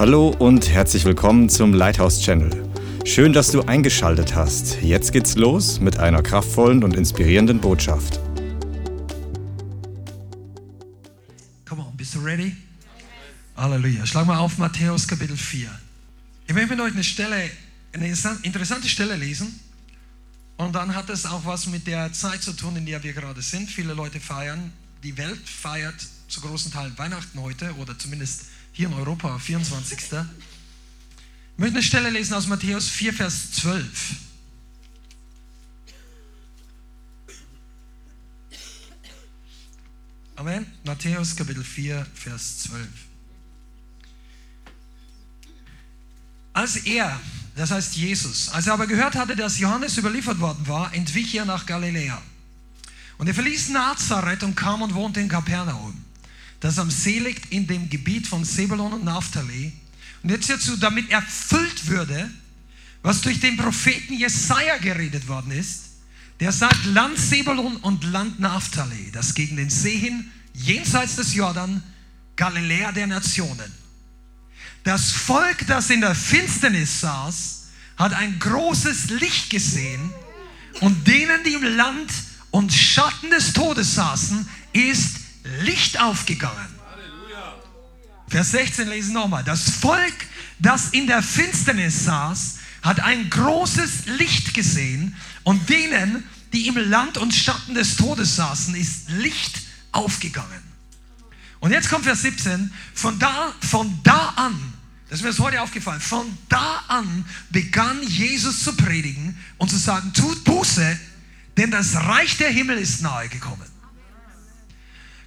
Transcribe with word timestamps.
Hallo 0.00 0.30
und 0.30 0.70
herzlich 0.70 1.04
willkommen 1.04 1.50
zum 1.50 1.74
Lighthouse 1.74 2.22
Channel. 2.22 2.50
Schön, 3.04 3.34
dass 3.34 3.50
du 3.50 3.60
eingeschaltet 3.60 4.34
hast. 4.34 4.80
Jetzt 4.80 5.12
geht's 5.12 5.36
los 5.36 5.78
mit 5.78 5.98
einer 5.98 6.22
kraftvollen 6.22 6.82
und 6.84 6.96
inspirierenden 6.96 7.60
Botschaft. 7.60 8.18
Come 11.68 11.82
on, 11.82 11.94
bist 11.98 12.14
du 12.14 12.20
ready? 12.20 12.56
Halleluja. 13.58 14.06
Schlag 14.06 14.26
mal 14.26 14.38
auf 14.38 14.56
Matthäus 14.56 15.06
Kapitel 15.06 15.36
4. 15.36 15.68
Ich 16.46 16.54
möchte 16.54 16.70
mit 16.70 16.80
euch 16.80 16.94
eine 16.94 17.04
Stelle, 17.04 17.50
eine 17.92 18.08
interessante 18.42 18.88
Stelle 18.88 19.16
lesen. 19.16 19.60
Und 20.56 20.74
dann 20.74 20.94
hat 20.94 21.10
es 21.10 21.26
auch 21.26 21.44
was 21.44 21.66
mit 21.66 21.86
der 21.86 22.10
Zeit 22.14 22.42
zu 22.42 22.54
tun, 22.54 22.74
in 22.74 22.86
der 22.86 23.02
wir 23.02 23.12
gerade 23.12 23.42
sind. 23.42 23.68
Viele 23.68 23.92
Leute 23.92 24.18
feiern, 24.18 24.72
die 25.02 25.18
Welt 25.18 25.46
feiert 25.46 26.06
zu 26.26 26.40
großen 26.40 26.72
Teilen 26.72 26.96
Weihnachten 26.96 27.38
heute 27.42 27.74
oder 27.74 27.98
zumindest 27.98 28.46
hier 28.72 28.88
in 28.88 28.94
Europa, 28.94 29.38
24. 29.38 29.98
Ich 29.98 30.12
möchte 31.56 31.74
eine 31.74 31.82
Stelle 31.82 32.10
lesen 32.10 32.34
aus 32.34 32.46
Matthäus 32.46 32.88
4, 32.88 33.12
Vers 33.12 33.52
12. 33.52 33.86
Amen. 40.36 40.64
Matthäus 40.84 41.36
Kapitel 41.36 41.62
4, 41.62 42.06
Vers 42.14 42.60
12. 42.60 42.88
Als 46.54 46.76
er, 46.76 47.20
das 47.56 47.70
heißt 47.70 47.96
Jesus, 47.96 48.48
als 48.48 48.66
er 48.66 48.72
aber 48.72 48.86
gehört 48.86 49.16
hatte, 49.16 49.36
dass 49.36 49.58
Johannes 49.58 49.98
überliefert 49.98 50.40
worden 50.40 50.66
war, 50.66 50.94
entwich 50.94 51.34
er 51.34 51.44
nach 51.44 51.66
Galiläa. 51.66 52.20
Und 53.18 53.26
er 53.26 53.34
verließ 53.34 53.68
Nazareth 53.68 54.42
und 54.42 54.54
kam 54.56 54.80
und 54.80 54.94
wohnte 54.94 55.20
in 55.20 55.28
Kapernaum 55.28 55.99
das 56.60 56.78
am 56.78 56.90
See 56.90 57.18
liegt 57.18 57.52
in 57.52 57.66
dem 57.66 57.88
Gebiet 57.88 58.26
von 58.26 58.44
Sebulon 58.44 58.92
und 58.92 59.04
Naphtali. 59.04 59.72
Und 60.22 60.30
jetzt 60.30 60.50
dazu, 60.50 60.76
damit 60.76 61.10
erfüllt 61.10 61.86
würde, 61.86 62.30
was 63.02 63.22
durch 63.22 63.40
den 63.40 63.56
Propheten 63.56 64.14
Jesaja 64.14 64.76
geredet 64.76 65.26
worden 65.26 65.52
ist, 65.52 65.84
der 66.38 66.52
sagt, 66.52 66.84
Land 66.86 67.18
Sebulon 67.18 67.76
und 67.76 68.04
Land 68.04 68.40
Naphtali, 68.40 69.10
das 69.12 69.34
gegen 69.34 69.56
den 69.56 69.70
See 69.70 69.96
hin, 69.96 70.30
jenseits 70.52 71.16
des 71.16 71.34
Jordan, 71.34 71.82
Galiläa 72.36 72.92
der 72.92 73.06
Nationen. 73.06 73.72
Das 74.84 75.12
Volk, 75.12 75.66
das 75.66 75.90
in 75.90 76.00
der 76.00 76.14
Finsternis 76.14 77.00
saß, 77.00 77.68
hat 77.96 78.14
ein 78.14 78.38
großes 78.38 79.10
Licht 79.10 79.50
gesehen 79.50 80.10
und 80.80 81.06
denen, 81.06 81.42
die 81.44 81.52
im 81.52 81.76
Land 81.76 82.10
und 82.50 82.72
Schatten 82.72 83.30
des 83.30 83.52
Todes 83.52 83.94
saßen, 83.94 84.48
ist 84.72 85.16
Licht 85.62 86.00
aufgegangen. 86.00 86.68
Vers 88.28 88.52
16 88.52 88.88
lesen 88.88 89.14
nochmal. 89.14 89.42
Das 89.42 89.70
Volk, 89.70 90.14
das 90.58 90.90
in 90.90 91.06
der 91.06 91.22
Finsternis 91.22 92.04
saß, 92.04 92.58
hat 92.82 93.00
ein 93.00 93.28
großes 93.28 94.06
Licht 94.18 94.54
gesehen 94.54 95.16
und 95.42 95.68
denen, 95.68 96.24
die 96.52 96.68
im 96.68 96.76
Land 96.76 97.18
und 97.18 97.34
Schatten 97.34 97.74
des 97.74 97.96
Todes 97.96 98.36
saßen, 98.36 98.74
ist 98.74 99.10
Licht 99.10 99.60
aufgegangen. 99.92 100.62
Und 101.58 101.72
jetzt 101.72 101.90
kommt 101.90 102.04
Vers 102.04 102.22
17. 102.22 102.72
Von 102.94 103.18
da, 103.18 103.52
von 103.60 104.00
da 104.02 104.32
an, 104.36 104.72
das 105.08 105.20
ist 105.20 105.38
mir 105.38 105.44
heute 105.44 105.60
aufgefallen, 105.60 106.00
von 106.00 106.38
da 106.48 106.84
an 106.88 107.24
begann 107.50 108.00
Jesus 108.04 108.62
zu 108.62 108.76
predigen 108.76 109.36
und 109.58 109.68
zu 109.68 109.76
sagen, 109.76 110.12
tut 110.14 110.44
Buße, 110.44 110.98
denn 111.56 111.70
das 111.70 111.96
Reich 111.96 112.36
der 112.36 112.50
Himmel 112.50 112.78
ist 112.78 113.02
nahe 113.02 113.28
gekommen. 113.28 113.69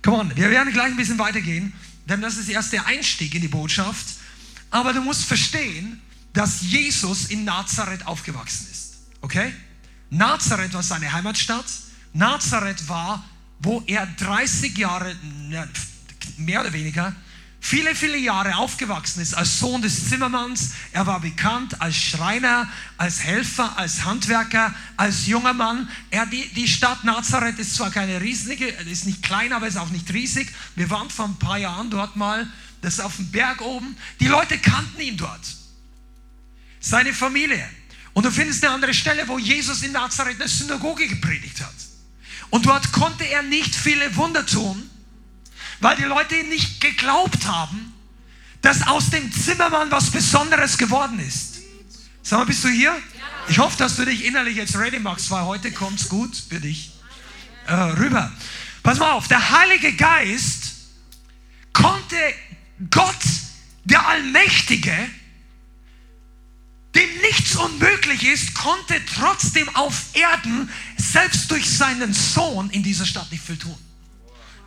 Come 0.04 0.18
on, 0.18 0.36
wir 0.36 0.50
werden 0.50 0.73
gleich 0.73 0.88
ein 0.88 0.98
bisschen 0.98 1.18
weitergehen, 1.18 1.73
denn 2.08 2.22
das 2.22 2.38
ist 2.38 2.50
erst 2.50 2.73
der 2.73 2.86
Einstieg 2.86 3.34
in 3.36 3.42
die 3.42 3.48
Botschaft. 3.48 4.06
Aber 4.70 4.92
du 4.92 5.02
musst 5.02 5.26
verstehen, 5.26 6.02
dass 6.34 6.62
Jesus 6.62 7.28
in 7.28 7.46
Nazareth 7.46 8.06
aufgewachsen 8.06 8.68
ist. 8.70 8.98
Okay? 9.22 9.54
Nazareth 10.09 10.74
war 10.74 10.84
seine 10.84 11.12
Heimatstadt. 11.12 11.66
Nazareth 12.12 12.88
war, 12.90 13.24
wo 13.59 13.81
er 13.88 14.06
30 14.06 14.78
Jahre, 14.78 15.16
mehr 16.38 16.62
oder 16.62 16.74
weniger, 16.74 17.16
viele, 17.63 17.96
viele 17.96 18.18
Jahre 18.18 18.57
aufgewachsen 18.57 19.22
ist 19.22 19.34
als 19.34 19.57
Sohn 19.57 19.81
des 19.81 20.09
Zimmermanns. 20.09 20.74
Er 20.91 21.07
war 21.07 21.22
bekannt 21.22 21.81
als 21.81 21.96
Schreiner, 21.96 22.69
als 22.97 23.24
Helfer, 23.24 23.78
als 23.78 24.03
Handwerker, 24.03 24.75
als 24.97 25.25
junger 25.28 25.53
Mann. 25.53 25.90
Er, 26.12 26.25
die, 26.25 26.46
die 26.50 26.68
Stadt 26.68 27.06
Nazareth 27.06 27.57
ist 27.57 27.75
zwar 27.75 27.90
keine 27.90 28.19
riesige, 28.19 28.68
ist 28.68 29.06
nicht 29.06 29.24
klein, 29.24 29.53
aber 29.53 29.66
ist 29.66 29.78
auch 29.78 29.90
nicht 29.90 30.13
riesig. 30.13 30.53
Wir 30.75 30.90
waren 30.90 31.09
vor 31.09 31.25
ein 31.25 31.40
paar 31.40 31.57
Jahren 31.57 31.90
dort 31.90 32.18
mal, 32.18 32.47
das 32.81 32.96
ist 32.96 33.00
auf 33.00 33.16
dem 33.16 33.31
Berg 33.31 33.62
oben. 33.62 33.95
Die 34.19 34.28
Leute 34.28 34.59
kannten 34.59 35.01
ihn 35.01 35.16
dort. 35.16 35.56
Seine 36.81 37.13
Familie. 37.13 37.68
Und 38.12 38.25
du 38.25 38.31
findest 38.31 38.63
eine 38.66 38.74
andere 38.74 38.94
Stelle, 38.94 39.25
wo 39.28 39.40
Jesus 39.40 39.84
in 39.84 39.94
Nazareth 39.94 40.40
eine 40.40 40.50
Synagoge 40.50 41.07
gepredigt 41.07 41.62
hat. 41.62 41.74
Und 42.50 42.66
dort 42.66 42.91
konnte 42.91 43.24
er 43.24 43.41
nicht 43.41 43.74
viele 43.74 44.16
Wunder 44.18 44.45
tun, 44.45 44.90
weil 45.79 45.95
die 45.95 46.03
Leute 46.03 46.35
nicht 46.45 46.81
geglaubt 46.81 47.45
haben, 47.45 47.94
dass 48.61 48.88
aus 48.88 49.09
dem 49.09 49.31
Zimmermann 49.31 49.91
was 49.91 50.09
Besonderes 50.09 50.78
geworden 50.78 51.19
ist. 51.19 51.59
Sag 52.22 52.39
mal, 52.39 52.45
bist 52.45 52.63
du 52.63 52.69
hier? 52.69 52.95
Ich 53.50 53.59
hoffe, 53.59 53.78
dass 53.78 53.97
du 53.97 54.06
dich 54.06 54.23
innerlich 54.25 54.56
jetzt 54.56 54.75
ready 54.78 55.00
machst, 55.00 55.29
weil 55.29 55.44
heute 55.44 55.72
kommt 55.72 56.00
es 56.00 56.07
gut 56.07 56.35
für 56.50 56.62
dich 56.62 56.91
äh, 57.67 57.73
rüber. 57.73 58.31
Pass 58.81 59.00
mal 59.00 59.12
auf, 59.12 59.28
der 59.28 59.51
Heilige 59.51 59.94
Geist 59.94 60.73
konnte 61.73 62.16
Gott, 62.89 63.17
der 63.83 64.07
Allmächtige, 64.07 64.95
dem 66.95 67.09
nichts 67.22 67.56
unmöglich 67.56 68.23
ist, 68.23 68.53
konnte 68.53 69.01
trotzdem 69.13 69.67
auf 69.75 70.13
Erden 70.13 70.69
selbst 70.97 71.50
durch 71.51 71.69
seinen 71.69 72.13
Sohn 72.13 72.69
in 72.69 72.83
dieser 72.83 73.06
Stadt 73.06 73.31
nicht 73.31 73.44
viel 73.44 73.57
tun. 73.57 73.78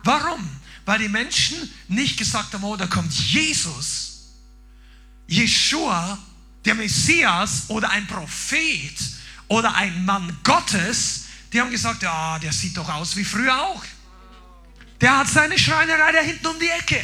Warum? 0.03 0.47
Weil 0.87 0.99
die 0.99 1.09
Menschen 1.09 1.69
nicht 1.89 2.17
gesagt 2.17 2.53
haben, 2.53 2.63
oh, 2.63 2.77
da 2.77 2.87
kommt 2.87 3.11
Jesus, 3.11 4.29
Jeshua, 5.27 6.17
der 6.63 6.75
Messias 6.75 7.65
oder 7.67 7.89
ein 7.89 8.07
Prophet 8.07 8.95
oder 9.49 9.75
ein 9.75 10.05
Mann 10.05 10.37
Gottes. 10.45 11.25
Die 11.51 11.59
haben 11.59 11.71
gesagt, 11.71 12.03
ja, 12.03 12.39
der 12.39 12.53
sieht 12.53 12.77
doch 12.77 12.87
aus 12.87 13.17
wie 13.17 13.25
früher 13.25 13.61
auch. 13.61 13.83
Der 15.01 15.17
hat 15.17 15.27
seine 15.27 15.59
Schreinerei 15.59 16.13
da 16.13 16.19
hinten 16.19 16.47
um 16.47 16.57
die 16.57 16.69
Ecke. 16.69 17.03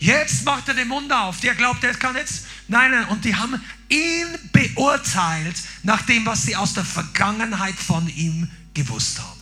Jetzt 0.00 0.44
macht 0.44 0.66
er 0.66 0.74
den 0.74 0.88
Mund 0.88 1.12
auf. 1.12 1.38
Der 1.38 1.54
glaubt, 1.54 1.84
der 1.84 1.94
kann 1.94 2.16
jetzt. 2.16 2.46
Nein, 2.66 2.90
nein. 2.90 3.04
Und 3.06 3.24
die 3.24 3.34
haben 3.34 3.64
ihn 3.88 4.26
beurteilt 4.50 5.56
nach 5.84 6.02
dem, 6.02 6.26
was 6.26 6.42
sie 6.42 6.56
aus 6.56 6.74
der 6.74 6.84
Vergangenheit 6.84 7.76
von 7.76 8.08
ihm 8.08 8.50
gewusst 8.74 9.20
haben. 9.20 9.40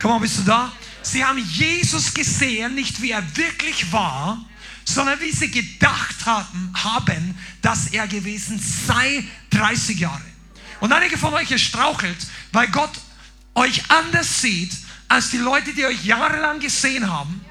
Komm 0.00 0.10
mal, 0.10 0.18
bist 0.18 0.38
du 0.38 0.42
da? 0.42 0.72
Sie 1.02 1.24
haben 1.24 1.38
Jesus 1.38 2.14
gesehen, 2.14 2.74
nicht 2.74 3.02
wie 3.02 3.10
er 3.10 3.36
wirklich 3.36 3.92
war, 3.92 4.44
sondern 4.84 5.20
wie 5.20 5.32
sie 5.32 5.50
gedacht 5.50 6.26
haben, 6.26 6.72
haben, 6.74 7.38
dass 7.60 7.88
er 7.88 8.06
gewesen 8.06 8.60
sei 8.86 9.24
30 9.50 9.98
Jahre. 9.98 10.22
Und 10.80 10.92
einige 10.92 11.18
von 11.18 11.34
euch 11.34 11.64
strauchelt, 11.64 12.16
weil 12.52 12.68
Gott 12.68 12.90
euch 13.54 13.90
anders 13.90 14.40
sieht, 14.40 14.72
als 15.08 15.30
die 15.30 15.38
Leute, 15.38 15.72
die 15.74 15.84
euch 15.84 16.04
jahrelang 16.04 16.58
gesehen 16.60 17.10
haben. 17.10 17.44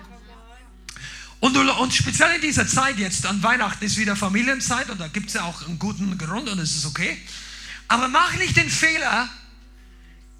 Und, 1.39 1.57
und 1.57 1.93
speziell 1.93 2.35
in 2.35 2.41
dieser 2.41 2.67
Zeit 2.67 2.97
jetzt, 2.99 3.25
an 3.25 3.41
Weihnachten 3.41 3.83
ist 3.83 3.97
wieder 3.97 4.15
Familienzeit 4.15 4.89
und 4.89 4.99
da 4.99 5.07
gibt 5.07 5.29
es 5.29 5.33
ja 5.33 5.43
auch 5.43 5.65
einen 5.65 5.79
guten 5.79 6.17
Grund 6.17 6.49
und 6.49 6.59
es 6.59 6.75
ist 6.75 6.85
okay. 6.85 7.17
Aber 7.87 8.07
mach 8.07 8.33
nicht 8.35 8.55
den 8.55 8.69
Fehler, 8.69 9.27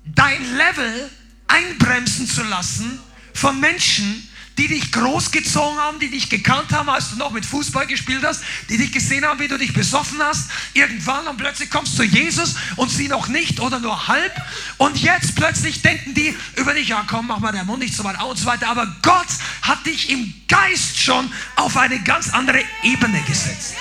dein 0.05 0.41
Level 0.55 1.09
einbremsen 1.51 2.28
zu 2.28 2.44
lassen 2.44 3.00
von 3.34 3.59
Menschen, 3.59 4.28
die 4.57 4.67
dich 4.67 4.91
großgezogen 4.91 5.79
haben, 5.79 6.00
die 6.00 6.09
dich 6.09 6.29
gekannt 6.29 6.72
haben, 6.72 6.89
als 6.89 7.09
du 7.09 7.16
noch 7.16 7.31
mit 7.31 7.45
Fußball 7.45 7.88
gespielt 7.88 8.23
hast, 8.23 8.44
die 8.70 8.78
dich 8.78 8.91
gesehen 8.91 9.25
haben, 9.25 9.40
wie 9.40 9.47
du 9.47 9.58
dich 9.58 9.73
besoffen 9.73 10.22
hast, 10.22 10.52
irgendwann 10.73 11.28
und 11.28 11.37
plötzlich 11.37 11.70
kommst 11.70 11.93
du 11.93 11.97
zu 11.97 12.03
Jesus 12.03 12.55
und 12.75 12.90
sie 12.90 13.08
noch 13.08 13.28
nicht 13.28 13.59
oder 13.59 13.79
nur 13.79 14.08
halb. 14.08 14.34
Und 14.78 14.97
jetzt 14.97 15.35
plötzlich 15.35 15.81
denken 15.81 16.14
die 16.14 16.35
über 16.58 16.73
dich, 16.73 16.90
ja 16.90 17.03
komm, 17.08 17.28
mach 17.28 17.40
mal 17.40 17.52
den 17.52 17.66
Mund 17.66 17.79
nicht 17.79 17.96
so 17.96 18.03
weit 18.03 18.22
und 18.22 18.37
so 18.37 18.46
weiter, 18.46 18.67
aber 18.67 18.85
Gott 19.02 19.28
hat 19.61 19.85
dich 19.85 20.09
im 20.09 20.34
Geist 20.47 20.99
schon 20.99 21.31
auf 21.55 21.78
eine 21.78 21.99
ganz 22.03 22.34
andere 22.34 22.61
Ebene 22.84 23.22
gesetzt. 23.23 23.75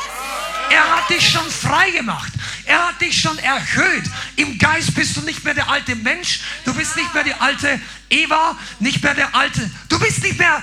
Er 0.71 0.97
hat 0.97 1.11
dich 1.11 1.29
schon 1.29 1.51
frei 1.51 1.91
gemacht. 1.91 2.33
Er 2.65 2.89
hat 2.89 3.01
dich 3.01 3.21
schon 3.21 3.37
erhöht. 3.39 4.05
Im 4.37 4.57
Geist 4.57 4.95
bist 4.95 5.17
du 5.17 5.23
nicht 5.23 5.45
mehr 5.45 5.55
der 5.55 5.69
alte 5.69 5.97
Mensch. 5.97 6.41
Du 6.65 6.73
bist 6.73 6.97
nicht 6.97 7.13
mehr 7.13 7.25
die 7.25 7.35
alte 7.35 7.81
Eva, 8.09 8.57
nicht 8.79 9.03
mehr 9.03 9.15
der 9.15 9.35
alte. 9.35 9.69
Du 9.89 9.99
bist 9.99 10.23
nicht 10.23 10.39
mehr 10.39 10.63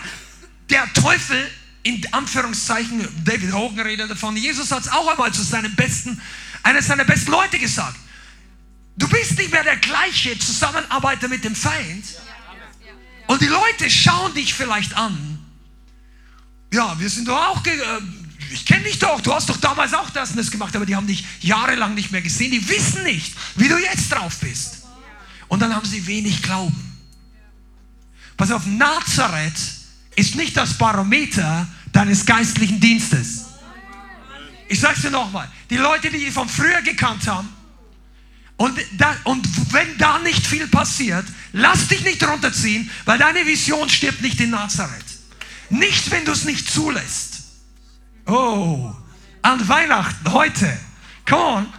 der 0.70 0.92
Teufel, 0.94 1.50
in 1.84 2.02
Anführungszeichen. 2.14 3.08
David 3.26 3.54
Hogan 3.54 3.86
redet 3.86 4.10
davon. 4.10 4.38
Jesus 4.38 4.72
hat 4.72 4.84
es 4.84 4.90
auch 4.90 5.08
einmal 5.10 5.34
zu 5.34 5.44
seinem 5.44 5.76
besten, 5.76 6.22
einer 6.64 6.82
seiner 6.82 7.04
besten 7.04 7.32
Leute 7.32 7.60
gesagt. 7.60 7.98
Du 8.96 9.08
bist 9.10 9.38
nicht 9.38 9.52
mehr 9.52 9.64
der 9.64 9.78
gleiche 9.78 10.40
Zusammenarbeiter 10.40 11.28
mit 11.28 11.44
dem 11.44 11.56
Feind. 11.56 12.06
Und 13.28 13.42
die 13.42 13.48
Leute 13.48 13.90
schauen 13.90 14.34
dich 14.34 14.54
vielleicht 14.54 14.96
an. 14.96 15.40
Ja, 16.74 16.98
wir 17.00 17.10
sind 17.10 17.28
doch 17.28 17.38
auch 17.38 17.64
ich 18.52 18.66
kenne 18.66 18.84
dich 18.84 19.00
doch, 19.00 19.22
du 19.22 19.34
hast 19.34 19.50
doch 19.50 19.58
damals 19.58 19.94
auch 19.94 20.10
das 20.10 20.32
und 20.32 20.38
das 20.38 20.52
gemacht, 20.52 20.76
aber 20.76 20.86
die 20.86 20.96
haben 20.96 21.08
dich 21.08 21.26
jahrelang 21.42 21.94
nicht 21.94 22.12
mehr 22.12 22.22
gesehen, 22.22 22.52
die 22.52 22.68
wissen 22.70 23.04
nicht, 23.04 23.34
wie 23.56 23.68
du 23.68 23.78
jetzt 23.78 24.12
drauf 24.12 24.38
bist. 24.40 24.84
Und 25.48 25.62
dann 25.62 25.74
haben 25.74 25.86
sie 25.86 26.06
wenig 26.08 26.42
Glauben. 26.42 26.98
Pass 28.36 28.52
auf, 28.52 28.66
Nazareth 28.66 29.60
ist 30.16 30.36
nicht 30.36 30.56
das 30.56 30.78
Barometer 30.78 31.68
deines 31.92 32.26
geistlichen 32.26 32.80
Dienstes. 32.80 33.46
Ich 34.68 34.80
sage 34.80 34.96
es 34.96 35.02
dir 35.02 35.12
nochmal, 35.12 35.50
die 35.70 35.78
Leute, 35.78 36.10
die 36.10 36.20
dich 36.20 36.34
von 36.34 36.50
früher 36.50 36.82
gekannt 36.82 37.28
haben, 37.28 37.50
und, 38.58 38.76
da, 38.98 39.16
und 39.24 39.48
wenn 39.72 39.98
da 40.00 40.18
nicht 40.20 40.46
viel 40.46 40.68
passiert, 40.68 41.26
lass 41.54 41.88
dich 41.88 42.02
nicht 42.02 42.24
runterziehen, 42.28 42.90
weil 43.06 43.20
deine 43.20 43.46
Vision 43.46 43.88
stirbt 43.88 44.22
nicht 44.22 44.42
in 44.42 44.50
Nazareth. 44.50 45.06
Nicht, 45.70 46.10
wenn 46.10 46.26
du 46.26 46.32
es 46.32 46.44
nicht 46.44 46.70
zulässt. 46.70 47.27
Oh, 48.28 48.94
an 49.42 49.68
Weihnachten, 49.68 50.32
heute. 50.32 50.78
Come 51.26 51.42
on. 51.42 51.74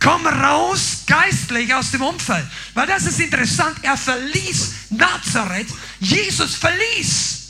Komm 0.00 0.26
raus 0.26 1.04
geistlich 1.06 1.72
aus 1.72 1.90
dem 1.90 2.02
Umfeld. 2.02 2.46
Weil 2.74 2.86
das 2.86 3.04
ist 3.04 3.20
interessant. 3.20 3.76
Er 3.82 3.96
verließ 3.96 4.72
Nazareth. 4.90 5.68
Jesus 6.00 6.56
verließ 6.56 7.42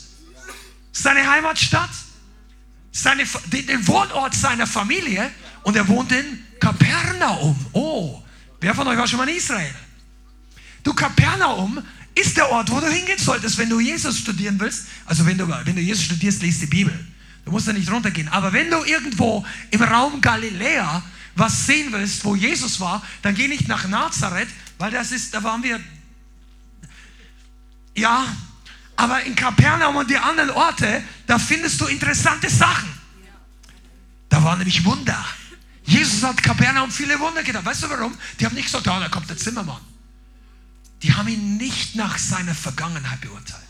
seine 0.91 1.29
Heimatstadt, 1.29 1.89
seine, 2.91 3.25
den 3.47 3.87
Wohnort 3.87 4.35
seiner 4.35 4.67
Familie 4.67 5.31
und 5.63 5.75
er 5.75 5.87
wohnt 5.87 6.11
in 6.11 6.45
Kapernaum. 6.59 7.55
Oh, 7.73 8.21
wer 8.59 8.75
von 8.75 8.87
euch 8.87 8.97
war 8.97 9.07
schon 9.07 9.17
mal 9.17 9.27
in 9.27 9.37
Israel? 9.37 9.73
Du, 10.83 10.93
Kapernaum 10.93 11.83
ist 12.13 12.37
der 12.37 12.49
Ort, 12.51 12.69
wo 12.69 12.79
du 12.79 12.87
hingehen 12.87 13.17
solltest, 13.17 13.57
wenn 13.57 13.69
du 13.69 13.79
Jesus 13.79 14.19
studieren 14.19 14.59
willst. 14.59 14.85
Also 15.05 15.25
wenn 15.25 15.37
du, 15.37 15.47
wenn 15.47 15.75
du 15.75 15.81
Jesus 15.81 16.05
studierst, 16.05 16.41
liest 16.41 16.61
die 16.61 16.67
Bibel. 16.67 16.93
Du 17.45 17.51
musst 17.51 17.67
da 17.67 17.73
nicht 17.73 17.89
runtergehen. 17.91 18.27
Aber 18.29 18.51
wenn 18.51 18.69
du 18.69 18.83
irgendwo 18.83 19.45
im 19.71 19.81
Raum 19.81 20.19
Galiläa 20.19 21.03
was 21.35 21.65
sehen 21.65 21.91
willst, 21.91 22.23
wo 22.23 22.35
Jesus 22.35 22.79
war, 22.79 23.03
dann 23.21 23.35
geh 23.35 23.47
nicht 23.47 23.67
nach 23.67 23.87
Nazareth, 23.87 24.47
weil 24.77 24.91
das 24.91 25.11
ist, 25.11 25.33
da 25.33 25.43
waren 25.43 25.61
wir, 25.63 25.79
ja, 27.93 28.25
aber 28.95 29.23
in 29.23 29.35
Kapernaum 29.35 29.97
und 29.97 30.09
die 30.09 30.17
anderen 30.17 30.49
Orte, 30.51 31.03
da 31.27 31.37
findest 31.37 31.81
du 31.81 31.85
interessante 31.87 32.49
Sachen. 32.49 32.89
Da 34.29 34.43
waren 34.43 34.57
nämlich 34.59 34.83
Wunder. 34.85 35.25
Jesus 35.83 36.23
hat 36.23 36.41
Kapernaum 36.41 36.89
viele 36.89 37.19
Wunder 37.19 37.43
getan. 37.43 37.63
Weißt 37.63 37.83
du 37.83 37.89
warum? 37.89 38.17
Die 38.39 38.45
haben 38.45 38.55
nicht 38.55 38.65
gesagt, 38.65 38.87
oh, 38.87 38.99
da 38.99 39.09
kommt 39.09 39.29
der 39.29 39.37
Zimmermann. 39.37 39.81
Die 41.03 41.13
haben 41.13 41.27
ihn 41.27 41.57
nicht 41.57 41.95
nach 41.95 42.17
seiner 42.17 42.55
Vergangenheit 42.55 43.21
beurteilt. 43.21 43.61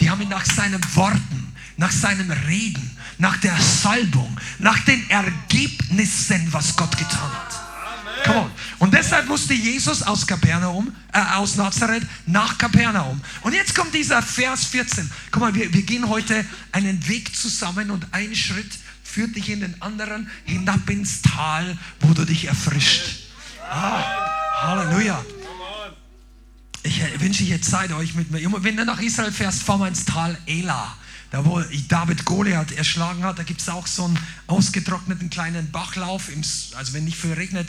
Die 0.00 0.10
haben 0.10 0.20
ihn 0.20 0.30
nach 0.30 0.44
seinen 0.44 0.82
Worten, 0.96 1.51
nach 1.76 1.92
seinem 1.92 2.30
Reden, 2.30 2.90
nach 3.18 3.36
der 3.38 3.56
Salbung, 3.60 4.38
nach 4.58 4.78
den 4.84 5.08
Ergebnissen, 5.10 6.48
was 6.52 6.76
Gott 6.76 6.96
getan 6.96 7.30
hat. 7.32 7.62
Come 8.24 8.38
on. 8.38 8.50
Und 8.78 8.94
deshalb 8.94 9.28
musste 9.28 9.54
Jesus 9.54 10.02
aus 10.02 10.26
Kapernaum, 10.26 10.94
äh, 11.12 11.20
aus 11.34 11.56
Nazareth 11.56 12.04
nach 12.26 12.56
Kapernaum. 12.58 13.20
Und 13.42 13.52
jetzt 13.52 13.74
kommt 13.74 13.94
dieser 13.94 14.22
Vers 14.22 14.66
14. 14.66 15.10
Guck 15.30 15.40
mal, 15.40 15.54
wir, 15.54 15.72
wir 15.72 15.82
gehen 15.82 16.08
heute 16.08 16.44
einen 16.72 17.06
Weg 17.08 17.34
zusammen 17.34 17.90
und 17.90 18.06
ein 18.12 18.34
Schritt 18.34 18.78
führt 19.02 19.34
dich 19.36 19.50
in 19.50 19.60
den 19.60 19.80
anderen 19.82 20.30
hinab 20.44 20.88
ins 20.88 21.22
Tal, 21.22 21.76
wo 22.00 22.14
du 22.14 22.24
dich 22.24 22.46
erfrischt. 22.46 23.28
Ah, 23.70 24.02
Halleluja. 24.62 25.24
Ich 26.84 27.00
äh, 27.00 27.20
wünsche 27.20 27.44
jetzt 27.44 27.70
Zeit 27.70 27.92
euch 27.92 28.14
mit 28.14 28.30
mir. 28.30 28.40
Wenn 28.62 28.76
du 28.76 28.84
nach 28.84 29.00
Israel 29.00 29.32
fährst, 29.32 29.62
fahr 29.62 29.78
mal 29.78 29.88
ins 29.88 30.04
Tal 30.04 30.36
Elah 30.46 30.96
da 31.32 31.44
wo 31.46 31.60
David 31.88 32.26
Goliath 32.26 32.72
erschlagen 32.72 33.24
hat, 33.24 33.38
da 33.38 33.42
gibt 33.42 33.62
es 33.62 33.68
auch 33.68 33.86
so 33.86 34.04
einen 34.04 34.18
ausgetrockneten 34.46 35.30
kleinen 35.30 35.70
Bachlauf, 35.72 36.28
im, 36.28 36.42
also 36.76 36.92
wenn 36.92 37.04
nicht 37.04 37.16
viel 37.16 37.32
regnet, 37.32 37.68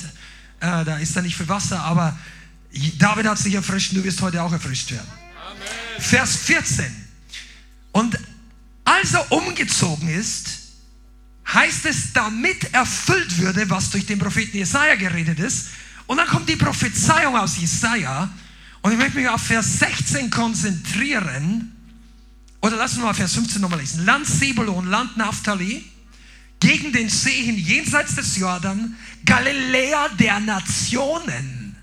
äh, 0.59 0.83
da 0.83 0.97
ist 0.97 1.15
da 1.15 1.21
nicht 1.21 1.37
viel 1.37 1.47
Wasser, 1.47 1.79
aber 1.79 2.17
David 2.99 3.25
hat 3.25 3.39
sich 3.39 3.53
erfrischt, 3.53 3.93
du 3.93 4.03
wirst 4.03 4.21
heute 4.21 4.43
auch 4.43 4.51
erfrischt 4.51 4.91
werden. 4.91 5.07
Amen. 5.49 5.61
Vers 5.99 6.35
14. 6.35 6.85
Und 7.93 8.19
als 8.83 9.13
er 9.13 9.31
umgezogen 9.31 10.09
ist, 10.09 10.59
heißt 11.47 11.85
es, 11.85 12.11
damit 12.11 12.73
erfüllt 12.73 13.37
würde, 13.37 13.69
was 13.69 13.91
durch 13.91 14.05
den 14.05 14.19
Propheten 14.19 14.57
Jesaja 14.57 14.95
geredet 14.95 15.39
ist. 15.39 15.67
Und 16.07 16.17
dann 16.17 16.27
kommt 16.27 16.49
die 16.49 16.55
Prophezeiung 16.55 17.37
aus 17.37 17.57
Jesaja. 17.57 18.29
Und 18.81 18.91
ich 18.91 18.97
möchte 18.97 19.17
mich 19.17 19.29
auf 19.29 19.41
Vers 19.41 19.79
16 19.79 20.29
konzentrieren. 20.29 21.72
Oder 22.63 22.77
lass 22.77 22.93
uns 22.93 23.03
mal 23.03 23.13
Vers 23.13 23.33
15 23.33 23.61
nochmal 23.61 23.81
lesen. 23.81 24.05
Land 24.05 24.25
Sebulon, 24.25 24.87
Land 24.87 25.17
Naphtali, 25.17 25.83
gegen 26.61 26.93
den 26.93 27.09
See 27.09 27.43
hin, 27.43 27.57
jenseits 27.57 28.15
des 28.15 28.37
Jordan, 28.37 28.95
Galiläa 29.25 30.07
der 30.17 30.39
Nationen. 30.39 31.75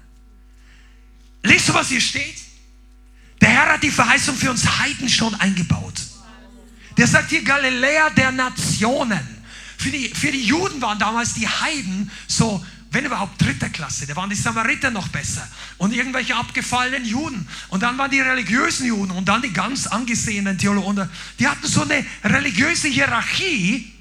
Liest 1.43 1.69
du, 1.69 1.75
was 1.75 1.89
hier 1.89 2.01
steht? 2.01 2.37
Der 3.43 3.51
Herr 3.51 3.75
hat 3.75 3.83
die 3.83 3.91
Verheißung 3.91 4.35
für 4.35 4.51
uns 4.51 4.79
Heiden 4.79 5.11
schon 5.11 5.35
eingebaut. 5.35 6.01
Der 6.97 7.07
sagt 7.07 7.29
hier 7.29 7.45
Galiläa 7.45 8.09
der 8.09 8.33
Nationen. 8.33 9.21
Für 9.77 9.91
die, 9.91 10.09
für 10.09 10.33
die 10.33 10.45
Juden 10.45 10.81
waren 10.81 10.99
damals 10.99 11.35
die 11.35 11.47
Heiden 11.47 12.11
so 12.27 12.65
wenn 12.93 13.05
überhaupt 13.05 13.41
dritter 13.41 13.69
Klasse, 13.69 14.07
da 14.07 14.17
waren 14.17 14.31
die 14.31 14.37
Samariter 14.37 14.91
noch 14.91 15.09
besser 15.09 15.47
und 15.79 15.93
irgendwelche 15.93 16.35
abgefallenen 16.35 17.05
Juden 17.05 17.47
und 17.69 17.83
dann 17.83 17.97
waren 17.99 18.11
die 18.11 18.21
religiösen 18.21 18.87
Juden 18.87 19.13
und 19.13 19.29
dann 19.29 19.43
die 19.43 19.53
ganz 19.53 19.87
angesehenen 19.87 20.59
Theologen. 20.59 21.09
Die 21.39 21.47
hatten 21.47 21.67
so 21.67 21.83
eine 21.83 22.05
religiöse 22.25 22.89
Hierarchie, 22.89 23.93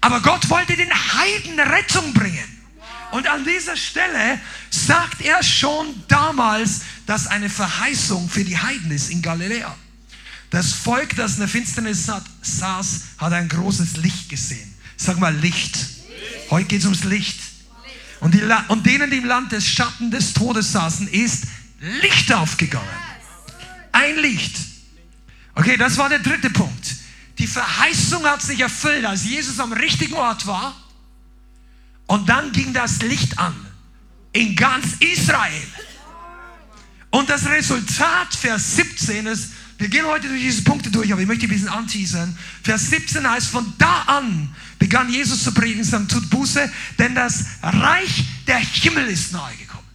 aber 0.00 0.20
Gott 0.20 0.48
wollte 0.50 0.76
den 0.76 0.92
Heiden 0.92 1.58
Rettung 1.58 2.14
bringen. 2.14 2.60
Und 3.10 3.26
an 3.26 3.44
dieser 3.44 3.76
Stelle 3.76 4.40
sagt 4.70 5.20
er 5.20 5.42
schon 5.42 5.86
damals, 6.06 6.82
dass 7.06 7.26
eine 7.26 7.50
Verheißung 7.50 8.30
für 8.30 8.44
die 8.44 8.56
Heiden 8.56 8.92
ist 8.92 9.10
in 9.10 9.20
Galiläa. 9.20 9.74
Das 10.50 10.72
Volk, 10.72 11.16
das 11.16 11.34
in 11.34 11.40
der 11.40 11.48
Finsternis 11.48 12.08
saß, 12.42 13.00
hat 13.18 13.32
ein 13.32 13.48
großes 13.48 13.96
Licht 13.96 14.28
gesehen. 14.28 14.72
Sag 14.96 15.18
mal 15.18 15.34
Licht. 15.34 15.76
Heute 16.50 16.66
geht 16.66 16.80
es 16.80 16.84
ums 16.84 17.04
Licht. 17.04 17.49
Und, 18.20 18.34
die, 18.34 18.42
und 18.68 18.86
denen, 18.86 19.10
die 19.10 19.18
im 19.18 19.24
Land 19.24 19.52
des 19.52 19.66
Schatten 19.66 20.10
des 20.10 20.34
Todes 20.34 20.72
saßen, 20.72 21.08
ist 21.08 21.44
Licht 21.80 22.32
aufgegangen. 22.32 22.86
Ein 23.92 24.16
Licht. 24.18 24.56
Okay, 25.54 25.76
das 25.76 25.96
war 25.96 26.08
der 26.08 26.18
dritte 26.18 26.50
Punkt. 26.50 26.96
Die 27.38 27.46
Verheißung 27.46 28.24
hat 28.24 28.42
sich 28.42 28.60
erfüllt, 28.60 29.04
als 29.04 29.24
Jesus 29.24 29.58
am 29.58 29.72
richtigen 29.72 30.14
Ort 30.14 30.46
war. 30.46 30.76
Und 32.06 32.28
dann 32.28 32.52
ging 32.52 32.74
das 32.74 33.00
Licht 33.02 33.38
an 33.38 33.54
in 34.32 34.54
ganz 34.54 34.96
Israel. 35.00 35.66
Und 37.10 37.28
das 37.30 37.46
Resultat, 37.48 38.34
Vers 38.34 38.76
17 38.76 39.26
ist, 39.26 39.52
wir 39.80 39.88
gehen 39.88 40.04
heute 40.04 40.28
durch 40.28 40.42
diese 40.42 40.62
Punkte 40.62 40.90
durch, 40.90 41.10
aber 41.10 41.22
ich 41.22 41.26
möchte 41.26 41.46
ein 41.46 41.48
bisschen 41.48 41.68
anteasern. 41.68 42.36
Vers 42.62 42.90
17 42.90 43.28
heißt, 43.28 43.48
von 43.48 43.72
da 43.78 44.02
an 44.02 44.54
begann 44.78 45.10
Jesus 45.10 45.42
zu 45.42 45.52
predigen, 45.52 45.82
sagen, 45.84 46.06
tut 46.06 46.28
Buße, 46.28 46.70
denn 46.98 47.14
das 47.14 47.46
Reich 47.62 48.24
der 48.46 48.58
Himmel 48.58 49.06
ist 49.06 49.32
nahe 49.32 49.56
gekommen. 49.56 49.86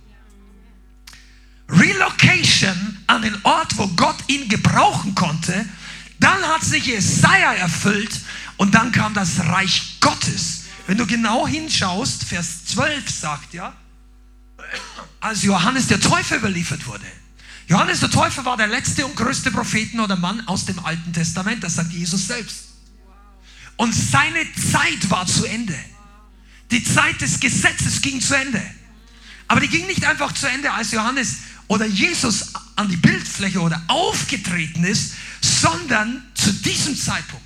Relocation 1.70 2.98
an 3.06 3.22
den 3.22 3.38
Ort, 3.44 3.78
wo 3.78 3.88
Gott 3.90 4.18
ihn 4.28 4.50
gebrauchen 4.50 5.14
konnte, 5.14 5.66
dann 6.20 6.42
hat 6.48 6.64
sich 6.64 6.88
Jesaja 6.88 7.54
erfüllt 7.54 8.22
und 8.58 8.74
dann 8.74 8.92
kam 8.92 9.14
das 9.14 9.40
Reich 9.40 9.98
Gottes. 10.00 10.64
Wenn 10.88 10.98
du 10.98 11.06
genau 11.06 11.48
hinschaust, 11.48 12.24
Vers 12.24 12.66
12 12.66 13.10
sagt 13.10 13.54
ja, 13.54 13.76
als 15.20 15.44
Johannes 15.44 15.88
der 15.88 16.00
Täufer 16.00 16.38
überliefert 16.38 16.88
wurde, 16.88 17.06
Johannes 17.68 18.00
der 18.00 18.12
Täufer 18.12 18.46
war 18.46 18.58
der 18.58 18.68
letzte 18.68 19.06
und 19.06 19.16
größte 19.16 19.52
Propheten 19.52 20.00
oder 20.00 20.16
Mann 20.16 20.48
aus 20.48 20.66
dem 20.66 20.80
Alten 20.86 21.14
Testament, 21.14 21.64
das 21.64 21.76
sagt 21.76 21.92
Jesus 21.92 22.28
selbst. 22.28 22.66
Und 23.76 23.94
seine 23.94 24.46
Zeit 24.72 25.10
war 25.10 25.26
zu 25.26 25.46
Ende. 25.46 25.78
Die 26.72 26.84
Zeit 26.84 27.20
des 27.22 27.40
Gesetzes 27.40 28.02
ging 28.02 28.22
zu 28.22 28.36
Ende. 28.36 28.62
Aber 29.48 29.60
die 29.60 29.68
ging 29.68 29.86
nicht 29.88 30.06
einfach 30.06 30.32
zu 30.34 30.48
Ende, 30.48 30.72
als 30.72 30.92
Johannes 30.92 31.38
oder 31.68 31.86
Jesus 31.86 32.54
an 32.76 32.90
die 32.90 32.98
Bildfläche 32.98 33.60
oder 33.60 33.82
aufgetreten 33.88 34.84
ist, 34.84 35.14
sondern 35.42 36.24
zu 36.36 36.52
diesem 36.54 36.98
Zeitpunkt. 36.98 37.44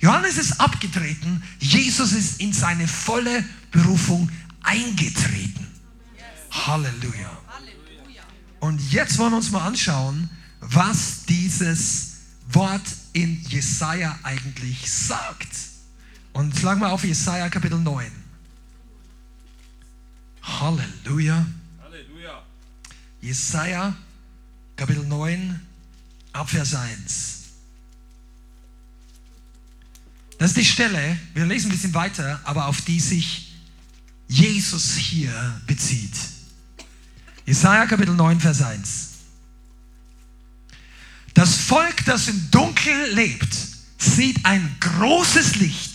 Johannes 0.00 0.36
ist 0.36 0.60
abgetreten, 0.60 1.42
Jesus 1.60 2.12
ist 2.12 2.40
in 2.40 2.52
seine 2.52 2.88
volle 2.88 3.44
Berufung 3.70 4.30
eingetreten. 4.62 5.66
Halleluja. 6.50 7.41
Und 8.62 8.92
jetzt 8.92 9.18
wollen 9.18 9.32
wir 9.32 9.38
uns 9.38 9.50
mal 9.50 9.66
anschauen, 9.66 10.30
was 10.60 11.24
dieses 11.24 12.18
Wort 12.52 12.86
in 13.12 13.42
Jesaja 13.48 14.16
eigentlich 14.22 14.88
sagt. 14.88 15.48
Und 16.32 16.56
schlagen 16.56 16.80
wir 16.80 16.92
auf 16.92 17.02
Jesaja 17.02 17.48
Kapitel 17.48 17.80
9. 17.80 18.06
Halleluja. 20.42 21.44
Halleluja. 21.82 22.42
Jesaja 23.20 23.96
Kapitel 24.76 25.06
9, 25.06 25.60
Abvers 26.32 26.76
1. 26.76 27.38
Das 30.38 30.50
ist 30.50 30.56
die 30.56 30.64
Stelle, 30.64 31.18
wir 31.34 31.46
lesen 31.46 31.66
ein 31.66 31.72
bisschen 31.72 31.94
weiter, 31.94 32.40
aber 32.44 32.66
auf 32.66 32.80
die 32.82 33.00
sich 33.00 33.56
Jesus 34.28 34.94
hier 34.94 35.60
bezieht. 35.66 36.14
Jesaja 37.52 37.84
Kapitel 37.84 38.14
9, 38.14 38.40
Vers 38.40 38.62
1. 38.62 39.08
Das 41.34 41.54
Volk, 41.54 42.02
das 42.06 42.28
im 42.28 42.50
Dunkeln 42.50 43.14
lebt, 43.14 43.54
sieht 43.98 44.42
ein 44.46 44.74
großes 44.80 45.56
Licht. 45.56 45.92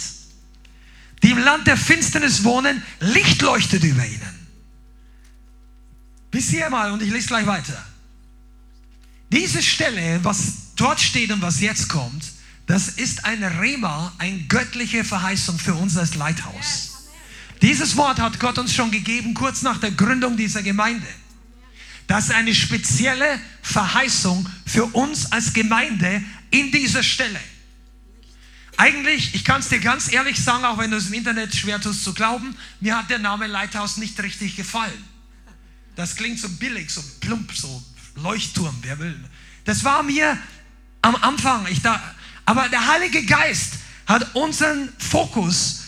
Die 1.24 1.32
im 1.32 1.40
Land 1.40 1.66
der 1.66 1.76
Finsternis 1.76 2.44
wohnen, 2.44 2.84
Licht 3.00 3.42
leuchtet 3.42 3.84
über 3.84 4.06
ihnen. 4.06 4.48
Bis 6.30 6.50
hier 6.50 6.70
mal 6.70 6.92
und 6.92 7.02
ich 7.02 7.12
lese 7.12 7.26
gleich 7.26 7.48
weiter. 7.48 7.84
Diese 9.32 9.64
Stelle, 9.64 10.20
was 10.24 10.76
dort 10.76 11.02
steht 11.02 11.32
und 11.32 11.42
was 11.42 11.60
jetzt 11.60 11.90
kommt, 11.90 12.24
das 12.68 12.88
ist 12.88 13.26
ein 13.26 13.44
Rema, 13.44 14.14
eine 14.20 14.42
göttliche 14.44 15.04
Verheißung 15.04 15.58
für 15.58 15.74
uns 15.74 15.98
als 15.98 16.14
Leithaus. 16.14 17.08
Dieses 17.64 17.98
Wort 17.98 18.20
hat 18.20 18.40
Gott 18.40 18.60
uns 18.60 18.76
schon 18.76 18.92
gegeben, 18.92 19.34
kurz 19.34 19.64
nach 19.64 19.80
der 19.80 19.90
Gründung 19.90 20.38
dieser 20.38 20.62
Gemeinde. 20.62 21.08
Das 22.08 22.26
ist 22.26 22.32
eine 22.32 22.56
spezielle 22.56 23.40
Verheißung 23.62 24.50
für 24.66 24.86
uns 24.86 25.32
als 25.32 25.54
Gemeinde 25.54 26.24
in 26.50 26.72
dieser 26.72 27.04
Stelle. 27.04 27.40
Eigentlich, 28.78 29.36
ich 29.36 29.44
kann 29.44 29.60
es 29.60 29.70
dir 29.70 29.80
ganz 29.80 30.12
ehrlich 30.12 30.42
sagen, 30.42 30.64
auch 30.64 30.78
wenn 30.78 30.92
du 30.92 30.98
es 30.98 31.08
im 31.08 31.14
Internet 31.14 31.54
schwer 31.54 31.82
tust 31.82 32.04
zu 32.04 32.14
glauben, 32.14 32.56
mir 32.80 32.98
hat 32.98 33.10
der 33.10 33.20
Name 33.20 33.48
Leithaus 33.48 33.98
nicht 33.98 34.22
richtig 34.22 34.56
gefallen. 34.56 35.04
Das 35.96 36.16
klingt 36.16 36.40
so 36.40 36.48
billig, 36.48 36.92
so 36.92 37.04
plump, 37.20 37.52
so 37.54 37.84
Leuchtturm, 38.16 38.78
wer 38.84 39.00
will. 39.00 39.20
Das 39.66 39.84
war 39.84 40.04
mir 40.04 40.38
am 41.02 41.16
Anfang, 41.16 41.68
ich 41.68 41.82
da, 41.82 42.02
aber 42.46 42.70
der 42.70 42.88
Heilige 42.88 43.26
Geist 43.26 43.74
hat 44.06 44.34
unseren 44.36 44.90
Fokus 45.00 45.86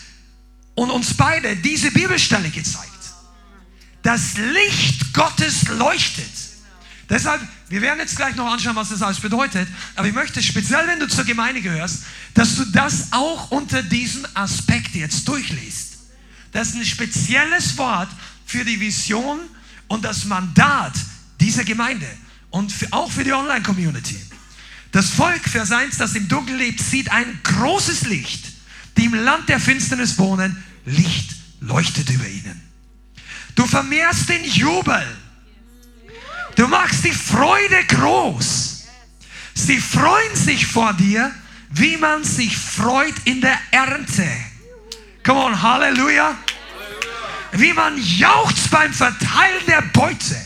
und 0.74 0.90
uns 0.90 1.14
beide 1.14 1.56
diese 1.56 1.90
Bibelstelle 1.90 2.50
gezeigt. 2.50 2.89
Das 4.02 4.36
Licht 4.36 5.12
Gottes 5.12 5.68
leuchtet. 5.68 6.30
Deshalb, 7.08 7.42
wir 7.68 7.82
werden 7.82 7.98
jetzt 7.98 8.16
gleich 8.16 8.36
noch 8.36 8.50
anschauen, 8.50 8.76
was 8.76 8.90
das 8.90 9.02
alles 9.02 9.18
bedeutet, 9.18 9.68
aber 9.96 10.06
ich 10.06 10.14
möchte 10.14 10.40
speziell, 10.42 10.86
wenn 10.86 11.00
du 11.00 11.08
zur 11.08 11.24
Gemeinde 11.24 11.60
gehörst, 11.60 12.04
dass 12.34 12.54
du 12.54 12.64
das 12.66 13.08
auch 13.12 13.50
unter 13.50 13.82
diesem 13.82 14.24
Aspekt 14.34 14.94
jetzt 14.94 15.26
durchliest. 15.26 15.98
Das 16.52 16.68
ist 16.68 16.76
ein 16.76 16.86
spezielles 16.86 17.76
Wort 17.78 18.08
für 18.46 18.64
die 18.64 18.78
Vision 18.78 19.40
und 19.88 20.04
das 20.04 20.24
Mandat 20.24 20.92
dieser 21.40 21.64
Gemeinde 21.64 22.06
und 22.50 22.72
für, 22.72 22.86
auch 22.92 23.10
für 23.10 23.24
die 23.24 23.32
Online-Community. 23.32 24.20
Das 24.92 25.10
Volk, 25.10 25.48
Vers 25.48 25.72
1, 25.72 25.98
das 25.98 26.14
im 26.14 26.28
Dunkeln 26.28 26.58
lebt, 26.58 26.80
sieht 26.80 27.10
ein 27.10 27.40
großes 27.42 28.02
Licht. 28.02 28.44
Die 28.96 29.04
im 29.06 29.14
Land 29.14 29.48
der 29.48 29.60
Finsternis 29.60 30.18
wohnen, 30.18 30.62
Licht 30.84 31.34
leuchtet 31.60 32.10
über 32.10 32.26
ihnen. 32.26 32.69
Du 33.60 33.66
vermehrst 33.66 34.26
den 34.26 34.42
Jubel. 34.42 35.06
Du 36.56 36.66
machst 36.66 37.04
die 37.04 37.12
Freude 37.12 37.84
groß. 37.88 38.84
Sie 39.52 39.78
freuen 39.78 40.34
sich 40.34 40.66
vor 40.66 40.94
dir, 40.94 41.30
wie 41.68 41.98
man 41.98 42.24
sich 42.24 42.56
freut 42.56 43.12
in 43.24 43.42
der 43.42 43.58
Ernte. 43.70 44.26
Come 45.22 45.40
on, 45.40 45.60
Halleluja. 45.60 46.38
Wie 47.52 47.74
man 47.74 48.02
jauchzt 48.02 48.70
beim 48.70 48.94
Verteilen 48.94 49.66
der 49.66 49.82
Beute. 49.92 50.40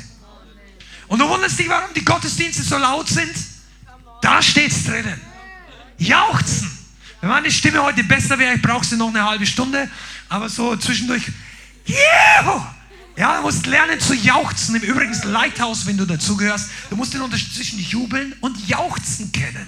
Und 1.07 1.21
du 1.21 1.29
wunderst 1.29 1.57
dich, 1.57 1.69
warum 1.69 1.95
die 1.95 2.05
Gottesdienste 2.05 2.65
so 2.65 2.79
laut 2.79 3.07
sind? 3.07 3.33
Da 4.23 4.43
steht 4.43 4.73
es 4.73 4.87
drinnen. 4.87 5.21
Jauchzen. 5.99 6.69
Wenn 7.21 7.31
meine 7.31 7.53
Stimme 7.53 7.81
heute 7.81 8.03
besser 8.03 8.37
wäre, 8.41 8.57
ich 8.57 8.63
brauche 8.63 8.85
sie 8.85 8.97
noch 8.97 9.11
eine 9.11 9.23
halbe 9.23 9.47
Stunde, 9.47 9.89
aber 10.29 10.49
so 10.49 10.75
zwischendurch. 10.75 11.23
Yeah! 11.87 12.74
Ja, 13.17 13.37
du 13.37 13.43
musst 13.43 13.67
lernen 13.67 14.01
zu 14.01 14.15
jauchzen. 14.15 14.75
Im 14.75 14.83
Übrigen 14.83 15.15
Lighthouse, 15.25 15.87
wenn 15.87 15.97
du 15.97 16.05
dazugehörst, 16.05 16.69
du 16.91 16.97
musst 16.97 17.15
den 17.15 17.21
Unterschied 17.21 17.55
zwischen 17.55 17.79
jubeln 17.79 18.35
und 18.41 18.69
jauchzen 18.69 19.31
kennen. 19.31 19.67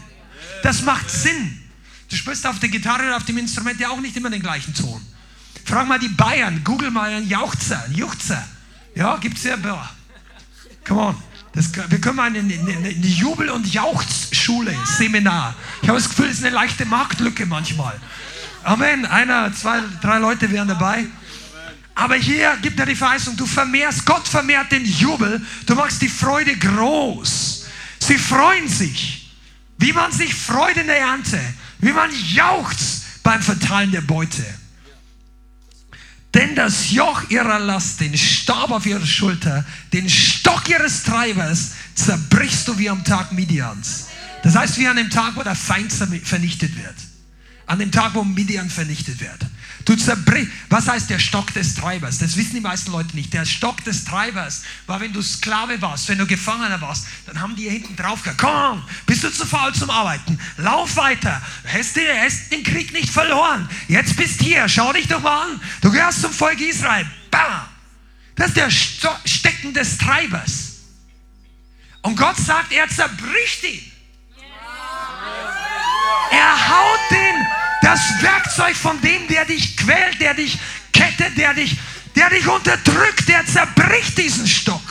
Das 0.62 0.82
macht 0.82 1.10
Sinn. 1.10 1.62
Du 2.08 2.16
spürst 2.16 2.46
auf 2.46 2.58
der 2.58 2.68
Gitarre 2.68 3.04
oder 3.04 3.16
auf 3.16 3.24
dem 3.24 3.38
Instrument 3.38 3.80
ja 3.80 3.90
auch 3.90 4.00
nicht 4.00 4.16
immer 4.16 4.30
den 4.30 4.42
gleichen 4.42 4.74
Ton. 4.74 5.00
Frag 5.64 5.86
mal 5.88 5.98
die 5.98 6.08
Bayern, 6.08 6.62
google 6.62 6.90
mal 6.90 7.10
einen 7.10 7.28
Jauchzer, 7.28 7.82
einen 7.84 7.94
Juchzer. 7.94 8.44
Ja, 8.94 9.16
gibt's 9.16 9.42
ja. 9.42 9.56
Come 10.86 11.00
on. 11.00 11.16
Das, 11.52 11.70
wir 11.74 12.00
können 12.00 12.16
mal 12.16 12.28
eine, 12.28 12.38
eine, 12.38 12.52
eine 12.52 13.06
Jubel- 13.06 13.50
und 13.50 13.72
Jauchzschule, 13.72 14.74
Seminar. 14.84 15.54
Ich 15.82 15.88
habe 15.88 15.98
das 15.98 16.08
Gefühl, 16.08 16.26
es 16.26 16.38
ist 16.38 16.44
eine 16.44 16.54
leichte 16.54 16.84
Marktlücke 16.84 17.46
manchmal. 17.46 17.98
Amen. 18.62 19.06
Einer, 19.06 19.52
zwei, 19.54 19.80
drei 20.02 20.18
Leute 20.18 20.50
wären 20.50 20.68
dabei. 20.68 21.06
Aber 21.96 22.14
hier 22.14 22.56
gibt 22.60 22.78
er 22.78 22.84
die 22.84 22.94
Verheißung, 22.94 23.36
du 23.38 23.46
vermehrst, 23.46 24.04
Gott 24.04 24.28
vermehrt 24.28 24.70
den 24.70 24.84
Jubel, 24.84 25.44
du 25.64 25.74
machst 25.74 26.02
die 26.02 26.10
Freude 26.10 26.54
groß. 26.54 27.64
Sie 27.98 28.18
freuen 28.18 28.68
sich, 28.68 29.32
wie 29.78 29.94
man 29.94 30.12
sich 30.12 30.34
freut 30.34 30.76
in 30.76 30.88
der 30.88 31.00
Ernte, 31.00 31.40
wie 31.78 31.92
man 31.92 32.10
jauchzt 32.34 33.22
beim 33.22 33.40
Verteilen 33.40 33.92
der 33.92 34.02
Beute. 34.02 34.44
Denn 36.34 36.54
das 36.54 36.90
Joch 36.90 37.30
ihrer 37.30 37.58
Last, 37.58 38.00
den 38.00 38.14
Stab 38.14 38.70
auf 38.70 38.84
ihrer 38.84 39.06
Schulter, 39.06 39.64
den 39.94 40.10
Stock 40.10 40.68
ihres 40.68 41.02
Treibers 41.02 41.70
zerbrichst 41.94 42.68
du 42.68 42.76
wie 42.76 42.90
am 42.90 43.04
Tag 43.04 43.32
Midians. 43.32 44.08
Das 44.42 44.54
heißt, 44.54 44.76
wie 44.76 44.86
an 44.86 44.96
dem 44.96 45.08
Tag, 45.08 45.34
wo 45.34 45.42
der 45.42 45.54
Feind 45.54 45.90
vernichtet 45.90 46.76
wird. 46.76 46.94
An 47.64 47.78
dem 47.78 47.90
Tag, 47.90 48.14
wo 48.14 48.22
Midian 48.22 48.68
vernichtet 48.68 49.18
wird. 49.18 49.46
Du 49.86 49.94
zerbrichst. 49.94 50.50
Was 50.68 50.88
heißt 50.88 51.08
der 51.08 51.20
Stock 51.20 51.54
des 51.54 51.76
Treibers? 51.76 52.18
Das 52.18 52.36
wissen 52.36 52.54
die 52.54 52.60
meisten 52.60 52.90
Leute 52.90 53.14
nicht. 53.14 53.32
Der 53.32 53.46
Stock 53.46 53.82
des 53.84 54.04
Treibers 54.04 54.64
war, 54.86 55.00
wenn 55.00 55.12
du 55.12 55.22
Sklave 55.22 55.80
warst, 55.80 56.08
wenn 56.08 56.18
du 56.18 56.26
Gefangener 56.26 56.80
warst, 56.80 57.06
dann 57.24 57.40
haben 57.40 57.54
die 57.54 57.62
hier 57.62 57.70
hinten 57.70 57.94
drauf 57.94 58.20
gesagt, 58.20 58.40
komm, 58.40 58.82
bist 59.06 59.22
du 59.22 59.30
zu 59.30 59.46
faul 59.46 59.72
zum 59.74 59.88
Arbeiten? 59.88 60.40
Lauf 60.56 60.96
weiter. 60.96 61.40
Hast, 61.72 61.96
du 61.96 62.00
hast 62.00 62.50
den 62.50 62.64
Krieg 62.64 62.92
nicht 62.92 63.08
verloren. 63.08 63.68
Jetzt 63.86 64.16
bist 64.16 64.42
hier. 64.42 64.68
Schau 64.68 64.92
dich 64.92 65.06
doch 65.06 65.22
mal 65.22 65.52
an. 65.52 65.60
Du 65.80 65.92
gehörst 65.92 66.20
zum 66.20 66.32
Volk 66.32 66.60
Israel. 66.60 67.06
Bam. 67.30 67.68
Das 68.34 68.48
ist 68.48 68.56
der 68.56 68.70
Sto 68.70 69.10
Stecken 69.24 69.72
des 69.72 69.98
Treibers. 69.98 70.78
Und 72.02 72.16
Gott 72.16 72.36
sagt, 72.38 72.72
er 72.72 72.88
zerbricht 72.88 73.62
ihn. 73.62 73.92
Er 76.32 76.68
haut 76.68 77.10
den 77.10 77.35
das 77.86 78.20
Werkzeug 78.20 78.74
von 78.74 79.00
dem, 79.00 79.28
der 79.28 79.44
dich 79.44 79.76
quält, 79.76 80.20
der 80.20 80.34
dich 80.34 80.58
kettet, 80.92 81.38
der 81.38 81.54
dich, 81.54 81.78
der 82.16 82.28
dich 82.30 82.44
unterdrückt, 82.48 83.28
der 83.28 83.46
zerbricht 83.46 84.18
diesen 84.18 84.48
Stock. 84.48 84.82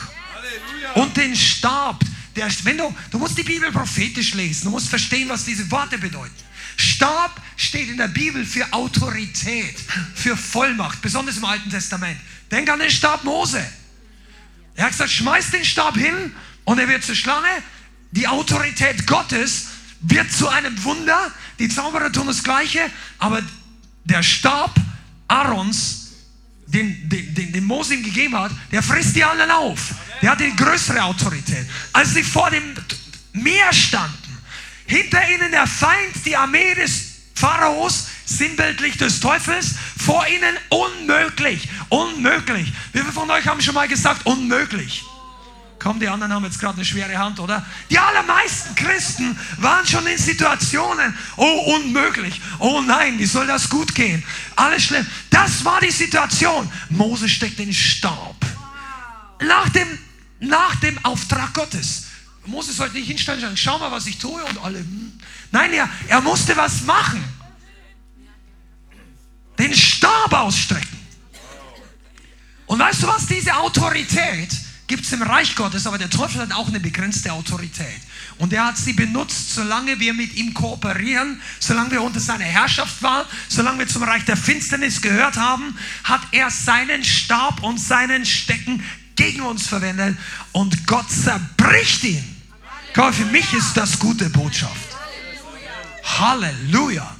Und 0.93 1.17
den 1.17 1.35
Stab. 1.35 1.99
Der, 2.37 2.47
wenn 2.63 2.77
du, 2.77 2.95
du 3.11 3.19
musst 3.19 3.37
die 3.37 3.43
Bibel 3.43 3.69
prophetisch 3.69 4.33
lesen, 4.33 4.65
du 4.65 4.69
musst 4.69 4.87
verstehen, 4.87 5.27
was 5.27 5.43
diese 5.43 5.69
Worte 5.71 5.97
bedeuten. 5.97 6.33
Stab 6.77 7.41
steht 7.57 7.89
in 7.89 7.97
der 7.97 8.07
Bibel 8.07 8.45
für 8.45 8.71
Autorität, 8.71 9.77
für 10.13 10.37
Vollmacht, 10.37 11.01
besonders 11.01 11.35
im 11.35 11.43
Alten 11.43 11.69
Testament. 11.69 12.17
Denk 12.49 12.69
an 12.69 12.79
den 12.79 12.91
Stab 12.91 13.25
Mose. 13.25 13.65
Er 14.75 14.85
hat 14.85 14.91
gesagt, 14.91 15.11
schmeiß 15.11 15.51
den 15.51 15.65
Stab 15.65 15.97
hin 15.97 16.33
und 16.63 16.79
er 16.79 16.87
wird 16.87 17.03
zur 17.03 17.15
Schlange. 17.15 17.61
Die 18.11 18.27
Autorität 18.27 19.05
Gottes 19.05 19.67
wird 19.99 20.31
zu 20.31 20.47
einem 20.47 20.81
Wunder. 20.85 21.33
Die 21.59 21.69
Zauberer 21.69 22.11
tun 22.11 22.27
das 22.27 22.43
Gleiche, 22.43 22.81
aber 23.19 23.41
der 24.03 24.23
Stab 24.23 24.75
Aarons, 25.27 26.11
den, 26.67 27.09
den, 27.09 27.33
den, 27.33 27.51
den 27.51 27.63
Mose 27.63 27.95
ihm 27.95 28.03
gegeben 28.03 28.37
hat, 28.37 28.51
der 28.71 28.83
frisst 28.83 29.15
die 29.15 29.23
anderen 29.23 29.51
auf. 29.51 29.93
Der 30.21 30.31
hat 30.31 30.39
die 30.39 30.55
größere 30.55 31.03
Autorität. 31.03 31.67
Als 31.93 32.13
sie 32.13 32.23
vor 32.23 32.49
dem 32.49 32.75
Meer 33.33 33.71
standen, 33.73 34.37
hinter 34.85 35.19
ihnen 35.29 35.51
der 35.51 35.67
Feind, 35.67 36.25
die 36.25 36.35
Armee 36.35 36.73
des 36.75 37.15
Pharaos, 37.33 38.07
sinnbildlich 38.25 38.97
des 38.97 39.19
Teufels, 39.19 39.75
vor 39.97 40.25
ihnen 40.27 40.55
unmöglich, 40.69 41.67
unmöglich. 41.89 42.71
Wie 42.93 42.99
viele 42.99 43.11
von 43.11 43.29
euch 43.29 43.45
haben 43.47 43.61
schon 43.61 43.75
mal 43.75 43.87
gesagt, 43.87 44.25
unmöglich? 44.25 45.03
Komm, 45.85 45.99
die 45.99 46.09
anderen 46.09 46.33
haben 46.33 46.43
jetzt 46.45 46.59
gerade 46.59 46.77
eine 46.77 46.83
schwere 46.83 47.15
Hand, 47.15 47.39
oder? 47.39 47.63
Die 47.91 47.99
allermeisten 47.99 48.73
Christen 48.73 49.37
waren 49.57 49.85
schon 49.85 50.07
in 50.07 50.17
Situationen, 50.17 51.15
oh 51.37 51.75
unmöglich, 51.75 52.41
oh 52.57 52.81
nein, 52.81 53.19
wie 53.19 53.27
soll 53.27 53.45
das 53.45 53.69
gut 53.69 53.93
gehen? 53.93 54.23
Alles 54.55 54.85
schlimm. 54.85 55.05
Das 55.29 55.63
war 55.63 55.79
die 55.81 55.91
Situation. 55.91 56.67
Mose 56.89 57.29
steckt 57.29 57.59
den 57.59 57.71
Staub. 57.71 58.35
Nach 59.39 59.69
dem, 59.69 59.87
nach 60.39 60.75
dem 60.77 60.97
Auftrag 61.05 61.53
Gottes. 61.53 62.07
Mose 62.47 62.73
sollte 62.73 62.95
nicht 62.95 63.05
hinstellen 63.05 63.37
und 63.41 63.45
sagen, 63.45 63.57
schau 63.57 63.77
mal, 63.77 63.91
was 63.91 64.07
ich 64.07 64.17
tue 64.17 64.43
und 64.43 64.57
alle. 64.63 64.79
Hm. 64.79 65.13
Nein, 65.51 65.71
er, 65.71 65.87
er 66.07 66.21
musste 66.21 66.57
was 66.57 66.81
machen. 66.81 67.23
Den 69.59 69.75
Stab 69.75 70.33
ausstrecken. 70.33 70.99
Und 72.65 72.79
weißt 72.79 73.03
du 73.03 73.07
was, 73.07 73.27
diese 73.27 73.55
Autorität, 73.55 74.64
gibt 74.87 75.05
es 75.05 75.11
im 75.13 75.23
Reich 75.23 75.55
Gottes, 75.55 75.87
aber 75.87 75.97
der 75.97 76.09
Teufel 76.09 76.41
hat 76.41 76.51
auch 76.53 76.67
eine 76.67 76.79
begrenzte 76.79 77.31
Autorität. 77.33 78.01
Und 78.37 78.53
er 78.53 78.65
hat 78.65 78.77
sie 78.77 78.93
benutzt, 78.93 79.55
solange 79.55 79.99
wir 79.99 80.13
mit 80.13 80.35
ihm 80.35 80.53
kooperieren, 80.53 81.41
solange 81.59 81.91
wir 81.91 82.01
unter 82.01 82.19
seiner 82.19 82.45
Herrschaft 82.45 83.01
waren, 83.01 83.25
solange 83.47 83.79
wir 83.79 83.87
zum 83.87 84.03
Reich 84.03 84.25
der 84.25 84.37
Finsternis 84.37 85.01
gehört 85.01 85.37
haben, 85.37 85.77
hat 86.03 86.21
er 86.31 86.51
seinen 86.51 87.03
Stab 87.03 87.63
und 87.63 87.79
seinen 87.79 88.25
Stecken 88.25 88.83
gegen 89.15 89.41
uns 89.41 89.67
verwendet 89.67 90.17
und 90.51 90.85
Gott 90.85 91.09
zerbricht 91.09 92.03
ihn. 92.03 92.35
Gott, 92.93 93.15
für 93.15 93.25
mich 93.25 93.51
ist 93.53 93.75
das 93.75 93.97
gute 93.97 94.29
Botschaft. 94.29 94.95
Halleluja. 96.03 97.15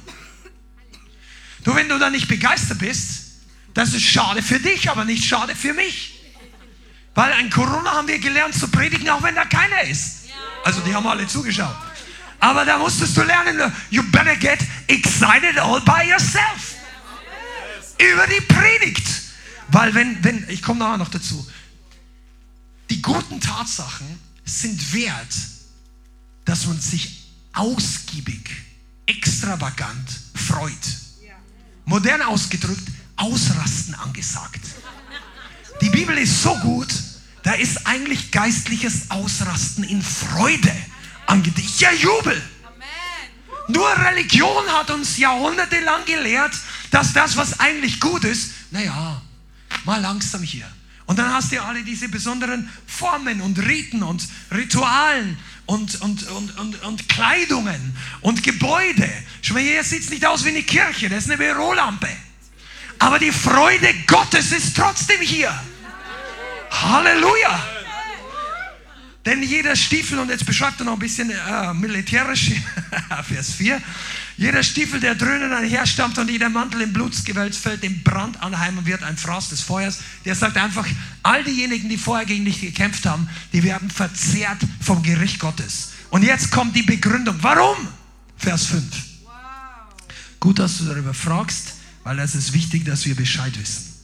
Du, 1.64 1.74
wenn 1.74 1.88
du 1.88 1.98
da 1.98 2.10
nicht 2.10 2.28
begeistert 2.28 2.78
bist, 2.78 3.24
das 3.74 3.92
ist 3.92 4.04
schade 4.04 4.42
für 4.42 4.60
dich, 4.60 4.88
aber 4.88 5.04
nicht 5.04 5.24
schade 5.24 5.54
für 5.54 5.74
mich. 5.74 6.15
Weil 7.16 7.32
ein 7.32 7.48
Corona 7.50 7.92
haben 7.92 8.06
wir 8.06 8.18
gelernt 8.18 8.54
zu 8.54 8.68
predigen, 8.68 9.08
auch 9.08 9.22
wenn 9.22 9.34
da 9.34 9.46
keiner 9.46 9.82
ist. 9.84 10.26
Also 10.64 10.80
die 10.80 10.94
haben 10.94 11.06
alle 11.06 11.26
zugeschaut. 11.26 11.74
Aber 12.38 12.64
da 12.66 12.78
musstest 12.78 13.16
du 13.16 13.22
lernen, 13.22 13.72
you 13.88 14.02
better 14.12 14.36
get 14.36 14.58
excited 14.86 15.58
all 15.58 15.80
by 15.80 16.06
yourself. 16.06 16.76
Über 17.98 18.26
die 18.26 18.42
Predigt. 18.42 19.08
Weil 19.68 19.94
wenn, 19.94 20.22
wenn, 20.22 20.46
ich 20.50 20.62
komme 20.62 20.80
nachher 20.80 20.98
noch 20.98 21.08
dazu, 21.08 21.44
die 22.90 23.00
guten 23.00 23.40
Tatsachen 23.40 24.06
sind 24.44 24.92
wert, 24.92 25.34
dass 26.44 26.66
man 26.66 26.78
sich 26.78 27.30
ausgiebig, 27.54 28.50
extravagant 29.06 30.08
freut. 30.34 30.70
Modern 31.86 32.20
ausgedrückt, 32.20 32.86
ausrasten 33.16 33.94
angesagt. 33.94 34.60
Die 35.80 35.90
Bibel 35.90 36.16
ist 36.18 36.42
so 36.42 36.54
gut, 36.58 36.88
da 37.46 37.52
ist 37.52 37.86
eigentlich 37.86 38.32
geistliches 38.32 39.08
Ausrasten 39.08 39.84
in 39.84 40.02
Freude 40.02 40.74
angedichtet. 41.26 41.78
Ja, 41.80 41.92
Jubel. 41.92 42.42
Nur 43.68 43.86
Religion 43.98 44.66
hat 44.72 44.90
uns 44.90 45.16
jahrhundertelang 45.16 46.04
gelehrt, 46.06 46.50
dass 46.90 47.12
das, 47.12 47.36
was 47.36 47.60
eigentlich 47.60 48.00
gut 48.00 48.24
ist, 48.24 48.50
naja, 48.72 49.22
mal 49.84 50.00
langsam 50.00 50.42
hier. 50.42 50.68
Und 51.06 51.20
dann 51.20 51.32
hast 51.32 51.52
du 51.52 51.62
alle 51.62 51.84
diese 51.84 52.08
besonderen 52.08 52.68
Formen 52.84 53.40
und 53.40 53.60
Riten 53.60 54.02
und 54.02 54.26
Ritualen 54.52 55.38
und, 55.66 56.00
und, 56.00 56.28
und, 56.28 56.58
und, 56.58 56.82
und 56.82 57.08
Kleidungen 57.08 57.96
und 58.22 58.42
Gebäude. 58.42 59.08
Hier 59.40 59.84
sieht 59.84 60.02
es 60.02 60.10
nicht 60.10 60.26
aus 60.26 60.44
wie 60.44 60.48
eine 60.48 60.64
Kirche, 60.64 61.08
das 61.08 61.26
ist 61.26 61.30
eine 61.30 61.38
Bürolampe. 61.38 62.08
Aber 62.98 63.20
die 63.20 63.30
Freude 63.30 63.94
Gottes 64.08 64.50
ist 64.50 64.74
trotzdem 64.74 65.20
hier. 65.20 65.56
Halleluja! 66.82 67.76
Denn 69.24 69.42
jeder 69.42 69.74
Stiefel, 69.74 70.20
und 70.20 70.28
jetzt 70.28 70.46
beschreibt 70.46 70.80
er 70.80 70.84
noch 70.84 70.92
ein 70.92 71.00
bisschen 71.00 71.30
äh, 71.30 71.74
militärisch, 71.74 72.52
Vers 73.28 73.54
4, 73.54 73.82
jeder 74.36 74.62
Stiefel, 74.62 75.00
der 75.00 75.16
dröhnen 75.16 75.52
einherstammt 75.52 76.16
und 76.18 76.30
jeder 76.30 76.48
Mantel 76.48 76.82
im 76.82 76.92
Blutsgewölz 76.92 77.56
fällt 77.56 77.82
im 77.82 78.04
Brand 78.04 78.40
anheim 78.40 78.78
und 78.78 78.86
wird 78.86 79.02
ein 79.02 79.16
Frost 79.16 79.50
des 79.50 79.62
Feuers. 79.62 79.98
Der 80.24 80.36
sagt 80.36 80.56
einfach, 80.56 80.86
all 81.24 81.42
diejenigen, 81.42 81.88
die 81.88 81.96
vorher 81.96 82.24
gegen 82.24 82.44
dich 82.44 82.60
gekämpft 82.60 83.04
haben, 83.04 83.28
die 83.52 83.64
werden 83.64 83.90
verzehrt 83.90 84.58
vom 84.80 85.02
Gericht 85.02 85.40
Gottes. 85.40 85.92
Und 86.10 86.22
jetzt 86.22 86.52
kommt 86.52 86.76
die 86.76 86.82
Begründung. 86.82 87.36
Warum? 87.40 87.76
Vers 88.36 88.66
5. 88.66 88.84
Gut, 90.38 90.60
dass 90.60 90.78
du 90.78 90.84
darüber 90.84 91.14
fragst, 91.14 91.74
weil 92.04 92.20
es 92.20 92.36
ist 92.36 92.52
wichtig, 92.52 92.84
dass 92.84 93.06
wir 93.06 93.16
Bescheid 93.16 93.58
wissen. 93.58 93.95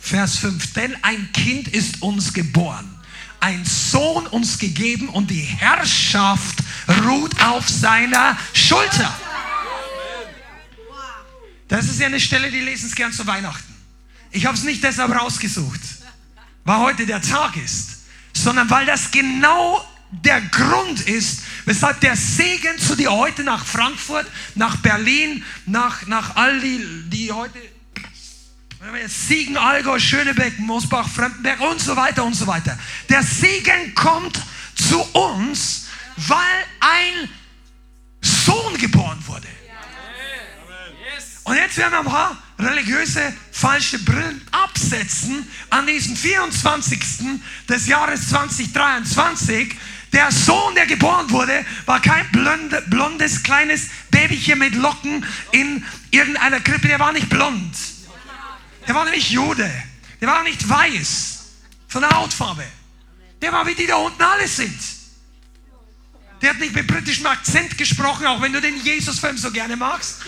Vers 0.00 0.38
5. 0.38 0.72
Denn 0.72 0.96
ein 1.02 1.30
Kind 1.32 1.68
ist 1.68 2.02
uns 2.02 2.32
geboren, 2.32 2.98
ein 3.38 3.64
Sohn 3.64 4.26
uns 4.26 4.58
gegeben 4.58 5.08
und 5.08 5.30
die 5.30 5.42
Herrschaft 5.42 6.58
ruht 7.04 7.40
auf 7.42 7.68
seiner 7.68 8.36
Schulter. 8.52 9.14
Das 11.68 11.86
ist 11.86 12.00
ja 12.00 12.06
eine 12.06 12.18
Stelle, 12.18 12.50
die 12.50 12.60
lesen 12.60 12.86
es 12.88 12.96
gern 12.96 13.12
zu 13.12 13.26
Weihnachten. 13.26 13.72
Ich 14.32 14.46
habe 14.46 14.56
es 14.56 14.64
nicht 14.64 14.82
deshalb 14.82 15.12
rausgesucht, 15.12 15.80
weil 16.64 16.78
heute 16.78 17.06
der 17.06 17.22
Tag 17.22 17.56
ist, 17.56 18.00
sondern 18.32 18.68
weil 18.70 18.86
das 18.86 19.10
genau 19.10 19.84
der 20.10 20.40
Grund 20.40 21.00
ist, 21.02 21.42
weshalb 21.66 22.00
der 22.00 22.16
Segen 22.16 22.78
zu 22.78 22.96
dir 22.96 23.12
heute 23.12 23.44
nach 23.44 23.64
Frankfurt, 23.64 24.26
nach 24.56 24.76
Berlin, 24.78 25.44
nach, 25.66 26.06
nach 26.06 26.34
all 26.34 26.60
die, 26.60 26.80
die 27.08 27.30
heute 27.30 27.58
Siegen, 29.06 29.56
Allgäu, 29.56 29.98
Schönebeck, 29.98 30.58
Mosbach, 30.58 31.08
Fremdenberg 31.08 31.60
und 31.60 31.80
so 31.80 31.96
weiter 31.96 32.24
und 32.24 32.34
so 32.34 32.46
weiter. 32.46 32.78
Der 33.08 33.22
Segen 33.22 33.94
kommt 33.94 34.40
zu 34.74 35.00
uns, 35.12 35.86
weil 36.16 36.38
ein 36.80 37.28
Sohn 38.22 38.76
geboren 38.78 39.18
wurde. 39.26 39.48
Und 41.44 41.56
jetzt 41.56 41.76
werden 41.76 41.92
wir 41.92 41.98
ein 42.00 42.04
paar 42.06 42.42
religiöse 42.58 43.32
falsche 43.50 43.98
Brillen 43.98 44.40
absetzen 44.52 45.46
an 45.70 45.86
diesem 45.86 46.16
24. 46.16 47.00
des 47.68 47.86
Jahres 47.86 48.28
2023. 48.28 49.76
Der 50.12 50.30
Sohn, 50.30 50.74
der 50.74 50.86
geboren 50.86 51.30
wurde, 51.30 51.64
war 51.86 52.00
kein 52.00 52.30
blonde, 52.30 52.82
blondes 52.88 53.42
kleines 53.42 53.88
Babychen 54.10 54.58
mit 54.58 54.74
Locken 54.74 55.24
in 55.52 55.84
irgendeiner 56.10 56.60
Krippe. 56.60 56.88
Der 56.88 56.98
war 56.98 57.12
nicht 57.12 57.28
blond. 57.28 57.99
Der 58.90 58.96
war 58.96 59.04
nämlich 59.04 59.30
Jude. 59.30 59.70
Der 60.20 60.26
war 60.26 60.42
nicht 60.42 60.68
weiß 60.68 61.38
von 61.86 62.00
der 62.00 62.10
Hautfarbe. 62.10 62.64
Der 63.40 63.52
war 63.52 63.64
wie 63.64 63.76
die 63.76 63.86
da 63.86 63.94
unten 63.94 64.20
alle 64.20 64.48
sind. 64.48 64.76
Der 66.42 66.50
hat 66.50 66.58
nicht 66.58 66.74
mit 66.74 66.88
britischem 66.88 67.24
Akzent 67.26 67.78
gesprochen, 67.78 68.26
auch 68.26 68.42
wenn 68.42 68.52
du 68.52 68.60
den 68.60 68.82
Jesus-Film 68.82 69.38
so 69.38 69.52
gerne 69.52 69.76
magst. 69.76 70.22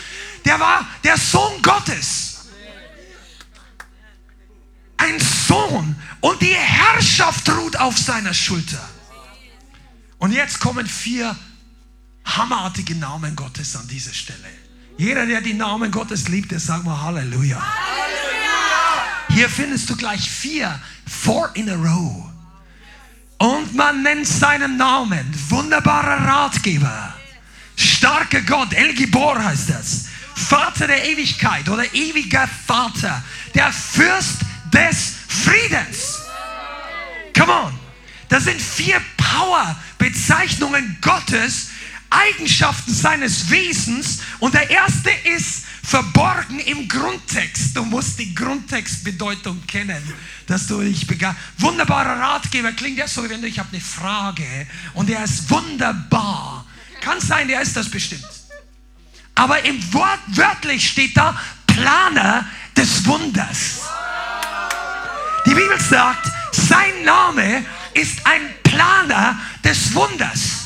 Der 0.44 0.60
war 0.60 0.86
der 1.02 1.16
Sohn 1.16 1.60
Gottes. 1.60 2.50
Ein 4.96 5.18
Sohn. 5.18 6.00
Und 6.20 6.40
die 6.40 6.54
Herrschaft 6.54 7.48
ruht 7.48 7.74
auf 7.74 7.98
seiner 7.98 8.32
Schulter. 8.32 8.88
Und 10.18 10.30
jetzt 10.30 10.60
kommen 10.60 10.86
vier 10.86 11.34
hammerartige 12.24 12.94
Namen 12.94 13.34
Gottes 13.34 13.74
an 13.74 13.88
diese 13.88 14.14
Stelle. 14.14 14.38
Jeder, 14.98 15.26
der 15.26 15.40
die 15.40 15.54
Namen 15.54 15.90
Gottes 15.90 16.28
liebt, 16.28 16.52
der 16.52 16.60
sagt 16.60 16.84
mal 16.84 17.02
Halleluja. 17.02 17.60
Halleluja. 17.60 18.21
Hier 19.34 19.48
findest 19.48 19.88
du 19.88 19.96
gleich 19.96 20.30
vier, 20.30 20.78
four 21.06 21.50
in 21.54 21.70
a 21.70 21.74
row. 21.74 22.30
Und 23.38 23.74
man 23.74 24.02
nennt 24.02 24.26
seinen 24.26 24.76
Namen 24.76 25.26
wunderbarer 25.48 26.28
Ratgeber, 26.28 27.14
starker 27.76 28.42
Gott, 28.42 28.72
El 28.72 28.94
Gibor 28.94 29.42
heißt 29.42 29.70
das. 29.70 30.04
Vater 30.34 30.86
der 30.86 31.04
Ewigkeit 31.08 31.68
oder 31.68 31.84
ewiger 31.94 32.48
Vater, 32.66 33.22
der 33.54 33.72
Fürst 33.72 34.38
des 34.72 35.14
Friedens. 35.28 36.22
Come 37.36 37.52
on. 37.52 37.72
Das 38.28 38.44
sind 38.44 38.60
vier 38.60 39.00
Power-Bezeichnungen 39.16 40.98
Gottes, 41.00 41.70
Eigenschaften 42.10 42.94
seines 42.94 43.50
Wesens. 43.50 44.20
Und 44.38 44.54
der 44.54 44.70
erste 44.70 45.10
ist 45.24 45.64
verborgen 45.82 46.60
im 46.60 46.88
Grundtext. 46.88 47.76
Du 47.76 47.84
musst 47.84 48.18
die 48.18 48.34
Grundtextbedeutung 48.34 49.66
kennen, 49.66 50.02
dass 50.46 50.66
du 50.66 50.80
dich 50.80 51.06
begeistert. 51.06 51.42
Wunderbarer 51.58 52.18
Ratgeber 52.18 52.72
klingt 52.72 52.98
ja 52.98 53.08
so, 53.08 53.28
wenn 53.28 53.42
du, 53.42 53.48
ich 53.48 53.58
habe 53.58 53.68
eine 53.72 53.80
Frage 53.80 54.66
und 54.94 55.10
er 55.10 55.24
ist 55.24 55.50
wunderbar. 55.50 56.64
Kann 57.00 57.20
sein, 57.20 57.48
der 57.48 57.60
ist 57.60 57.76
das 57.76 57.90
bestimmt. 57.90 58.24
Aber 59.34 59.64
im 59.64 59.92
Wort 59.92 60.20
wörtlich 60.28 60.88
steht 60.88 61.16
da 61.16 61.38
Planer 61.66 62.46
des 62.76 63.04
Wunders. 63.06 63.80
Die 65.46 65.54
Bibel 65.54 65.80
sagt, 65.80 66.30
sein 66.52 67.04
Name 67.04 67.64
ist 67.94 68.24
ein 68.24 68.42
Planer 68.62 69.38
des 69.64 69.94
Wunders. 69.94 70.61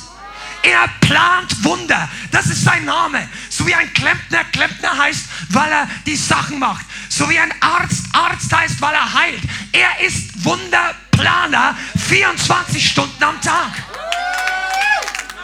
Er 0.62 0.88
plant 1.00 1.64
Wunder. 1.64 2.08
Das 2.32 2.46
ist 2.46 2.64
sein 2.64 2.84
Name. 2.84 3.28
So 3.50 3.66
wie 3.66 3.74
ein 3.74 3.92
Klempner 3.94 4.44
Klempner 4.52 4.96
heißt, 4.96 5.24
weil 5.50 5.70
er 5.70 5.88
die 6.06 6.16
Sachen 6.16 6.58
macht. 6.58 6.84
So 7.08 7.28
wie 7.30 7.38
ein 7.38 7.52
Arzt 7.60 8.04
Arzt 8.12 8.52
heißt, 8.52 8.80
weil 8.80 8.94
er 8.94 9.12
heilt. 9.12 9.42
Er 9.72 10.00
ist 10.04 10.44
Wunderplaner 10.44 11.76
24 12.08 12.90
Stunden 12.90 13.22
am 13.22 13.40
Tag. 13.40 13.72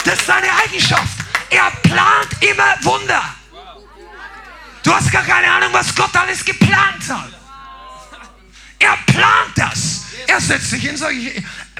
Das 0.05 0.19
ist 0.19 0.27
seine 0.27 0.49
Eigenschaft. 0.65 1.19
Er 1.51 1.71
plant 1.83 2.29
immer 2.41 2.77
Wunder. 2.83 3.23
Du 4.83 4.93
hast 4.93 5.13
gar 5.13 5.23
keine 5.23 5.51
Ahnung, 5.53 5.73
was 5.73 5.95
Gott 5.95 6.15
alles 6.17 6.45
geplant 6.45 7.09
hat. 7.09 7.31
Er 8.79 8.97
plant 9.07 9.53
das. 9.57 10.07
Er 10.27 10.41
setzt 10.41 10.71
sich 10.71 10.89
und 10.89 10.97
sagt, 10.97 11.15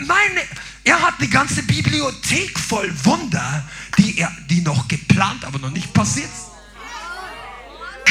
meine, 0.01 0.43
er 0.85 1.01
hat 1.01 1.15
eine 1.19 1.29
ganze 1.29 1.63
Bibliothek 1.63 2.59
voll 2.59 2.93
Wunder, 3.05 3.65
die, 3.99 4.19
er, 4.19 4.33
die 4.49 4.61
noch 4.63 4.89
geplant, 4.89 5.45
aber 5.45 5.59
noch 5.59 5.71
nicht 5.71 5.93
passiert 5.93 6.31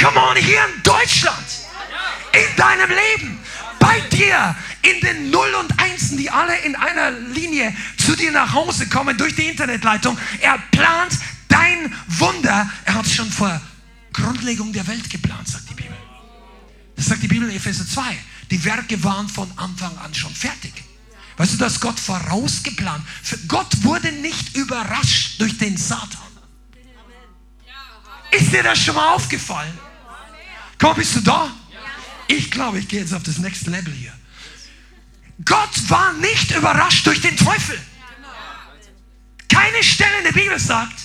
Come 0.01 0.19
on, 0.19 0.35
hier 0.35 0.59
in 0.65 0.81
Deutschland, 0.81 1.45
in 2.33 2.55
deinem 2.57 2.89
Leben, 2.89 3.39
bei 3.79 3.99
dir, 3.99 4.55
in 4.81 4.99
den 4.99 5.29
Null 5.29 5.53
und 5.59 5.79
Einsen, 5.79 6.17
die 6.17 6.27
alle 6.27 6.57
in 6.59 6.75
einer 6.75 7.11
Linie 7.11 7.71
zu 7.97 8.15
dir 8.15 8.31
nach 8.31 8.51
Hause 8.51 8.89
kommen 8.89 9.15
durch 9.15 9.35
die 9.35 9.47
Internetleitung. 9.47 10.17
Er 10.39 10.57
plant 10.71 11.19
dein 11.49 11.93
Wunder. 12.07 12.67
Er 12.85 12.93
hat 12.95 13.05
es 13.05 13.13
schon 13.13 13.29
vor 13.29 13.61
Grundlegung 14.11 14.73
der 14.73 14.87
Welt 14.87 15.07
geplant, 15.07 15.47
sagt 15.47 15.69
die 15.69 15.75
Bibel. 15.75 15.95
Das 16.95 17.05
sagt 17.05 17.21
die 17.21 17.27
Bibel 17.27 17.47
in 17.47 17.55
Epheser 17.55 17.85
2. 17.87 18.01
Die 18.49 18.63
Werke 18.65 19.03
waren 19.03 19.29
von 19.29 19.51
Anfang 19.57 19.95
an 19.99 20.15
schon 20.15 20.33
fertig. 20.33 20.73
Weißt 21.37 21.53
du, 21.53 21.57
dass 21.57 21.79
Gott 21.79 21.99
vorausgeplant. 21.99 23.03
Gott 23.47 23.83
wurde 23.83 24.11
nicht 24.11 24.55
überrascht 24.55 25.39
durch 25.39 25.57
den 25.57 25.77
Satan. 25.77 26.21
Ist 28.31 28.51
dir 28.51 28.63
das 28.63 28.79
schon 28.79 28.95
mal 28.95 29.13
aufgefallen? 29.13 29.77
Komm, 30.79 30.95
bist 30.95 31.15
du 31.15 31.21
da? 31.21 31.51
Ich 32.27 32.49
glaube, 32.49 32.79
ich 32.79 32.87
gehe 32.87 33.01
jetzt 33.01 33.13
auf 33.13 33.23
das 33.23 33.37
nächste 33.37 33.69
Level 33.69 33.93
hier. 33.93 34.13
Gott 35.43 35.89
war 35.89 36.13
nicht 36.13 36.51
überrascht 36.51 37.05
durch 37.05 37.21
den 37.21 37.35
Teufel. 37.35 37.79
Keine 39.49 39.83
Stelle 39.83 40.19
in 40.19 40.23
der 40.23 40.31
Bibel 40.31 40.57
sagt, 40.57 40.95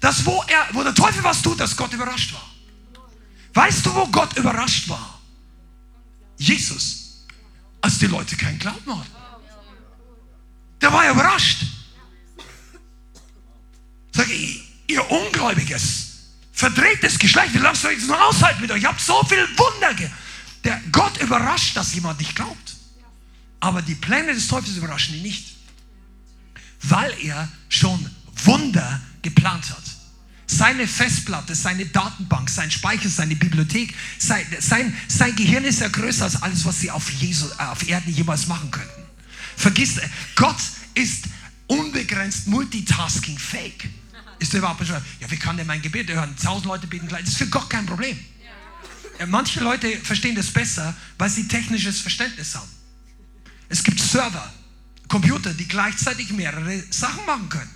dass 0.00 0.24
wo, 0.26 0.44
er, 0.46 0.68
wo 0.72 0.82
der 0.82 0.94
Teufel 0.94 1.24
was 1.24 1.40
tut, 1.40 1.58
dass 1.60 1.76
Gott 1.76 1.92
überrascht 1.92 2.34
war. 2.34 2.50
Weißt 3.54 3.86
du, 3.86 3.94
wo 3.94 4.06
Gott 4.08 4.36
überrascht 4.36 4.88
war? 4.88 5.18
Jesus, 6.36 7.24
als 7.80 7.98
die 7.98 8.06
Leute 8.06 8.36
keinen 8.36 8.58
Glauben 8.58 8.98
hatten. 8.98 9.15
Der 10.86 10.92
war 10.92 11.10
überrascht. 11.10 11.64
Sag 14.12 14.30
ich, 14.30 14.62
ihr 14.86 15.10
ungläubiges, 15.10 16.10
verdrehtes 16.52 17.18
Geschlecht, 17.18 17.54
wie 17.54 17.58
soll 17.58 17.90
ich 17.90 17.98
das 17.98 18.06
noch 18.06 18.20
aushalten 18.20 18.60
mit 18.60 18.70
euch? 18.70 18.78
Ich 18.78 18.84
habe 18.84 19.00
so 19.00 19.20
viel 19.24 19.48
Wunder. 19.58 19.92
Der 20.62 20.80
Gott 20.92 21.20
überrascht, 21.20 21.76
dass 21.76 21.92
jemand 21.92 22.20
nicht 22.20 22.36
glaubt. 22.36 22.76
Aber 23.58 23.82
die 23.82 23.96
Pläne 23.96 24.32
des 24.32 24.46
Teufels 24.46 24.76
überraschen 24.76 25.16
ihn 25.16 25.22
nicht. 25.22 25.56
Weil 26.82 27.12
er 27.20 27.48
schon 27.68 28.08
Wunder 28.44 29.00
geplant 29.22 29.68
hat. 29.70 29.82
Seine 30.46 30.86
Festplatte, 30.86 31.56
seine 31.56 31.86
Datenbank, 31.86 32.48
sein 32.48 32.70
Speicher, 32.70 33.08
seine 33.08 33.34
Bibliothek, 33.34 33.92
sein, 34.18 34.46
sein, 34.60 34.96
sein 35.08 35.34
Gehirn 35.34 35.64
ist 35.64 35.80
ja 35.80 35.88
größer 35.88 36.26
als 36.26 36.40
alles, 36.40 36.64
was 36.64 36.78
sie 36.78 36.92
auf, 36.92 37.10
Jesu, 37.10 37.46
auf 37.58 37.88
Erden 37.88 38.14
jemals 38.14 38.46
machen 38.46 38.70
könnten. 38.70 39.05
Vergiss, 39.56 40.00
Gott 40.34 40.56
ist 40.94 41.24
unbegrenzt 41.66 42.46
multitasking 42.46 43.38
fake. 43.38 43.88
Ist 44.38 44.52
der 44.52 44.58
überhaupt 44.58 44.80
bescheuert? 44.80 45.02
Ja, 45.20 45.30
wie 45.30 45.36
kann 45.36 45.56
der 45.56 45.64
mein 45.64 45.80
Gebet 45.80 46.10
hören? 46.10 46.34
Tausend 46.42 46.66
Leute 46.66 46.86
beten 46.86 47.08
gleich. 47.08 47.22
Das 47.22 47.30
ist 47.30 47.38
für 47.38 47.48
Gott 47.48 47.70
kein 47.70 47.86
Problem. 47.86 48.18
Manche 49.26 49.60
Leute 49.60 49.96
verstehen 49.98 50.34
das 50.34 50.48
besser, 50.48 50.94
weil 51.16 51.30
sie 51.30 51.48
technisches 51.48 52.00
Verständnis 52.00 52.54
haben. 52.54 52.68
Es 53.68 53.82
gibt 53.82 53.98
Server, 53.98 54.52
Computer, 55.08 55.54
die 55.54 55.66
gleichzeitig 55.66 56.30
mehrere 56.32 56.82
Sachen 56.90 57.24
machen 57.24 57.48
können. 57.48 57.70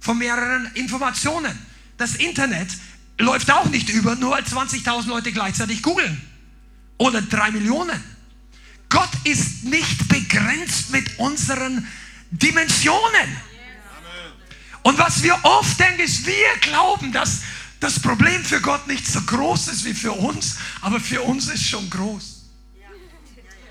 Von 0.00 0.18
mehreren 0.18 0.70
Informationen. 0.74 1.56
Das 1.98 2.16
Internet 2.16 2.68
läuft 3.18 3.50
auch 3.52 3.66
nicht 3.66 3.88
über, 3.90 4.16
nur 4.16 4.32
weil 4.32 4.42
20.000 4.42 5.06
Leute 5.06 5.30
gleichzeitig 5.30 5.82
googeln. 5.82 6.20
Oder 6.98 7.22
drei 7.22 7.52
Millionen. 7.52 8.02
Gott 8.92 9.08
ist 9.24 9.64
nicht 9.64 10.06
begrenzt 10.08 10.90
mit 10.90 11.18
unseren 11.18 11.88
Dimensionen. 12.30 13.40
Und 14.82 14.98
was 14.98 15.22
wir 15.22 15.38
oft 15.44 15.80
denken, 15.80 16.00
ist, 16.00 16.26
wir 16.26 16.56
glauben, 16.60 17.10
dass 17.10 17.40
das 17.80 17.98
Problem 17.98 18.44
für 18.44 18.60
Gott 18.60 18.86
nicht 18.86 19.06
so 19.06 19.22
groß 19.22 19.68
ist 19.68 19.86
wie 19.86 19.94
für 19.94 20.12
uns, 20.12 20.58
aber 20.82 21.00
für 21.00 21.22
uns 21.22 21.48
ist 21.48 21.66
schon 21.66 21.88
groß. 21.88 22.50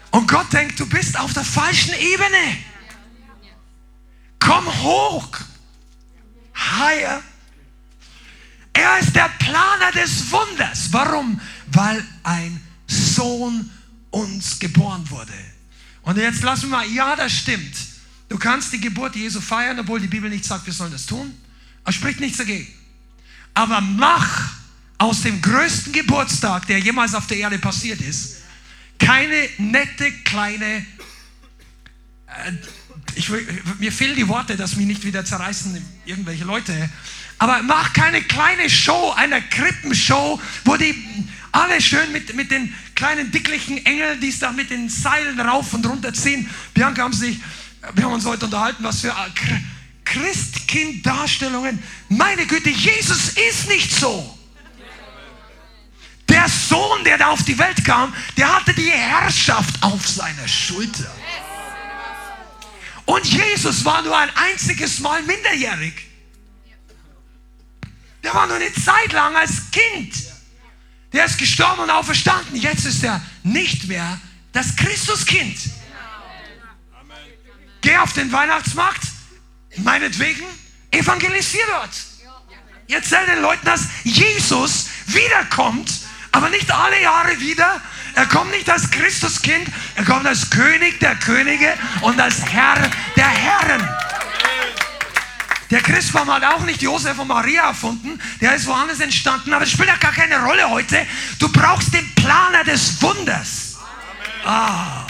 Und 0.09 0.27
Gott 0.27 0.51
denkt, 0.51 0.79
du 0.79 0.87
bist 0.87 1.17
auf 1.19 1.33
der 1.33 1.45
falschen 1.45 1.93
Ebene. 1.93 2.57
Komm 4.39 4.65
hoch. 4.81 5.29
Higher. 6.55 7.21
Er 8.73 8.97
ist 8.97 9.15
der 9.15 9.29
Planer 9.37 9.91
des 9.93 10.31
Wunders. 10.31 10.91
Warum? 10.91 11.39
Weil 11.67 12.03
ein 12.23 12.59
Sohn 12.87 13.69
uns 14.11 14.59
geboren 14.59 15.09
wurde. 15.09 15.33
Und 16.03 16.17
jetzt 16.17 16.43
lassen 16.43 16.69
wir 16.69 16.77
mal, 16.77 16.87
ja, 16.87 17.15
das 17.15 17.31
stimmt. 17.31 17.75
Du 18.29 18.37
kannst 18.37 18.71
die 18.71 18.79
Geburt 18.79 19.15
Jesu 19.15 19.41
feiern, 19.41 19.79
obwohl 19.79 19.99
die 19.99 20.07
Bibel 20.07 20.29
nicht 20.29 20.45
sagt, 20.45 20.65
wir 20.65 20.73
sollen 20.73 20.91
das 20.91 21.05
tun. 21.05 21.33
Er 21.83 21.91
spricht 21.91 22.19
nichts 22.19 22.37
dagegen. 22.37 22.67
Aber 23.53 23.81
mach 23.81 24.53
aus 24.97 25.21
dem 25.21 25.41
größten 25.41 25.93
Geburtstag, 25.93 26.67
der 26.67 26.79
jemals 26.79 27.15
auf 27.15 27.27
der 27.27 27.37
Erde 27.37 27.57
passiert 27.59 27.99
ist, 28.01 28.37
keine 28.99 29.49
nette 29.57 30.11
kleine. 30.23 30.85
Äh, 32.27 32.53
ich, 33.15 33.29
mir 33.79 33.91
fehlen 33.91 34.15
die 34.15 34.27
Worte, 34.27 34.55
dass 34.55 34.75
mich 34.75 34.85
nicht 34.85 35.03
wieder 35.03 35.25
zerreißen 35.25 35.83
irgendwelche 36.05 36.45
Leute. 36.45 36.89
Aber 37.37 37.63
mach 37.63 37.93
keine 37.93 38.21
kleine 38.21 38.69
Show, 38.69 39.11
eine 39.17 39.41
Krippenshow, 39.41 40.39
wo 40.63 40.77
die 40.77 40.93
alle 41.51 41.81
schön 41.81 42.11
mit, 42.11 42.33
mit 42.35 42.51
den 42.51 42.73
kleinen 42.95 43.31
dicklichen 43.31 43.85
Engeln, 43.85 44.19
die 44.21 44.29
es 44.29 44.39
da 44.39 44.51
mit 44.51 44.69
den 44.69 44.89
Seilen 44.89 45.39
rauf 45.39 45.73
und 45.73 45.85
runter 45.85 46.13
ziehen. 46.13 46.49
Bianca 46.73 47.03
haben 47.03 47.13
sich, 47.13 47.39
wir 47.93 48.05
haben 48.05 48.13
uns 48.13 48.25
heute 48.25 48.45
unterhalten, 48.45 48.83
was 48.83 49.01
für 49.01 49.13
Christkind-Darstellungen. 50.05 51.81
Meine 52.09 52.45
Güte, 52.45 52.69
Jesus 52.69 53.29
ist 53.29 53.67
nicht 53.67 53.91
so. 53.93 54.37
Der 56.29 56.47
Sohn, 56.47 57.03
der 57.03 57.17
da 57.17 57.27
auf 57.27 57.43
die 57.43 57.57
Welt 57.57 57.83
kam, 57.83 58.13
der 58.37 58.55
hatte 58.55 58.73
die 58.73 58.89
Herrschaft 58.89 59.81
auf 59.81 60.07
seiner 60.07 60.47
Schulter. 60.47 61.11
Und 63.05 63.25
Jesus 63.25 63.83
war 63.83 64.01
nur 64.01 64.17
ein 64.17 64.29
einziges 64.35 64.99
Mal 64.99 65.21
minderjährig. 65.23 65.93
Der 68.23 68.33
war 68.33 68.47
nur 68.47 68.55
eine 68.55 68.71
Zeit 68.73 69.11
lang 69.11 69.35
als 69.35 69.71
Kind. 69.71 70.30
Der 71.13 71.25
ist 71.25 71.37
gestorben 71.37 71.81
und 71.81 71.89
auferstanden. 71.89 72.55
Jetzt 72.55 72.85
ist 72.85 73.03
er 73.03 73.21
nicht 73.43 73.87
mehr 73.87 74.19
das 74.53 74.75
Christuskind. 74.75 75.57
Geh 77.81 77.97
auf 77.97 78.13
den 78.13 78.31
Weihnachtsmarkt, 78.31 79.01
meinetwegen, 79.77 80.45
evangelisier 80.91 81.65
dort. 81.67 81.89
Erzähl 82.87 83.25
den 83.25 83.41
Leuten, 83.41 83.65
dass 83.65 83.87
Jesus 84.03 84.87
wiederkommt, 85.07 85.89
aber 86.31 86.49
nicht 86.49 86.69
alle 86.71 87.01
Jahre 87.01 87.39
wieder. 87.39 87.81
Er 88.13 88.25
kommt 88.25 88.51
nicht 88.51 88.69
als 88.69 88.91
Christuskind, 88.91 89.67
er 89.95 90.03
kommt 90.03 90.25
als 90.25 90.49
König 90.49 90.99
der 90.99 91.15
Könige 91.15 91.73
und 92.01 92.19
als 92.19 92.45
Herr 92.45 92.89
der 93.15 93.29
Herren. 93.29 93.87
Der 95.71 95.81
Christbaum 95.81 96.29
hat 96.29 96.43
auch 96.43 96.65
nicht 96.65 96.81
Josef 96.81 97.17
und 97.17 97.29
Maria 97.29 97.69
erfunden, 97.69 98.19
der 98.41 98.55
ist 98.55 98.67
woanders 98.67 98.99
entstanden, 98.99 99.53
aber 99.53 99.61
das 99.61 99.71
spielt 99.71 99.87
ja 99.87 99.95
gar 99.95 100.11
keine 100.11 100.43
Rolle 100.43 100.69
heute. 100.69 101.07
Du 101.39 101.47
brauchst 101.47 101.93
den 101.93 102.13
Planer 102.13 102.65
des 102.65 103.01
Wunders. 103.01 103.77
Ah. 104.43 105.07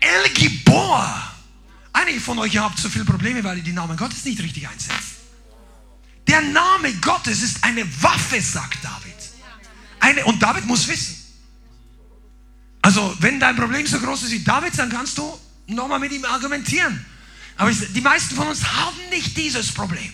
El 0.00 0.30
Gibor. 0.32 1.06
Einige 1.92 2.20
von 2.20 2.38
euch 2.38 2.56
haben 2.56 2.74
zu 2.76 2.88
viele 2.88 3.04
Probleme, 3.04 3.44
weil 3.44 3.58
ihr 3.58 3.62
die 3.62 3.72
Namen 3.72 3.96
Gottes 3.96 4.24
nicht 4.24 4.40
richtig 4.40 4.66
einsetzt. 4.66 5.16
Der 6.26 6.40
Name 6.40 6.94
Gottes 6.94 7.42
ist 7.42 7.62
eine 7.62 7.84
Waffe, 8.02 8.40
sagt 8.40 8.82
David. 8.82 9.14
Eine, 10.00 10.24
und 10.24 10.42
David 10.42 10.64
muss 10.64 10.88
wissen. 10.88 11.14
Also, 12.80 13.14
wenn 13.20 13.38
dein 13.38 13.56
Problem 13.56 13.86
so 13.86 13.98
groß 13.98 14.24
ist 14.24 14.30
wie 14.30 14.42
David, 14.42 14.78
dann 14.78 14.88
kannst 14.88 15.18
du 15.18 15.38
nochmal 15.66 15.98
mit 15.98 16.12
ihm 16.12 16.24
argumentieren. 16.24 17.04
Aber 17.56 17.70
die 17.70 18.00
meisten 18.00 18.34
von 18.34 18.48
uns 18.48 18.64
haben 18.64 18.96
nicht 19.10 19.36
dieses 19.36 19.72
Problem. 19.72 20.12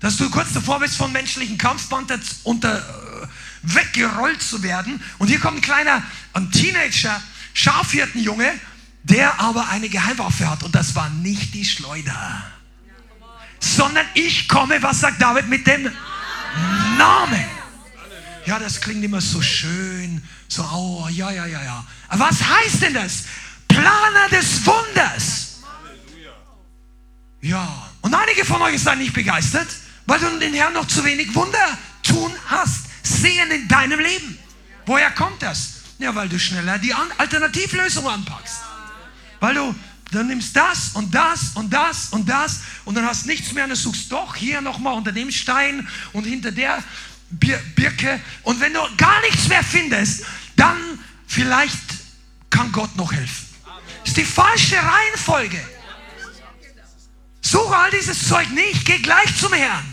Dass 0.00 0.16
du 0.16 0.28
kurz 0.30 0.52
davor 0.52 0.80
bist, 0.80 0.96
von 0.96 1.12
menschlichen 1.12 1.58
Kampfband 1.58 2.12
unter, 2.42 2.78
äh, 2.78 3.26
weggerollt 3.62 4.42
zu 4.42 4.62
werden. 4.62 5.02
Und 5.18 5.28
hier 5.28 5.40
kommt 5.40 5.58
ein 5.58 5.62
kleiner, 5.62 6.02
ein 6.32 6.50
Teenager, 6.50 7.22
Schafhirtenjunge, 7.54 8.52
der 9.04 9.40
aber 9.40 9.68
eine 9.68 9.88
Geheimwaffe 9.88 10.50
hat. 10.50 10.62
Und 10.62 10.74
das 10.74 10.94
war 10.94 11.08
nicht 11.08 11.54
die 11.54 11.64
Schleuder. 11.64 12.44
Sondern 13.60 14.04
ich 14.14 14.48
komme, 14.48 14.82
was 14.82 15.00
sagt 15.00 15.22
David, 15.22 15.48
mit 15.48 15.66
dem 15.66 15.90
Namen. 16.98 17.44
Ja, 18.44 18.58
das 18.58 18.80
klingt 18.80 19.02
immer 19.04 19.20
so 19.20 19.40
schön. 19.40 20.22
So, 20.48 20.62
oh, 20.62 21.08
ja, 21.08 21.30
ja, 21.30 21.46
ja, 21.46 21.62
ja. 21.62 21.84
Aber 22.08 22.28
was 22.28 22.42
heißt 22.42 22.82
denn 22.82 22.94
das? 22.94 23.24
Planer 23.66 24.28
des 24.30 24.64
Wunders. 24.66 25.45
Ja, 27.40 27.90
und 28.00 28.14
einige 28.14 28.44
von 28.44 28.60
euch 28.62 28.82
sind 28.82 28.98
nicht 28.98 29.12
begeistert, 29.12 29.68
weil 30.06 30.18
du 30.18 30.38
den 30.38 30.54
Herrn 30.54 30.72
noch 30.72 30.86
zu 30.86 31.04
wenig 31.04 31.34
Wunder 31.34 31.78
tun 32.02 32.32
hast, 32.46 32.86
sehen 33.02 33.50
in 33.50 33.68
deinem 33.68 34.00
Leben. 34.00 34.38
Woher 34.86 35.10
kommt 35.10 35.42
das? 35.42 35.74
Ja, 35.98 36.14
weil 36.14 36.28
du 36.28 36.38
schneller 36.38 36.78
die 36.78 36.94
Alternativlösung 36.94 38.06
anpackst. 38.06 38.60
Weil 39.40 39.54
du 39.54 39.74
dann 40.12 40.28
nimmst 40.28 40.54
das 40.56 40.90
und 40.94 41.14
das 41.14 41.52
und 41.54 41.72
das 41.72 42.10
und 42.10 42.28
das 42.28 42.60
und 42.84 42.94
dann 42.94 43.04
hast 43.04 43.26
nichts 43.26 43.52
mehr 43.52 43.64
und 43.64 43.70
dann 43.70 43.76
suchst 43.76 44.10
doch 44.12 44.36
hier 44.36 44.60
nochmal 44.60 44.94
unter 44.94 45.12
dem 45.12 45.30
Stein 45.30 45.86
und 46.12 46.24
hinter 46.24 46.52
der 46.52 46.82
Birke 47.30 48.20
und 48.44 48.60
wenn 48.60 48.72
du 48.72 48.80
gar 48.96 49.20
nichts 49.22 49.48
mehr 49.48 49.64
findest, 49.64 50.24
dann 50.54 50.76
vielleicht 51.26 51.78
kann 52.50 52.70
Gott 52.70 52.94
noch 52.96 53.12
helfen. 53.12 53.46
Das 54.00 54.10
ist 54.10 54.16
die 54.16 54.24
falsche 54.24 54.76
Reihenfolge. 54.76 55.60
Suche 57.46 57.76
all 57.76 57.90
dieses 57.92 58.26
Zeug 58.26 58.50
nicht, 58.50 58.84
geh 58.84 58.98
gleich 58.98 59.36
zum 59.38 59.52
Herrn. 59.52 59.84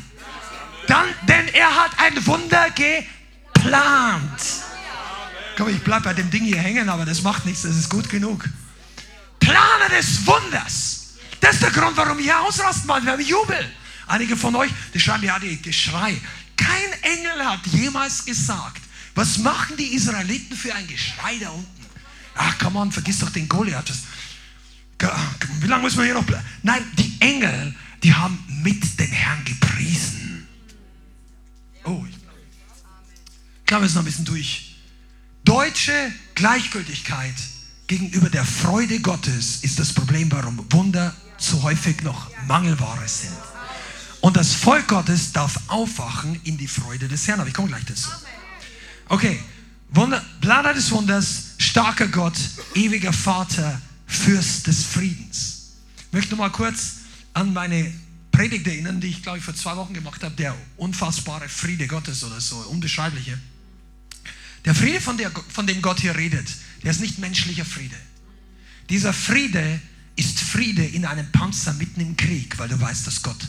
Dann, 0.88 1.06
denn 1.28 1.48
er 1.50 1.76
hat 1.76 1.92
ein 1.98 2.26
Wunder 2.26 2.68
geplant. 2.72 4.42
Komm, 5.56 5.70
ich 5.70 5.84
bleibe 5.84 6.06
bei 6.06 6.14
dem 6.16 6.32
Ding 6.32 6.44
hier 6.44 6.58
hängen, 6.58 6.90
aber 6.90 7.06
das 7.06 7.22
macht 7.22 7.46
nichts, 7.46 7.62
das 7.62 7.76
ist 7.76 7.90
gut 7.90 8.10
genug. 8.10 8.44
Planer 9.40 9.90
des 9.96 10.26
Wunders. 10.26 11.14
Das 11.42 11.56
ist 11.56 11.62
der 11.64 11.70
Grund, 11.70 11.96
warum 11.96 12.18
wir 12.18 12.40
ausrasten 12.42 12.88
wollen. 12.88 13.06
Wir 13.06 13.12
haben 13.12 13.22
Jubel. 13.22 13.72
Einige 14.08 14.36
von 14.36 14.56
euch, 14.56 14.72
die 14.92 15.00
schreiben 15.00 15.24
ja 15.24 15.38
die 15.38 15.62
Geschrei. 15.62 16.20
Kein 16.58 17.02
Engel 17.04 17.46
hat 17.46 17.68
jemals 17.68 18.26
gesagt, 18.26 18.82
was 19.14 19.38
machen 19.38 19.78
die 19.78 19.94
Israeliten 19.94 20.58
für 20.58 20.74
ein 20.74 20.88
Geschrei 20.88 21.38
da 21.40 21.50
unten? 21.52 21.86
Ach, 22.36 22.56
komm 22.60 22.78
on, 22.78 22.92
vergiss 22.92 23.20
doch 23.20 23.30
den 23.30 23.48
Goliath. 23.48 23.94
Wie 25.60 25.68
lange 25.68 25.84
muss 25.84 25.96
man 25.96 26.06
hier 26.06 26.14
noch 26.14 26.24
bleiben? 26.24 26.46
Nein, 26.62 26.84
die 26.98 27.16
Engel, 27.20 27.76
die 28.04 28.14
haben 28.14 28.38
mit 28.64 29.00
dem 29.00 29.12
Herrn 29.12 29.44
gepriesen. 29.46 30.48
Oh, 31.84 32.04
ich 32.08 33.66
glaube, 33.66 33.84
wir 33.84 33.90
sind 33.90 33.96
noch 33.96 34.04
ein 34.04 34.06
bisschen 34.06 34.26
durch. 34.26 34.76
Deutsche 35.44 36.14
Gleichgültigkeit 36.36 37.36
gegenüber 37.88 38.30
der 38.30 38.46
Freude 38.46 39.00
Gottes 39.00 39.64
ist 39.64 39.80
das 39.80 39.94
Problem, 39.94 40.32
warum 40.32 40.66
Wunder 40.72 41.14
so 41.38 41.62
häufig 41.64 42.02
noch 42.04 42.30
Mangelware 42.48 43.08
sind. 43.08 43.34
Und 44.22 44.38
das 44.38 44.54
Volk 44.54 44.88
Gottes 44.88 45.34
darf 45.34 45.60
aufwachen 45.68 46.40
in 46.46 46.58
die 46.58 46.68
Freude 46.68 47.10
des 47.10 47.28
Herrn. 47.28 47.42
Aber 47.42 47.50
ich 47.50 47.54
komme 47.54 47.68
gleich 47.68 47.84
dazu. 47.84 48.10
Okay, 49.10 49.38
Wunder, 49.90 50.24
Planer 50.40 50.74
des 50.74 50.90
Wunders, 50.92 51.56
starker 51.58 52.08
Gott, 52.08 52.38
ewiger 52.74 53.12
Vater, 53.12 53.82
Fürst 54.16 54.68
des 54.68 54.84
Friedens. 54.84 55.72
Ich 56.08 56.14
möchte 56.14 56.36
mal 56.36 56.50
kurz 56.50 56.98
an 57.34 57.54
meine 57.54 57.92
Predigt 58.32 58.68
erinnern, 58.68 59.02
die 59.02 59.08
ich 59.08 59.24
glaube 59.24 59.40
ich 59.40 59.44
vor 59.44 59.56
zwei 59.56 59.76
Wochen 59.76 59.94
gemacht 59.94 60.24
habe, 60.24 60.36
der 60.36 60.56
unfassbare 60.78 61.50
Friede 61.50 61.88
Gottes 61.88 62.24
oder 62.24 62.40
so, 62.40 62.58
unbeschreibliche. 62.58 63.38
Der 64.66 64.74
Friede, 64.74 65.02
von, 65.02 65.18
der, 65.18 65.32
von 65.50 65.68
dem 65.68 65.82
Gott 65.82 66.00
hier 66.00 66.16
redet, 66.16 66.48
der 66.84 66.92
ist 66.92 67.02
nicht 67.02 67.20
menschlicher 67.20 67.66
Friede. 67.66 67.96
Dieser 68.90 69.14
Friede 69.14 69.82
ist 70.16 70.40
Friede 70.40 70.86
in 70.86 71.06
einem 71.06 71.32
Panzer 71.32 71.74
mitten 71.74 72.02
im 72.02 72.16
Krieg, 72.16 72.58
weil 72.58 72.70
du 72.70 72.80
weißt, 72.80 73.06
dass 73.08 73.24
Gott 73.24 73.48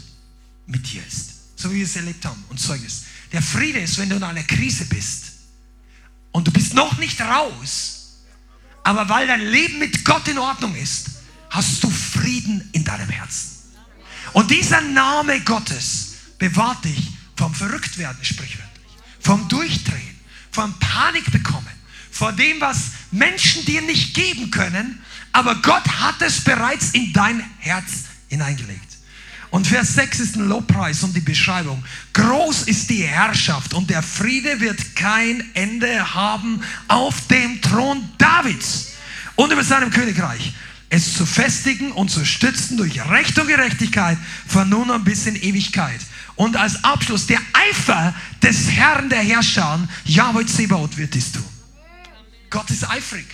mit 0.66 0.92
dir 0.92 1.02
ist. 1.06 1.34
So 1.56 1.70
wie 1.70 1.76
wir 1.76 1.84
es 1.84 1.96
erlebt 1.96 2.24
haben 2.24 2.42
und 2.48 2.58
Zeugnis. 2.58 3.04
Der 3.32 3.42
Friede 3.42 3.80
ist, 3.80 3.98
wenn 3.98 4.08
du 4.08 4.16
in 4.16 4.22
einer 4.22 4.42
Krise 4.42 4.86
bist 4.86 5.32
und 6.32 6.46
du 6.46 6.52
bist 6.52 6.74
noch 6.74 6.98
nicht 6.98 7.20
raus, 7.20 7.93
aber 8.84 9.08
weil 9.08 9.26
dein 9.26 9.40
Leben 9.40 9.78
mit 9.78 10.04
Gott 10.04 10.28
in 10.28 10.38
Ordnung 10.38 10.74
ist, 10.76 11.10
hast 11.50 11.82
du 11.82 11.90
Frieden 11.90 12.68
in 12.72 12.84
deinem 12.84 13.08
Herzen. 13.08 13.50
Und 14.32 14.50
dieser 14.50 14.80
Name 14.80 15.40
Gottes 15.40 16.14
bewahrt 16.38 16.84
dich 16.84 17.10
vom 17.36 17.54
Verrücktwerden, 17.54 18.22
sprichwörtlich, 18.24 18.92
vom 19.20 19.48
Durchdrehen, 19.48 20.20
vom 20.50 20.74
Panik 20.78 21.30
bekommen, 21.32 21.66
vor 22.10 22.32
dem, 22.32 22.60
was 22.60 22.90
Menschen 23.10 23.64
dir 23.64 23.82
nicht 23.82 24.14
geben 24.14 24.50
können, 24.50 25.02
aber 25.32 25.56
Gott 25.56 25.86
hat 25.88 26.20
es 26.20 26.42
bereits 26.42 26.90
in 26.90 27.12
dein 27.12 27.40
Herz 27.58 28.04
hineingelegt. 28.28 28.93
Und 29.54 29.68
Vers 29.68 29.94
6 29.94 30.18
ist 30.18 30.34
ein 30.34 30.48
Lobpreis 30.48 31.04
und 31.04 31.14
die 31.14 31.20
Beschreibung. 31.20 31.84
Groß 32.12 32.62
ist 32.62 32.90
die 32.90 33.04
Herrschaft 33.04 33.72
und 33.72 33.88
der 33.88 34.02
Friede 34.02 34.58
wird 34.58 34.96
kein 34.96 35.44
Ende 35.54 36.12
haben 36.12 36.60
auf 36.88 37.28
dem 37.28 37.62
Thron 37.62 38.02
Davids 38.18 38.94
und 39.36 39.52
über 39.52 39.62
seinem 39.62 39.92
Königreich. 39.92 40.54
Es 40.90 41.14
zu 41.14 41.24
festigen 41.24 41.92
und 41.92 42.10
zu 42.10 42.24
stützen 42.24 42.78
durch 42.78 43.00
Recht 43.08 43.38
und 43.38 43.46
Gerechtigkeit 43.46 44.18
von 44.44 44.68
nun 44.68 44.90
an 44.90 45.04
bis 45.04 45.24
in 45.26 45.36
Ewigkeit. 45.36 46.00
Und 46.34 46.56
als 46.56 46.82
Abschluss 46.82 47.28
der 47.28 47.40
Eifer 47.52 48.12
des 48.42 48.72
Herrn 48.72 49.08
der 49.08 49.22
Herrscher, 49.22 49.86
Yahweh 50.04 50.46
Zebaoth, 50.46 50.96
wird 50.96 51.14
dies 51.14 51.30
tun. 51.30 51.44
Gott 52.50 52.68
ist 52.70 52.90
eifrig. 52.90 53.26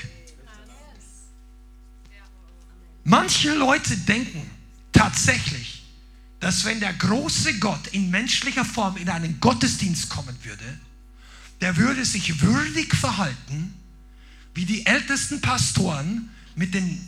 Manche 3.04 3.54
Leute 3.54 3.96
denken 3.96 4.42
tatsächlich, 4.92 5.79
dass 6.40 6.64
wenn 6.64 6.80
der 6.80 6.94
große 6.94 7.58
Gott 7.58 7.88
in 7.88 8.10
menschlicher 8.10 8.64
Form 8.64 8.96
in 8.96 9.08
einen 9.08 9.38
Gottesdienst 9.40 10.08
kommen 10.08 10.36
würde, 10.42 10.80
der 11.60 11.76
würde 11.76 12.04
sich 12.04 12.40
würdig 12.40 12.94
verhalten, 12.94 13.74
wie 14.54 14.64
die 14.64 14.86
ältesten 14.86 15.40
Pastoren 15.42 16.30
mit 16.56 16.74
den 16.74 17.06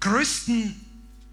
größten 0.00 0.74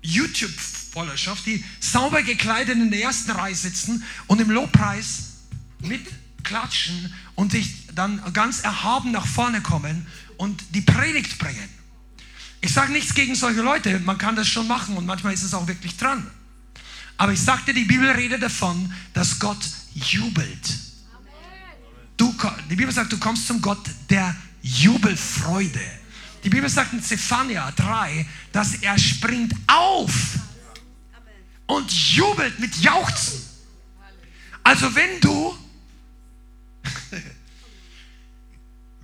YouTube-Followerschaft, 0.01 1.45
die 1.45 1.63
sauber 1.79 2.23
gekleidet 2.23 2.75
in 2.75 2.91
der 2.91 3.01
ersten 3.01 3.31
Reihe 3.31 3.55
sitzen 3.55 4.03
und 4.27 4.41
im 4.41 4.49
Lobpreis 4.49 5.31
mitklatschen 5.79 7.13
und 7.35 7.53
sich 7.53 7.87
dann 7.95 8.21
ganz 8.33 8.61
erhaben 8.61 9.11
nach 9.11 9.25
vorne 9.25 9.61
kommen 9.61 10.07
und 10.37 10.61
die 10.71 10.81
Predigt 10.81 11.39
bringen. 11.39 11.69
Ich 12.61 12.73
sage 12.73 12.91
nichts 12.91 13.13
gegen 13.13 13.35
solche 13.35 13.61
Leute, 13.61 13.99
man 13.99 14.17
kann 14.17 14.35
das 14.35 14.47
schon 14.47 14.67
machen 14.67 14.97
und 14.97 15.05
manchmal 15.05 15.33
ist 15.33 15.43
es 15.43 15.53
auch 15.53 15.67
wirklich 15.67 15.97
dran. 15.97 16.29
Aber 17.21 17.33
ich 17.33 17.39
sagte, 17.39 17.71
die 17.71 17.83
Bibel 17.83 18.09
redet 18.09 18.41
davon, 18.41 18.91
dass 19.13 19.37
Gott 19.37 19.59
jubelt. 19.93 20.79
Du, 22.17 22.35
die 22.67 22.75
Bibel 22.75 22.91
sagt, 22.91 23.13
du 23.13 23.19
kommst 23.19 23.45
zum 23.45 23.61
Gott 23.61 23.77
der 24.09 24.35
Jubelfreude. 24.63 25.79
Die 26.43 26.49
Bibel 26.49 26.67
sagt 26.67 26.93
in 26.93 27.03
Zephania 27.03 27.71
3, 27.73 28.25
dass 28.51 28.73
er 28.73 28.97
springt 28.97 29.53
auf 29.67 30.11
und 31.67 31.91
jubelt 31.91 32.57
mit 32.57 32.75
Jauchzen. 32.77 33.39
Also 34.63 34.95
wenn 34.95 35.19
du 35.19 35.55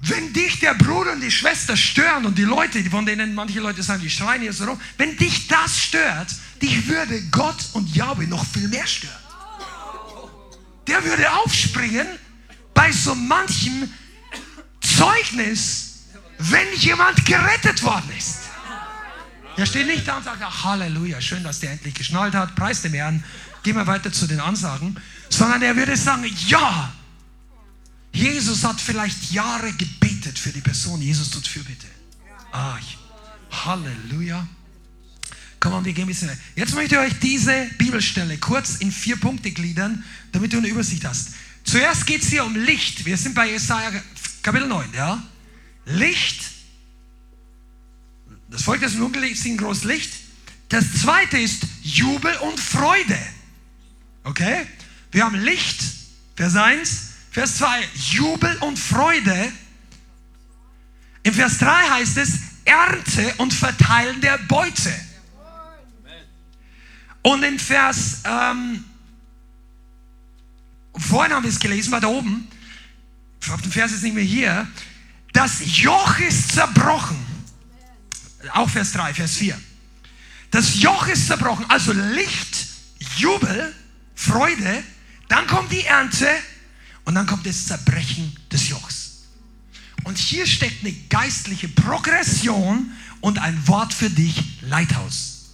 Wenn 0.02 0.32
dich 0.32 0.60
der 0.60 0.76
Bruder 0.76 1.14
und 1.14 1.22
die 1.22 1.32
Schwester 1.32 1.76
stören 1.76 2.26
und 2.26 2.38
die 2.38 2.44
Leute, 2.44 2.84
von 2.90 3.06
denen 3.06 3.34
manche 3.34 3.60
Leute 3.60 3.82
sagen, 3.82 4.02
die 4.02 4.10
schreien 4.10 4.42
hier 4.42 4.54
so 4.54 4.66
rum, 4.66 4.80
wenn 4.98 5.18
dich 5.18 5.48
das 5.48 5.80
stört, 5.80 6.36
dich 6.62 6.88
würde 6.88 7.22
Gott 7.32 7.58
und 7.74 7.94
Yahweh 7.96 8.28
noch 8.28 8.46
viel 8.46 8.68
mehr 8.68 8.86
stören. 8.86 9.14
Der 10.86 11.04
würde 11.04 11.32
aufspringen 11.34 12.08
bei 12.74 12.92
so 12.92 13.16
manchem 13.16 13.92
Zeugnis, 14.80 16.06
wenn 16.38 16.68
jemand 16.76 17.26
gerettet 17.26 17.82
worden 17.84 18.10
ist. 18.18 18.38
Er 19.58 19.66
steht 19.66 19.88
nicht 19.88 20.08
da 20.08 20.18
und 20.18 20.24
sagt, 20.24 20.38
ach, 20.42 20.64
Halleluja, 20.64 21.20
schön, 21.20 21.44
dass 21.44 21.60
der 21.60 21.72
endlich 21.72 21.96
geschnallt 21.96 22.36
hat, 22.36 22.56
preis 22.56 22.84
dem 22.84 22.94
Herrn, 22.94 23.24
gehen 23.64 23.76
wir 23.76 23.88
weiter 23.88 24.12
zu 24.12 24.28
den 24.28 24.40
Ansagen, 24.40 24.96
sondern 25.30 25.64
er 25.64 25.76
würde 25.76 25.98
sagen, 25.98 26.24
ja, 26.48 26.94
Jesus 28.18 28.64
hat 28.64 28.82
vielleicht 28.82 29.32
Jahre 29.32 29.72
gebetet 29.74 30.40
für 30.40 30.50
die 30.50 30.62
Person. 30.62 31.00
Jesus 31.00 31.30
tut 31.30 31.48
Fürbitte. 31.48 31.86
Ah, 32.52 32.80
Halleluja. 33.52 34.48
Komm 35.60 35.86
wir 35.86 35.94
gehen 35.94 36.06
ein 36.06 36.08
bisschen. 36.08 36.32
Jetzt 36.56 36.74
möchte 36.74 36.96
ich 36.96 37.02
euch 37.02 37.20
diese 37.20 37.70
Bibelstelle 37.78 38.40
kurz 38.40 38.78
in 38.78 38.92
vier 38.92 39.18
Punkte 39.18 39.52
gliedern, 39.52 40.04
damit 40.32 40.52
du 40.52 40.58
eine 40.58 40.68
Übersicht 40.68 41.06
hast. 41.06 41.30
Zuerst 41.64 42.08
geht 42.08 42.24
es 42.24 42.30
hier 42.30 42.44
um 42.44 42.56
Licht. 42.56 43.06
Wir 43.06 43.18
sind 43.18 43.36
bei 43.36 43.52
Jesaja 43.52 43.92
Kapitel 44.42 44.68
9, 44.68 44.94
ja? 44.96 45.22
Licht. 45.86 46.42
Das 48.50 48.64
Volk 48.64 48.82
des 48.82 48.98
Dunkel 48.98 49.36
sieht 49.36 49.60
groß 49.60 49.84
Licht. 49.84 50.12
Das 50.70 50.86
zweite 51.02 51.38
ist 51.38 51.68
Jubel 51.84 52.36
und 52.38 52.60
Freude. 52.60 53.20
Okay? 54.24 54.66
Wir 55.12 55.24
haben 55.24 55.36
Licht, 55.36 55.82
Vers 56.36 56.56
1. 56.56 57.07
Vers 57.38 57.58
2, 57.58 57.88
Jubel 57.94 58.58
und 58.62 58.80
Freude. 58.80 59.52
Im 61.22 61.36
Vers 61.36 61.60
3 61.60 61.72
heißt 61.92 62.18
es, 62.18 62.32
Ernte 62.66 63.32
und 63.38 63.54
Verteilen 63.54 64.20
der 64.22 64.40
Beute. 64.40 64.92
Und 67.22 67.44
im 67.44 67.60
Vers, 67.60 68.22
ähm, 68.24 68.84
vorhin 70.98 71.32
haben 71.32 71.44
wir 71.44 71.52
es 71.52 71.60
gelesen, 71.60 71.92
war 71.92 72.02
da 72.02 72.08
oben, 72.08 72.48
ich 73.40 73.50
habe 73.50 73.62
den 73.62 73.72
Vers 73.72 73.92
jetzt 73.92 74.02
nicht 74.02 74.16
mehr 74.16 74.24
hier, 74.24 74.68
das 75.32 75.60
Joch 75.80 76.18
ist 76.18 76.54
zerbrochen. 76.54 77.24
Auch 78.54 78.68
Vers 78.68 78.94
3, 78.94 79.14
Vers 79.14 79.36
4. 79.36 79.62
Das 80.50 80.82
Joch 80.82 81.06
ist 81.08 81.28
zerbrochen, 81.28 81.68
also 81.70 81.94
Licht, 81.94 82.66
Jubel, 83.18 83.76
Freude, 84.16 84.84
dann 85.28 85.46
kommt 85.46 85.72
die 85.72 85.84
Ernte 85.84 86.28
und 87.08 87.16
dann 87.16 87.26
kommt 87.26 87.46
das 87.46 87.68
Zerbrechen 87.68 88.36
des 88.52 88.68
Jochs. 88.68 89.12
Und 90.04 90.18
hier 90.18 90.46
steckt 90.46 90.84
eine 90.84 90.92
geistliche 91.10 91.70
Progression 91.70 92.92
und 93.22 93.40
ein 93.40 93.66
Wort 93.66 93.94
für 93.94 94.10
dich, 94.10 94.60
Leithaus. 94.60 95.52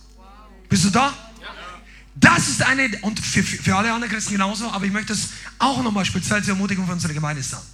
Bist 0.68 0.86
du 0.86 0.90
da? 0.90 1.14
Das 2.16 2.48
ist 2.50 2.64
eine, 2.64 2.90
und 3.02 3.20
für, 3.20 3.44
für 3.44 3.76
alle 3.76 3.94
anderen 3.94 4.12
Christen 4.12 4.32
genauso, 4.32 4.68
aber 4.72 4.86
ich 4.86 4.92
möchte 4.92 5.14
es 5.14 5.30
auch 5.60 5.84
nochmal 5.84 6.06
speziell 6.06 6.42
zur 6.42 6.56
Ermutigung 6.56 6.88
für 6.88 6.94
unsere 6.94 7.14
Gemeinde 7.14 7.44
sagen. 7.44 7.68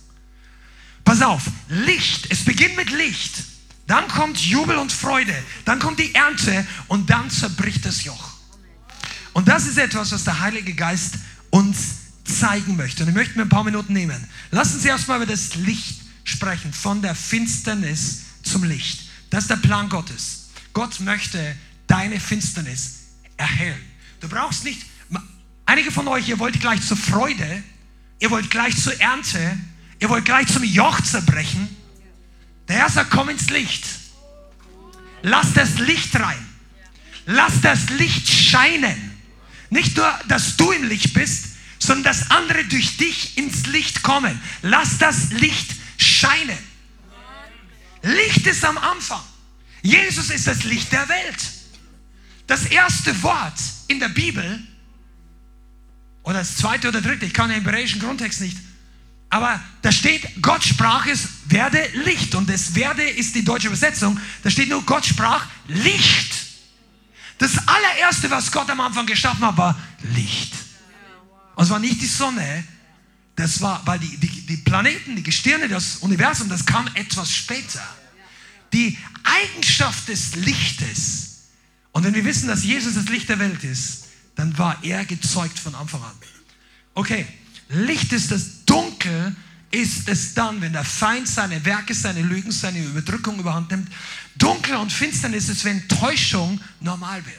Pass 1.05 1.21
auf, 1.21 1.43
Licht, 1.69 2.27
es 2.29 2.43
beginnt 2.43 2.75
mit 2.75 2.91
Licht. 2.91 3.45
Dann 3.87 4.09
kommt 4.09 4.39
Jubel 4.39 4.75
und 4.75 4.91
Freude. 4.91 5.33
Dann 5.63 5.79
kommt 5.79 5.99
die 5.99 6.13
Ernte 6.13 6.67
und 6.89 7.09
dann 7.09 7.29
zerbricht 7.29 7.85
das 7.85 8.03
Joch. 8.03 8.31
Und 9.31 9.47
das 9.47 9.67
ist 9.67 9.77
etwas, 9.77 10.11
was 10.11 10.25
der 10.25 10.41
Heilige 10.41 10.73
Geist 10.73 11.13
uns 11.49 11.98
zeigen 12.23 12.75
möchte. 12.75 13.03
Und 13.03 13.10
ich 13.10 13.15
möchte 13.15 13.38
mir 13.38 13.43
ein 13.43 13.49
paar 13.49 13.63
Minuten 13.63 13.93
nehmen. 13.93 14.27
Lassen 14.51 14.79
Sie 14.79 14.88
erstmal 14.88 15.17
über 15.17 15.25
das 15.25 15.55
Licht 15.55 16.01
sprechen, 16.23 16.73
von 16.73 17.01
der 17.01 17.15
Finsternis 17.15 18.23
zum 18.43 18.63
Licht. 18.63 19.10
Das 19.29 19.43
ist 19.43 19.49
der 19.49 19.58
Plan 19.58 19.89
Gottes. 19.89 20.49
Gott 20.73 20.99
möchte 20.99 21.55
deine 21.88 22.19
Finsternis 22.19 22.99
erhellen. 23.38 23.82
Du 24.19 24.27
brauchst 24.27 24.63
nicht, 24.63 24.86
einige 25.65 25.91
von 25.91 26.08
euch, 26.08 26.27
ihr 26.27 26.39
wollt 26.39 26.60
gleich 26.60 26.86
zur 26.86 26.97
Freude, 26.97 27.63
ihr 28.19 28.32
wollt 28.32 28.49
gleich 28.49 28.75
zur 28.77 28.99
Ernte, 28.99 29.58
ihr 29.99 30.10
wollt 30.10 30.25
gleich 30.25 30.47
zum 30.47 30.63
Joch 30.63 31.01
zerbrechen. 31.01 31.67
Der 32.67 32.77
Herr 32.77 32.89
sagt, 32.89 33.12
komm 33.12 33.29
ins 33.29 33.49
Licht. 33.49 33.86
Lass 35.21 35.53
das 35.53 35.79
Licht 35.79 36.15
rein. 36.15 36.45
Lass 37.25 37.62
das 37.62 37.89
Licht 37.91 38.27
scheinen. 38.27 39.12
Nicht 39.69 39.97
nur, 39.97 40.12
dass 40.27 40.58
du 40.58 40.71
im 40.71 40.88
Licht 40.88 41.13
bist, 41.13 41.48
sondern 41.79 42.03
dass 42.03 42.29
andere 42.29 42.65
durch 42.65 42.97
dich 42.97 43.37
ins 43.37 43.65
Licht 43.67 44.03
kommen. 44.03 44.39
Lass 44.61 44.97
das 44.97 45.31
Licht 45.31 45.75
scheinen. 45.97 46.57
Licht 48.01 48.45
ist 48.45 48.63
am 48.63 48.77
Anfang. 48.77 49.21
Jesus 49.81 50.29
ist 50.29 50.47
das 50.47 50.63
Licht 50.63 50.91
der 50.91 51.07
Welt. 51.09 51.51
Das 52.47 52.65
erste 52.65 53.21
Wort 53.23 53.59
in 53.87 53.99
der 53.99 54.09
Bibel, 54.09 54.59
oder 56.23 56.39
das 56.39 56.57
zweite 56.57 56.89
oder 56.89 57.01
dritte, 57.01 57.25
ich 57.25 57.33
kann 57.33 57.49
den 57.49 57.63
hebräischen 57.63 58.01
Grundtext 58.01 58.41
nicht, 58.41 58.57
aber 59.29 59.59
da 59.83 59.91
steht, 59.91 60.41
Gott 60.41 60.63
sprach 60.63 61.05
es, 61.05 61.27
werde 61.45 61.87
Licht. 62.03 62.33
Und 62.33 62.49
das 62.49 62.73
werde 62.73 63.03
ist 63.03 63.35
die 63.35 63.45
deutsche 63.45 63.67
Übersetzung. 63.67 64.19
Da 64.41 64.49
steht 64.49 64.69
nur, 64.69 64.81
Gott 64.83 65.05
sprach 65.05 65.45
Licht. 65.67 66.33
Das 67.37 67.51
allererste, 67.67 68.29
was 68.31 68.51
Gott 68.51 68.69
am 68.69 68.81
Anfang 68.81 69.05
geschaffen 69.05 69.45
hat, 69.45 69.55
war 69.55 69.79
Licht. 70.15 70.53
Und 71.59 71.65
es 71.65 71.71
war 71.71 71.79
nicht 71.79 72.01
die 72.01 72.07
Sonne, 72.07 72.63
das 73.35 73.59
war, 73.59 73.85
weil 73.85 73.99
die, 73.99 74.15
die, 74.15 74.29
die 74.45 74.55
Planeten, 74.55 75.17
die 75.17 75.23
Gestirne, 75.23 75.67
das 75.67 75.97
Universum, 75.97 76.47
das 76.47 76.65
kam 76.65 76.87
etwas 76.93 77.33
später. 77.33 77.85
Die 78.71 78.97
Eigenschaft 79.25 80.07
des 80.07 80.35
Lichtes. 80.35 81.49
Und 81.91 82.05
wenn 82.05 82.15
wir 82.15 82.23
wissen, 82.23 82.47
dass 82.47 82.63
Jesus 82.63 82.93
das 82.93 83.09
Licht 83.09 83.27
der 83.27 83.39
Welt 83.39 83.61
ist, 83.65 84.05
dann 84.35 84.57
war 84.57 84.81
er 84.85 85.03
gezeugt 85.03 85.59
von 85.59 85.75
Anfang 85.75 86.01
an. 86.01 86.15
Okay, 86.93 87.27
Licht 87.67 88.13
ist 88.13 88.31
das 88.31 88.63
Dunkel, 88.63 89.35
ist 89.69 90.07
es 90.07 90.33
dann, 90.35 90.61
wenn 90.61 90.71
der 90.71 90.85
Feind 90.85 91.27
seine 91.27 91.65
Werke, 91.65 91.93
seine 91.93 92.21
Lügen, 92.21 92.53
seine 92.53 92.79
Überdrückung 92.79 93.37
überhand 93.37 93.69
nimmt. 93.69 93.91
Dunkel 94.37 94.77
und 94.77 94.93
Finsternis 94.93 95.49
ist, 95.49 95.65
wenn 95.65 95.85
Täuschung 95.89 96.61
normal 96.79 97.25
wird. 97.25 97.35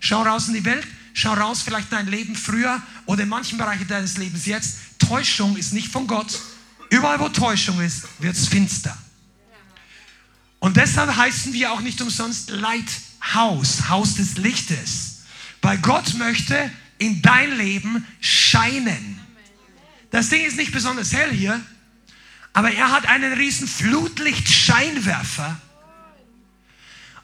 Schau 0.00 0.20
raus 0.20 0.48
in 0.48 0.54
die 0.54 0.66
Welt, 0.66 0.86
schau 1.18 1.32
raus 1.32 1.62
vielleicht 1.62 1.90
in 1.90 1.96
dein 1.96 2.06
Leben 2.06 2.36
früher 2.36 2.80
oder 3.06 3.24
in 3.24 3.28
manchen 3.28 3.58
Bereichen 3.58 3.88
deines 3.88 4.18
Lebens 4.18 4.46
jetzt. 4.46 4.76
Täuschung 4.98 5.56
ist 5.56 5.72
nicht 5.72 5.90
von 5.90 6.06
Gott. 6.06 6.38
Überall, 6.90 7.18
wo 7.18 7.28
Täuschung 7.28 7.80
ist, 7.80 8.04
wird 8.20 8.36
es 8.36 8.46
finster. 8.46 8.96
Und 10.60 10.76
deshalb 10.76 11.14
heißen 11.14 11.52
wir 11.52 11.72
auch 11.72 11.80
nicht 11.80 12.00
umsonst 12.00 12.50
Lighthouse, 12.50 13.88
Haus 13.88 14.14
des 14.14 14.36
Lichtes. 14.38 15.22
Weil 15.60 15.78
Gott 15.78 16.14
möchte 16.14 16.70
in 16.98 17.20
dein 17.20 17.56
Leben 17.56 18.06
scheinen. 18.20 19.20
Das 20.10 20.28
Ding 20.28 20.44
ist 20.44 20.56
nicht 20.56 20.72
besonders 20.72 21.12
hell 21.12 21.32
hier, 21.32 21.60
aber 22.52 22.70
er 22.72 22.92
hat 22.92 23.06
einen 23.06 23.32
riesen 23.34 23.68
Flutlichtscheinwerfer, 23.68 25.60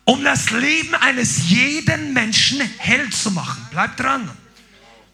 um 0.05 0.23
das 0.23 0.51
Leben 0.51 0.95
eines 0.95 1.49
jeden 1.49 2.13
Menschen 2.13 2.61
hell 2.79 3.11
zu 3.11 3.31
machen. 3.31 3.67
Bleib 3.71 3.97
dran. 3.97 4.31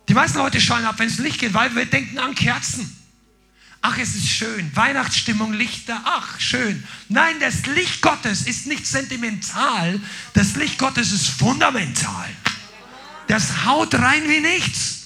Die 0.09 0.15
meisten 0.15 0.39
Leute 0.39 0.61
schauen 0.61 0.85
ab, 0.85 0.97
wenn 0.99 1.09
es 1.09 1.19
Licht 1.19 1.39
geht, 1.39 1.55
weil 1.55 1.75
wir 1.75 1.87
denken 1.87 2.19
an 2.19 2.35
Kerzen. 2.35 2.97
Ach, 3.83 3.97
es 3.97 4.15
ist 4.15 4.29
schön. 4.29 4.75
Weihnachtsstimmung, 4.75 5.55
Lichter, 5.55 6.01
ach, 6.05 6.39
schön. 6.39 6.85
Nein, 7.09 7.37
das 7.41 7.65
Licht 7.67 8.03
Gottes 8.03 8.43
ist 8.43 8.67
nicht 8.67 8.87
sentimental. 8.87 10.01
Das 10.35 10.55
Licht 10.57 10.79
Gottes 10.79 11.13
ist 11.13 11.29
fundamental. 11.29 12.29
Das 13.29 13.65
haut 13.65 13.95
rein 13.95 14.29
wie 14.29 14.41
nichts. 14.41 14.97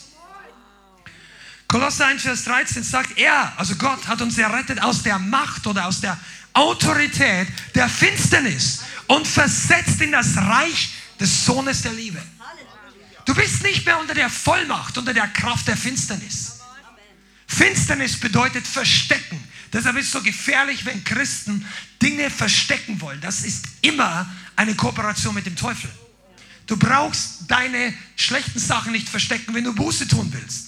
Kolosser 1.68 2.07
1, 2.07 2.23
Vers 2.23 2.44
13 2.44 2.83
sagt, 2.83 3.18
er, 3.18 3.53
also 3.57 3.77
Gott, 3.77 4.07
hat 4.09 4.23
uns 4.23 4.38
errettet 4.38 4.83
aus 4.83 5.03
der 5.03 5.18
Macht 5.18 5.66
oder 5.66 5.87
aus 5.87 6.01
der 6.01 6.18
Autorität 6.53 7.49
der 7.75 7.88
Finsternis 7.88 8.81
und 9.06 9.26
versetzt 9.26 10.00
in 10.00 10.12
das 10.12 10.36
Reich 10.36 10.90
des 11.20 11.44
Sohnes 11.44 11.82
der 11.82 11.92
Liebe. 11.92 12.20
Du 13.24 13.34
bist 13.34 13.62
nicht 13.62 13.86
mehr 13.86 13.98
unter 13.98 14.14
der 14.14 14.28
Vollmacht, 14.28 14.98
unter 14.98 15.14
der 15.14 15.28
Kraft 15.28 15.66
der 15.66 15.76
Finsternis. 15.76 16.60
Finsternis 17.46 18.18
bedeutet 18.18 18.66
verstecken. 18.66 19.42
Deshalb 19.72 19.96
ist 19.96 20.06
es 20.06 20.12
so 20.12 20.22
gefährlich, 20.22 20.84
wenn 20.84 21.02
Christen 21.04 21.66
Dinge 22.00 22.30
verstecken 22.30 23.00
wollen. 23.00 23.20
Das 23.20 23.42
ist 23.42 23.64
immer 23.82 24.30
eine 24.56 24.74
Kooperation 24.74 25.34
mit 25.34 25.46
dem 25.46 25.56
Teufel. 25.56 25.90
Du 26.66 26.76
brauchst 26.76 27.50
deine 27.50 27.94
schlechten 28.16 28.58
Sachen 28.58 28.92
nicht 28.92 29.08
verstecken, 29.08 29.54
wenn 29.54 29.64
du 29.64 29.74
Buße 29.74 30.08
tun 30.08 30.32
willst 30.32 30.63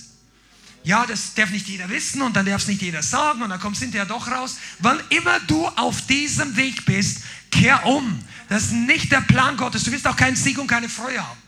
ja, 0.86 1.04
das 1.04 1.34
darf 1.34 1.50
nicht 1.50 1.66
jeder 1.66 1.88
wissen 1.88 2.22
und 2.22 2.36
dann 2.36 2.46
darf 2.46 2.62
es 2.62 2.68
nicht 2.68 2.80
jeder 2.80 3.02
sagen 3.02 3.42
und 3.42 3.50
dann 3.50 3.58
kommst 3.58 3.80
du 3.80 3.86
hinterher 3.86 4.06
doch 4.06 4.30
raus. 4.30 4.56
Wann 4.78 5.00
immer 5.08 5.40
du 5.40 5.66
auf 5.66 6.06
diesem 6.06 6.56
Weg 6.56 6.86
bist, 6.86 7.22
kehr 7.50 7.84
um. 7.86 8.22
Das 8.48 8.66
ist 8.66 8.72
nicht 8.72 9.10
der 9.10 9.20
Plan 9.22 9.56
Gottes. 9.56 9.82
Du 9.82 9.90
wirst 9.90 10.06
auch 10.06 10.14
keinen 10.14 10.36
Sieg 10.36 10.58
und 10.58 10.68
keine 10.68 10.88
Freude 10.88 11.26
haben. 11.26 11.40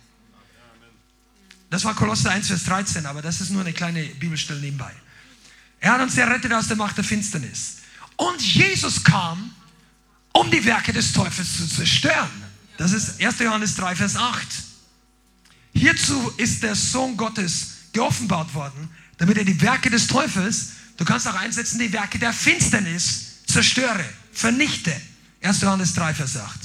Das 1.70 1.85
war 1.85 1.94
Kolosser 1.94 2.33
1, 2.33 2.48
Vers 2.48 2.64
13, 2.64 3.07
aber 3.07 3.22
das 3.22 3.40
ist 3.40 3.51
nur 3.51 3.61
eine 3.61 3.72
kleine 3.72 4.03
Bibelstelle 4.07 4.59
nebenbei. 4.59 4.90
Er 5.79 5.92
hat 5.92 6.01
uns 6.01 6.16
errettet 6.16 6.53
aus 6.53 6.66
der 6.66 6.77
Macht 6.77 6.96
der 6.96 7.05
Finsternis. 7.05 7.77
Und 8.16 8.40
Jesus 8.40 9.05
kam, 9.05 9.55
um 10.33 10.51
die 10.51 10.64
Werke 10.64 10.92
des 10.92 11.12
Teufels 11.12 11.59
zu 11.59 11.68
zerstören. 11.68 12.42
Das 12.77 12.90
ist 12.90 13.22
1. 13.22 13.38
Johannes 13.38 13.77
3, 13.77 13.94
Vers 13.94 14.16
8. 14.16 14.46
Hierzu 15.74 16.33
ist 16.38 16.64
der 16.64 16.74
Sohn 16.74 17.16
Gottes 17.16 17.74
geoffenbart 17.92 18.53
worden, 18.53 18.90
damit 19.19 19.37
er 19.37 19.45
die 19.45 19.61
Werke 19.61 19.91
des 19.91 20.07
Teufels, 20.07 20.71
du 20.97 21.05
kannst 21.05 21.29
auch 21.29 21.35
einsetzen, 21.35 21.79
die 21.79 21.93
Werke 21.93 22.19
der 22.19 22.33
Finsternis 22.33 23.45
zerstöre, 23.47 24.05
vernichte. 24.33 24.99
1. 25.43 25.61
Johannes 25.61 25.95
3, 25.95 26.15
Vers 26.15 26.37
8. 26.37 26.59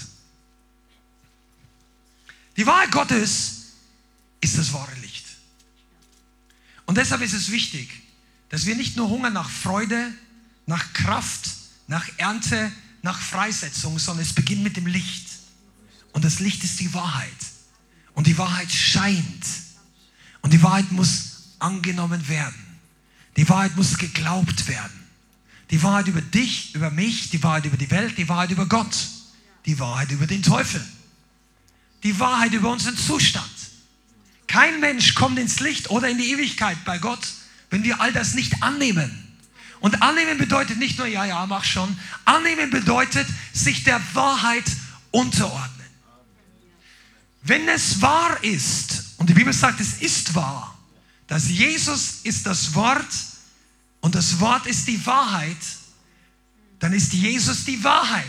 Die 2.58 2.66
Wahrheit 2.66 2.92
Gottes 2.92 3.63
ist 4.42 4.58
das 4.58 4.74
wahre 4.74 4.94
Licht. 5.02 5.26
Und 6.86 6.98
deshalb 6.98 7.22
ist 7.22 7.34
es 7.34 7.50
wichtig, 7.52 7.89
dass 8.50 8.66
wir 8.66 8.76
nicht 8.76 8.96
nur 8.96 9.10
Hunger 9.10 9.30
nach 9.30 9.50
Freude, 9.50 10.12
nach 10.66 10.94
Kraft, 10.94 11.50
nach 11.88 12.08
Ernte, 12.18 12.72
nach 13.02 13.20
Freisetzung, 13.20 13.98
sondern 14.00 14.26
es 14.26 14.34
beginnt 14.34 14.63
mit 14.63 14.78
dem 14.78 14.86
Licht. 14.86 15.28
Und 16.12 16.24
das 16.24 16.39
Licht 16.39 16.63
ist 16.63 16.80
die 16.80 16.94
Wahrheit. 16.94 17.30
Und 18.13 18.28
die 18.28 18.38
Wahrheit 18.38 18.72
scheint. 18.72 19.46
Und 20.42 20.54
die 20.54 20.62
Wahrheit 20.62 20.92
muss 20.92 21.33
angenommen 21.63 22.28
werden. 22.28 22.56
Die 23.38 23.47
Wahrheit 23.49 23.76
muss 23.76 23.97
geglaubt 23.97 24.67
werden. 24.67 24.99
Die 25.71 25.82
Wahrheit 25.82 26.08
über 26.08 26.21
dich, 26.21 26.76
über 26.76 26.91
mich, 26.91 27.30
die 27.30 27.41
Wahrheit 27.41 27.65
über 27.65 27.78
die 27.78 27.89
Welt, 27.89 28.17
die 28.17 28.30
Wahrheit 28.30 28.52
über 28.52 28.67
Gott, 28.67 28.95
die 29.65 29.80
Wahrheit 29.80 30.12
über 30.12 30.28
den 30.28 30.43
Teufel, 30.43 30.86
die 32.04 32.19
Wahrheit 32.19 32.54
über 32.54 32.69
unseren 32.69 32.97
Zustand. 32.97 33.49
Kein 34.45 34.80
Mensch 34.82 35.15
kommt 35.15 35.39
ins 35.39 35.62
Licht 35.62 35.89
oder 35.89 36.10
in 36.10 36.17
die 36.17 36.32
Ewigkeit 36.32 36.78
bei 36.86 36.99
Gott, 36.99 37.26
wenn 37.71 37.84
wir 37.84 38.02
all 38.02 38.12
das 38.13 38.36
nicht 38.36 38.62
annehmen. 38.62 39.19
Und 39.80 40.02
annehmen 40.02 40.38
bedeutet 40.38 40.78
nicht 40.78 40.97
nur, 40.97 41.08
ja, 41.08 41.26
ja, 41.26 41.45
mach 41.45 41.63
schon. 41.63 41.97
Annehmen 42.23 42.69
bedeutet, 42.69 43.28
sich 43.52 43.84
der 43.84 43.99
Wahrheit 44.13 44.63
unterordnen. 45.12 45.88
Wenn 47.41 47.67
es 47.67 48.02
wahr 48.02 48.41
ist, 48.43 49.15
und 49.17 49.30
die 49.30 49.34
Bibel 49.34 49.54
sagt, 49.54 49.80
es 49.82 50.02
ist 50.02 50.36
wahr, 50.36 50.72
dass 51.34 51.49
Jesus 51.49 52.19
ist 52.21 52.45
das 52.45 52.75
Wort 52.75 53.11
und 54.01 54.13
das 54.13 54.39
Wort 54.39 54.67
ist 54.67 54.88
die 54.88 55.03
Wahrheit, 55.03 55.57
dann 56.77 56.93
ist 56.93 57.11
Jesus 57.11 57.65
die 57.65 57.84
Wahrheit. 57.84 58.23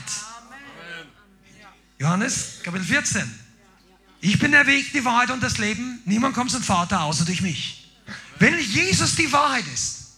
Johannes 1.98 2.60
Kapitel 2.62 2.86
14. 2.86 3.30
Ich 4.22 4.38
bin 4.38 4.52
der 4.52 4.66
Weg, 4.66 4.90
die 4.94 5.04
Wahrheit 5.04 5.30
und 5.30 5.42
das 5.42 5.58
Leben. 5.58 6.00
Niemand 6.06 6.34
kommt 6.34 6.50
zum 6.50 6.62
Vater 6.62 7.02
außer 7.02 7.26
durch 7.26 7.42
mich. 7.42 7.90
Wenn 8.38 8.58
Jesus 8.58 9.16
die 9.16 9.30
Wahrheit 9.30 9.66
ist, 9.74 10.14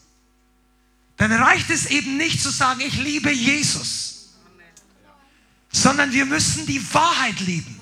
dann 1.16 1.32
reicht 1.32 1.68
es 1.70 1.86
eben 1.86 2.16
nicht 2.16 2.40
zu 2.40 2.50
sagen, 2.50 2.82
ich 2.82 2.96
liebe 2.98 3.32
Jesus, 3.32 4.28
sondern 5.72 6.12
wir 6.12 6.24
müssen 6.24 6.66
die 6.66 6.94
Wahrheit 6.94 7.40
lieben. 7.40 7.80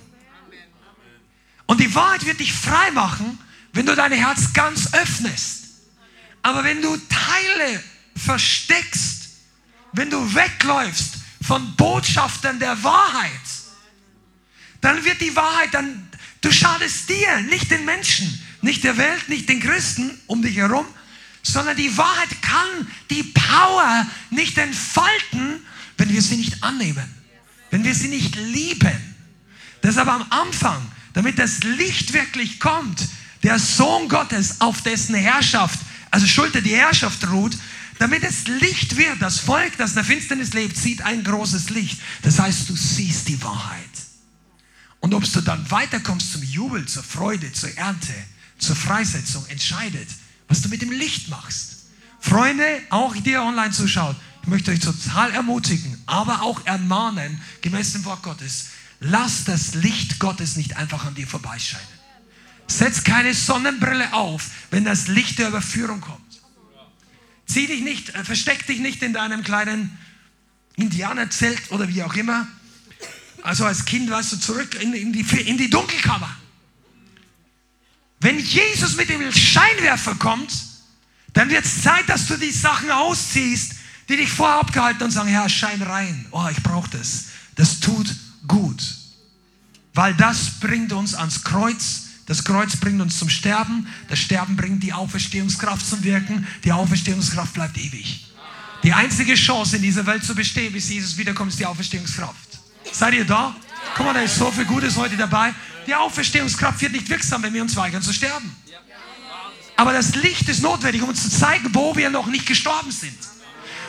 Und 1.66 1.80
die 1.80 1.94
Wahrheit 1.94 2.24
wird 2.24 2.40
dich 2.40 2.55
frei 2.55 2.90
machen 2.92 3.38
wenn 3.75 3.87
du 3.87 3.95
dein 3.95 4.12
Herz 4.12 4.53
ganz 4.53 4.95
öffnest. 4.95 5.64
Aber 6.43 6.64
wenn 6.64 6.81
du 6.81 6.97
Teile 6.97 7.83
versteckst, 8.16 9.29
wenn 9.93 10.11
du 10.11 10.35
wegläufst 10.35 11.16
von 11.43 11.75
Botschaftern 11.77 12.59
der 12.59 12.83
Wahrheit, 12.83 13.31
dann 14.81 15.05
wird 15.05 15.20
die 15.20 15.35
Wahrheit, 15.35 15.72
dann, 15.72 16.09
du 16.41 16.53
schadest 16.53 17.09
dir, 17.09 17.41
nicht 17.43 17.70
den 17.70 17.85
Menschen, 17.85 18.41
nicht 18.62 18.85
der 18.85 18.97
Welt, 18.97 19.29
nicht 19.29 19.49
den 19.49 19.61
Christen 19.61 20.20
um 20.27 20.43
dich 20.43 20.57
herum, 20.57 20.87
sondern 21.43 21.77
die 21.77 21.97
Wahrheit 21.97 22.31
kann 22.43 22.87
die 23.11 23.22
Power 23.22 24.07
nicht 24.31 24.57
entfalten, 24.57 25.61
wenn 25.99 26.12
wir 26.12 26.22
sie 26.22 26.37
nicht 26.37 26.62
annehmen, 26.62 27.05
wenn 27.70 27.85
wir 27.85 27.95
sie 27.95 28.09
nicht 28.09 28.37
lieben. 28.37 29.14
Deshalb 29.83 30.09
am 30.09 30.25
Anfang, 30.31 30.81
damit 31.12 31.39
das 31.39 31.62
Licht 31.62 32.12
wirklich 32.12 32.61
kommt, 32.61 33.09
der 33.45 33.59
Sohn 33.59 34.09
Gottes, 34.09 34.61
auf 34.61 34.80
dessen 34.80 35.14
Herrschaft, 35.14 35.78
also 36.11 36.26
Schulter 36.26 36.62
die 36.62 36.74
Herrschaft 36.74 37.28
ruht, 37.28 37.57
damit 37.99 38.24
es 38.24 38.47
Licht 38.47 38.97
wird. 38.97 39.20
Das 39.20 39.38
Volk, 39.38 39.76
das 39.76 39.90
in 39.90 39.97
der 39.97 40.05
Finsternis 40.05 40.55
lebt, 40.55 40.76
sieht 40.76 41.03
ein 41.03 41.22
großes 41.22 41.70
Licht. 41.70 42.01
Das 42.22 42.38
heißt, 42.38 42.68
du 42.68 42.74
siehst 42.74 43.28
die 43.28 43.40
Wahrheit. 43.42 43.84
Und 45.01 45.12
ob 45.12 45.30
du 45.30 45.40
dann 45.42 45.70
weiterkommst 45.70 46.32
zum 46.32 46.42
Jubel, 46.42 46.86
zur 46.86 47.03
Freude, 47.03 47.53
zur 47.53 47.76
Ernte, 47.76 48.14
zur 48.59 48.74
Freisetzung, 48.74 49.45
entscheidet, 49.49 50.09
was 50.49 50.62
du 50.62 50.70
mit 50.70 50.80
dem 50.80 50.90
Licht 50.90 51.28
machst. 51.28 51.84
Freunde, 52.20 52.64
auch 52.88 53.14
ihr 53.14 53.42
online 53.42 53.72
zuschaut, 53.72 54.16
ich 54.42 54.49
möchte 54.49 54.70
euch 54.70 54.80
total 54.80 55.32
ermutigen, 55.32 56.03
aber 56.07 56.40
auch 56.40 56.64
ermahnen, 56.64 57.40
gemäß 57.61 57.92
dem 57.92 58.07
Wort 58.07 58.22
Gottes, 58.22 58.68
lass 59.01 59.45
das 59.45 59.74
Licht 59.74 60.18
Gottes 60.18 60.57
nicht 60.57 60.76
einfach 60.76 61.05
an 61.05 61.14
dir 61.14 61.26
vorbeischeinen. 61.26 62.03
Setz 62.67 63.05
keine 63.05 63.35
Sonnenbrille 63.35 64.12
auf, 64.12 64.51
wenn 64.71 64.85
das 64.85 65.09
Licht 65.09 65.39
der 65.39 65.49
Überführung 65.49 66.01
kommt. 66.01 66.21
Zieh 67.47 67.67
dich 67.67 67.83
nicht, 67.83 68.11
äh, 68.11 68.25
versteck 68.25 68.67
dich 68.67 68.81
nicht 68.81 69.03
in 69.03 69.12
deinem 69.12 69.43
kleinen 69.43 69.99
Indianerzelt 70.77 71.71
oder 71.71 71.89
wie 71.89 72.03
auch 72.03 72.15
immer. 72.15 72.47
Also 73.43 73.67
als 73.67 73.85
Kind 73.85 74.11
weißt 74.11 74.33
du 74.33 74.37
zurück 74.39 74.75
in, 74.81 74.95
in, 74.95 75.12
die, 75.12 75.21
in 75.43 75.59
die 75.59 75.69
Dunkelkammer. 75.69 76.35
Wenn 78.21 78.39
Jesus 78.39 78.97
mit 78.97 79.11
dem 79.11 79.31
Scheinwerfer 79.31 80.15
kommt, 80.15 80.51
dann 81.35 81.51
wird 81.51 81.65
es 81.67 81.83
Zeit, 81.83 82.09
dass 82.09 82.27
du 82.27 82.39
die 82.39 82.53
Sachen 82.53 82.91
ausziehst, 82.91 83.73
die 84.09 84.17
dich 84.17 84.31
vorher 84.31 84.61
abgehalten 84.61 85.03
und 85.03 85.11
sagen, 85.11 85.29
Herr, 85.29 85.49
schein 85.49 85.83
rein. 85.83 86.27
Oh, 86.31 86.47
ich 86.51 86.62
brauche 86.62 86.89
das. 86.91 87.27
Das 87.57 87.81
tut 87.81 88.15
gut. 88.49 88.83
Weil 89.93 90.15
das 90.15 90.59
bringt 90.61 90.93
uns 90.93 91.15
ans 91.15 91.45
Kreuz. 91.45 92.03
Das 92.27 92.43
Kreuz 92.43 92.77
bringt 92.77 93.01
uns 93.01 93.18
zum 93.18 93.29
Sterben. 93.29 93.87
Das 94.09 94.18
Sterben 94.18 94.57
bringt 94.57 94.83
die 94.83 94.93
Auferstehungskraft 94.93 95.87
zum 95.87 96.03
Wirken. 96.05 96.47
Die 96.64 96.72
Auferstehungskraft 96.72 97.53
bleibt 97.53 97.77
ewig. 97.77 98.27
Die 98.83 98.93
einzige 98.93 99.35
Chance 99.35 99.77
in 99.77 99.83
dieser 99.83 100.07
Welt 100.07 100.25
zu 100.25 100.35
bestehen, 100.35 100.72
bis 100.72 100.89
Jesus 100.89 101.16
wiederkommt, 101.16 101.51
ist 101.51 101.61
die 101.61 101.66
Auferstehungskraft. 101.66 102.59
Seid 102.93 103.14
ihr 103.14 103.25
da? 103.25 103.55
Guck 103.97 104.07
mal, 104.07 104.14
da 104.14 104.20
ist 104.20 104.37
so 104.37 104.51
viel 104.51 104.64
Gutes 104.64 104.97
heute 104.97 105.16
dabei. 105.16 105.55
Die 105.87 105.95
Auferstehungskraft 105.95 106.81
wird 106.81 106.93
nicht 106.93 107.09
wirksam, 107.09 107.43
wenn 107.43 107.53
wir 107.53 107.62
uns 107.62 107.77
weigern 107.77 108.03
zu 108.03 108.12
sterben. 108.12 108.55
Aber 109.77 109.93
das 109.93 110.14
Licht 110.14 110.49
ist 110.49 110.62
notwendig, 110.62 111.03
um 111.03 111.09
uns 111.11 111.22
zu 111.22 111.31
zeigen, 111.31 111.75
wo 111.75 111.97
wir 111.97 112.11
noch 112.11 112.27
nicht 112.27 112.47
gestorben 112.47 112.91
sind. 112.91 113.16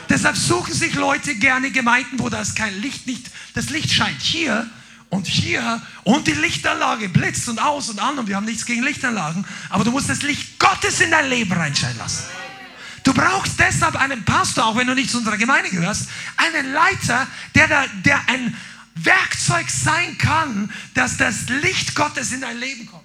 Deshalb 0.08 0.36
suchen 0.36 0.72
sich 0.72 0.94
Leute 0.94 1.34
gerne 1.34 1.70
Gemeinden, 1.70 2.18
wo 2.18 2.28
das 2.28 2.54
kein 2.54 2.80
Licht 2.80 3.06
nicht, 3.06 3.30
das 3.54 3.70
Licht 3.70 3.92
scheint 3.92 4.20
hier 4.20 4.68
und 5.10 5.26
hier 5.26 5.80
und 6.04 6.26
die 6.26 6.32
Lichtanlage 6.32 7.08
blitzt 7.08 7.48
und 7.48 7.58
aus 7.58 7.88
und 7.88 7.98
an 7.98 8.18
und 8.18 8.28
wir 8.28 8.36
haben 8.36 8.44
nichts 8.44 8.66
gegen 8.66 8.82
Lichtanlagen, 8.82 9.44
aber 9.70 9.84
du 9.84 9.90
musst 9.90 10.08
das 10.08 10.22
Licht 10.22 10.58
Gottes 10.58 11.00
in 11.00 11.10
dein 11.10 11.28
Leben 11.28 11.52
reinscheinen 11.52 11.98
lassen. 11.98 12.24
Du 13.04 13.14
brauchst 13.14 13.60
deshalb 13.60 13.94
einen 13.94 14.24
Pastor, 14.24 14.66
auch 14.66 14.76
wenn 14.76 14.88
du 14.88 14.94
nicht 14.94 15.10
zu 15.10 15.18
unserer 15.18 15.36
Gemeinde 15.36 15.70
gehörst, 15.70 16.08
einen 16.36 16.72
Leiter, 16.72 17.28
der, 17.54 17.68
da, 17.68 17.84
der 18.04 18.28
ein 18.28 18.56
Werkzeug 18.96 19.70
sein 19.70 20.18
kann, 20.18 20.72
dass 20.94 21.16
das 21.16 21.48
Licht 21.48 21.94
Gottes 21.94 22.32
in 22.32 22.40
dein 22.40 22.58
Leben 22.58 22.86
kommt. 22.86 23.04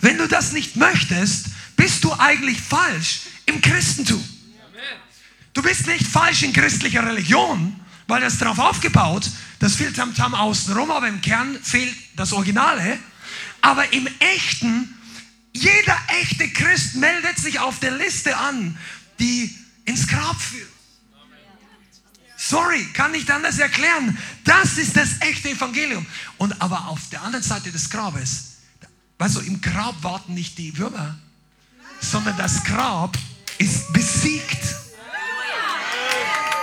Wenn 0.00 0.16
du 0.16 0.28
das 0.28 0.52
nicht 0.52 0.76
möchtest, 0.76 1.48
bist 1.76 2.04
du 2.04 2.12
eigentlich 2.14 2.60
falsch 2.60 3.20
im 3.46 3.60
Christentum. 3.60 4.22
Du 5.52 5.62
bist 5.62 5.86
nicht 5.86 6.06
falsch 6.06 6.42
in 6.42 6.52
christlicher 6.52 7.04
Religion, 7.04 7.77
weil 8.08 8.22
das 8.22 8.38
darauf 8.38 8.58
aufgebaut, 8.58 9.30
das 9.60 9.76
viel 9.76 9.92
Tamtam 9.92 10.34
außenrum, 10.34 10.90
aber 10.90 11.06
im 11.08 11.20
Kern 11.20 11.56
fehlt 11.62 11.94
das 12.16 12.32
Originale. 12.32 12.98
Aber 13.60 13.92
im 13.92 14.08
Echten, 14.18 14.98
jeder 15.52 15.96
echte 16.20 16.48
Christ 16.48 16.96
meldet 16.96 17.38
sich 17.38 17.60
auf 17.60 17.78
der 17.80 17.92
Liste 17.92 18.36
an, 18.36 18.76
die 19.20 19.54
ins 19.84 20.08
Grab 20.08 20.40
führt. 20.40 20.68
Sorry, 22.36 22.86
kann 22.94 23.10
nicht 23.10 23.30
anders 23.30 23.58
erklären. 23.58 24.16
Das 24.44 24.78
ist 24.78 24.96
das 24.96 25.20
echte 25.20 25.50
Evangelium. 25.50 26.06
Und 26.38 26.62
aber 26.62 26.86
auf 26.86 27.00
der 27.10 27.22
anderen 27.22 27.42
Seite 27.44 27.70
des 27.72 27.90
Grabes, 27.90 28.58
weißt 29.18 29.36
du, 29.36 29.40
im 29.40 29.60
Grab 29.60 30.02
warten 30.02 30.34
nicht 30.34 30.56
die 30.56 30.78
Würmer, 30.78 31.18
sondern 32.00 32.36
das 32.38 32.64
Grab 32.64 33.18
ist 33.58 33.92
besiegt. 33.92 34.87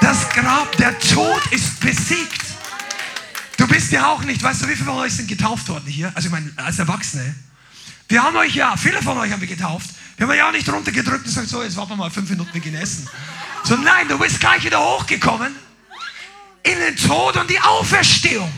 Das 0.06 0.30
Grab, 0.30 0.72
der 0.78 0.99
Tod 0.99 1.41
ist 1.47 1.80
besiegt. 1.80 2.45
Du 3.58 3.68
bist 3.68 3.91
ja 3.91 4.12
auch 4.12 4.22
nicht, 4.22 4.43
weißt 4.43 4.62
du, 4.62 4.68
wie 4.68 4.76
viele 4.76 4.86
von 4.86 4.99
euch 4.99 5.14
sind 5.14 5.28
getauft 5.28 5.68
worden 5.68 5.88
hier? 5.88 6.12
Also 6.14 6.28
ich 6.28 6.32
meine, 6.32 6.53
als 6.58 6.78
Erwachsene. 6.78 7.34
Wir 8.08 8.22
haben 8.22 8.38
euch 8.38 8.53
ja, 8.53 8.78
viele 8.78 9.01
von 9.01 9.18
euch 9.18 9.32
haben 9.32 9.41
wir 9.41 9.47
getauft. 9.47 9.89
Wir 10.16 10.28
haben 10.28 10.36
ja 10.36 10.47
auch 10.47 10.51
nicht 10.51 10.70
runtergedrückt 10.70 11.22
und 11.22 11.24
gesagt, 11.24 11.47
so, 11.47 11.64
jetzt 11.64 11.76
warten 11.76 11.93
wir 11.93 11.95
mal 11.95 12.12
fünf 12.12 12.30
Minuten, 12.30 12.53
wir 12.53 12.62
gehen 12.62 12.76
essen. 12.76 13.10
So, 13.64 13.78
nein, 13.78 14.08
du 14.08 14.20
bist 14.20 14.39
gleich 14.39 14.64
wieder 14.64 14.80
hochgekommen 14.80 15.56
in 16.62 16.78
den 16.78 16.95
Tod 16.97 17.36
und 17.38 17.49
die 17.49 17.60
Auferstehung. 17.60 18.53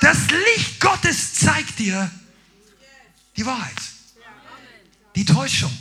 Das 0.00 0.18
Licht 0.54 0.78
Gottes 0.78 1.34
zeigt 1.34 1.80
dir 1.80 2.08
die 3.36 3.44
Wahrheit, 3.44 3.82
die 5.16 5.24
Täuschung. 5.24 5.76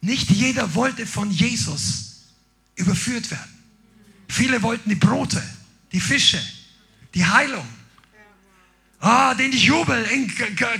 Nicht 0.00 0.28
jeder 0.28 0.74
wollte 0.74 1.06
von 1.06 1.30
Jesus 1.30 2.11
überführt 2.82 3.30
werden. 3.30 3.52
Viele 4.28 4.62
wollten 4.62 4.88
die 4.88 4.96
Brote, 4.96 5.42
die 5.92 6.00
Fische, 6.00 6.40
die 7.14 7.24
Heilung, 7.24 7.66
ah, 9.00 9.34
den 9.34 9.52
Jubel 9.52 10.02
in 10.04 10.32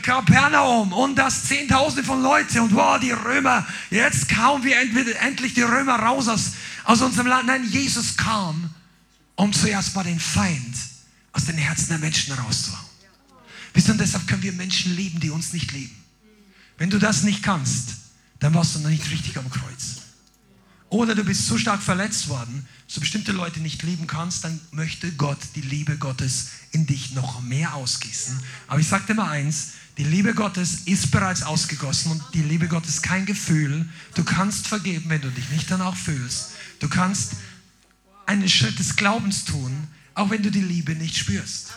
Kapernaum 0.03 0.93
und 0.93 1.17
das 1.17 1.45
Zehntausende 1.45 2.05
von 2.05 2.23
Leuten 2.23 2.61
und 2.61 2.75
wow, 2.75 2.99
die 2.99 3.11
Römer, 3.11 3.67
jetzt 3.91 4.29
kaum 4.29 4.65
wir 4.65 4.79
endlich 4.79 5.55
die 5.55 5.63
Römer 5.63 5.97
raus 5.97 6.29
aus, 6.29 6.53
aus 6.85 7.01
unserem 7.03 7.27
Land. 7.27 7.47
Nein, 7.47 7.69
Jesus 7.69 8.17
kam, 8.17 8.71
um 9.35 9.53
zuerst 9.53 9.95
mal 9.95 10.05
den 10.05 10.21
Feind 10.21 10.77
aus 11.33 11.47
den 11.47 11.57
Herzen 11.57 11.89
der 11.89 11.99
Menschen 11.99 12.35
rauszuhauen. 12.35 12.87
Wisst 13.75 13.89
ihr, 13.89 13.95
deshalb 13.95 14.27
können 14.27 14.43
wir 14.43 14.53
Menschen 14.53 14.95
lieben, 14.95 15.19
die 15.19 15.31
uns 15.31 15.53
nicht 15.53 15.73
lieben. 15.73 15.97
Wenn 16.79 16.91
du 16.91 16.99
das 16.99 17.23
nicht 17.23 17.43
kannst, 17.43 17.95
dann 18.39 18.55
warst 18.55 18.75
du 18.75 18.81
noch 18.81 18.91
nicht 18.91 19.11
richtig 19.11 19.37
am 19.39 19.49
Kreuz. 19.51 20.02
Oder 20.93 21.15
du 21.15 21.25
bist 21.25 21.47
so 21.47 21.57
stark 21.57 21.83
verletzt 21.83 22.29
worden, 22.29 22.67
du 22.93 23.01
bestimmte 23.01 23.33
Leute 23.33 23.61
nicht 23.61 23.83
lieben 23.83 24.07
kannst, 24.07 24.45
dann 24.45 24.61
möchte 24.73 25.11
Gott 25.13 25.39
die 25.55 25.63
Liebe 25.63 25.97
Gottes 25.97 26.49
in 26.73 26.85
dich 26.85 27.13
noch 27.13 27.41
mehr 27.41 27.73
ausgießen. 27.73 28.39
Aber 28.69 28.79
ich 28.79 28.89
sage 28.89 29.05
dir 29.07 29.15
mal 29.15 29.31
eins, 29.31 29.69
die 29.97 30.05
Liebe 30.05 30.35
Gottes 30.35 30.81
ist 30.85 31.11
bereits 31.11 31.45
ausgegossen 31.45 32.13
und 32.13 32.23
die 32.35 32.43
Liebe 32.43 32.69
Gottes 32.69 32.97
ist 32.97 33.03
kein 33.03 33.25
Gefühl. 33.25 33.89
Du 34.15 34.23
kannst 34.23 34.69
vergeben, 34.69 35.09
wenn 35.09 35.23
du 35.23 35.31
dich 35.31 35.49
nicht 35.49 35.71
danach 35.71 35.97
fühlst. 35.97 36.51
Du 36.79 36.91
kannst 36.91 37.37
einen 38.27 38.51
Schritt 38.51 38.79
des 38.79 38.95
Glaubens 38.95 39.47
tun, 39.47 39.75
auch 40.13 40.29
wenn 40.29 40.43
du 40.43 40.51
die 40.51 40.61
Liebe 40.61 40.95
nicht 40.95 41.17
spürst. 41.17 41.73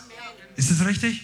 Ist 0.56 0.70
das 0.70 0.84
richtig? 0.84 1.22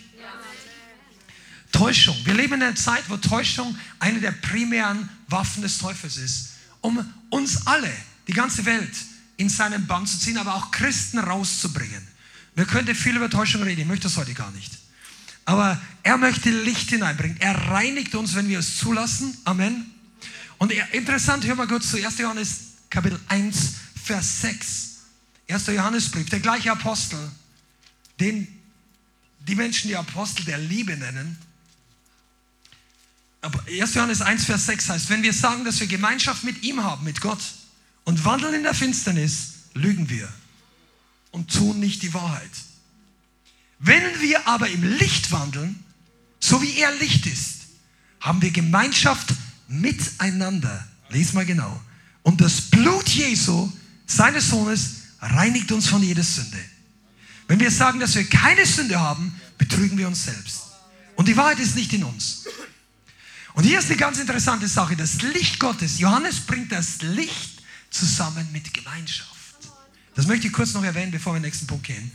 Täuschung. 1.73 2.17
Wir 2.25 2.33
leben 2.33 2.55
in 2.55 2.63
einer 2.63 2.75
Zeit, 2.75 3.05
wo 3.09 3.19
Täuschung 3.19 3.77
eine 3.99 4.19
der 4.19 4.33
primären 4.33 5.11
Waffen 5.29 5.61
des 5.61 5.77
Teufels 5.77 6.17
ist, 6.17 6.52
um 6.83 7.13
uns 7.31 7.67
alle, 7.67 7.91
die 8.29 8.33
ganze 8.33 8.65
Welt, 8.67 8.93
in 9.39 9.49
seinen 9.49 9.87
Bann 9.87 10.07
zu 10.07 10.19
ziehen, 10.19 10.37
aber 10.37 10.55
auch 10.55 10.71
Christen 10.71 11.19
rauszubringen. 11.19 12.07
Wir 12.55 12.67
könnten 12.67 12.95
viel 12.95 13.17
über 13.17 13.31
Täuschung 13.31 13.63
reden, 13.63 13.81
ich 13.81 13.87
möchte 13.87 14.05
das 14.05 14.17
heute 14.19 14.35
gar 14.35 14.51
nicht. 14.53 14.79
Aber 15.45 15.81
er 16.03 16.19
möchte 16.19 16.51
Licht 16.51 16.91
hineinbringen. 16.91 17.41
Er 17.41 17.55
reinigt 17.69 18.15
uns, 18.15 18.35
wenn 18.35 18.49
wir 18.49 18.61
es 18.61 18.79
zulassen. 18.79 19.37
Amen. 19.45 19.91
Und 20.59 20.71
interessant, 20.93 21.45
hör 21.45 21.57
mal 21.57 21.67
kurz 21.67 21.91
zu 21.91 21.97
1. 21.97 22.19
Johannes 22.19 22.59
Kapitel 22.91 23.19
1, 23.29 23.75
Vers 24.05 24.43
6. 24.43 24.89
1. 25.49 25.67
Johannesbrief, 25.69 26.29
der 26.29 26.41
gleiche 26.41 26.71
Apostel, 26.71 27.19
den 28.21 28.47
die 29.41 29.55
Menschen 29.57 29.89
die 29.89 29.97
Apostel 29.97 30.45
der 30.45 30.59
Liebe 30.59 30.97
nennen. 30.97 31.39
Aber 33.43 33.63
1. 33.67 33.95
Johannes 33.95 34.23
1, 34.23 34.45
Vers 34.45 34.67
6 34.67 34.89
heißt, 34.89 35.11
wenn 35.11 35.23
wir 35.23 35.33
sagen, 35.33 35.65
dass 35.65 35.81
wir 35.81 35.89
Gemeinschaft 35.89 36.45
mit 36.45 36.63
ihm 36.63 36.83
haben, 36.83 37.05
mit 37.05 37.21
Gott, 37.21 37.41
und 38.05 38.25
wandeln 38.25 38.55
in 38.55 38.63
der 38.63 38.75
Finsternis, 38.75 39.53
lügen 39.75 40.09
wir 40.09 40.29
und 41.33 41.53
tun 41.53 41.79
nicht 41.81 42.03
die 42.03 42.15
Wahrheit. 42.15 42.51
Wenn 43.79 44.21
wir 44.21 44.47
aber 44.47 44.69
im 44.69 44.83
Licht 44.83 45.33
wandeln, 45.33 45.83
so 46.39 46.63
wie 46.63 46.79
er 46.79 46.93
Licht 46.97 47.27
ist, 47.27 47.63
haben 48.21 48.41
wir 48.43 48.53
Gemeinschaft 48.53 49.35
miteinander. 49.67 50.87
Lies 51.11 51.33
mal 51.33 51.45
genau. 51.45 51.81
Und 52.23 52.41
das 52.41 52.61
Blut 52.61 53.09
Jesu, 53.09 53.73
seines 54.07 54.51
Sohnes 54.51 54.91
reinigt 55.21 55.73
uns 55.73 55.89
von 55.89 56.03
jeder 56.03 56.23
Sünde. 56.23 56.59
Wenn 57.49 57.59
wir 57.59 57.71
sagen, 57.71 57.99
dass 57.99 58.15
wir 58.15 58.25
keine 58.25 58.65
Sünde 58.67 59.01
haben, 59.01 59.41
betrügen 59.59 59.99
wir 59.99 60.07
uns 60.07 60.25
selbst. 60.25 60.63
Und 61.17 61.27
die 61.27 61.37
Wahrheit 61.37 61.59
ist 61.59 61.75
nicht 61.75 61.93
in 61.93 62.05
uns. 62.05 62.45
Und 63.55 63.65
hier 63.65 63.79
ist 63.79 63.87
eine 63.87 63.97
ganz 63.97 64.19
interessante 64.19 64.67
Sache. 64.67 64.97
Das 64.97 65.21
Licht 65.23 65.59
Gottes, 65.59 65.99
Johannes 65.99 66.41
bringt 66.41 66.73
das 66.73 67.03
Licht 67.03 67.63
zusammen 67.91 68.49
mit 68.53 68.73
Gemeinschaft. 68.73 69.33
Das 70.15 70.27
möchte 70.27 70.47
ich 70.47 70.53
kurz 70.53 70.75
noch 70.75 70.85
erwähnen, 70.85 71.11
bevor 71.11 71.33
wir 71.33 71.39
in 71.39 71.43
den 71.43 71.49
nächsten 71.49 71.67
Punkt 71.67 71.87
gehen. 71.87 72.11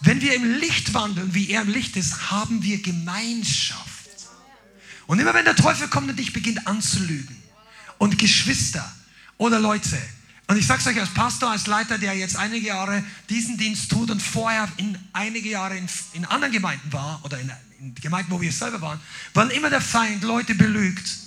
Wenn 0.00 0.20
wir 0.20 0.34
im 0.34 0.58
Licht 0.58 0.94
wandeln, 0.94 1.32
wie 1.34 1.50
er 1.50 1.62
im 1.62 1.68
Licht 1.68 1.96
ist, 1.96 2.30
haben 2.30 2.62
wir 2.62 2.82
Gemeinschaft. 2.82 3.88
Und 5.06 5.18
immer 5.20 5.34
wenn 5.34 5.44
der 5.44 5.56
Teufel 5.56 5.88
kommt 5.88 6.10
und 6.10 6.18
dich 6.18 6.32
beginnt 6.32 6.66
anzulügen 6.66 7.36
und 7.98 8.18
Geschwister 8.18 8.92
oder 9.38 9.60
Leute, 9.60 9.98
und 10.48 10.58
ich 10.58 10.66
sage 10.66 10.80
es 10.80 10.86
euch 10.86 11.00
als 11.00 11.10
Pastor, 11.10 11.50
als 11.50 11.66
Leiter, 11.66 11.98
der 11.98 12.14
jetzt 12.14 12.36
einige 12.36 12.66
Jahre 12.66 13.04
diesen 13.30 13.56
Dienst 13.56 13.90
tut 13.90 14.10
und 14.10 14.20
vorher 14.20 14.68
in 14.76 14.98
einige 15.12 15.48
Jahre 15.48 15.76
in, 15.76 15.86
in 16.12 16.24
anderen 16.24 16.52
Gemeinden 16.52 16.92
war 16.92 17.20
oder 17.24 17.38
in, 17.38 17.50
in 17.82 17.94
Gemeinden, 17.96 18.30
wo 18.30 18.40
wir 18.40 18.52
selber 18.52 18.80
waren, 18.80 19.00
weil 19.34 19.50
immer 19.50 19.68
der 19.68 19.80
Feind 19.80 20.22
Leute 20.22 20.54
belügt, 20.54 21.18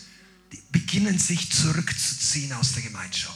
die 0.54 0.62
beginnen 0.72 1.20
sich 1.20 1.52
zurückzuziehen 1.52 2.54
aus 2.54 2.74
der 2.74 2.84
Gemeinschaft. 2.84 3.36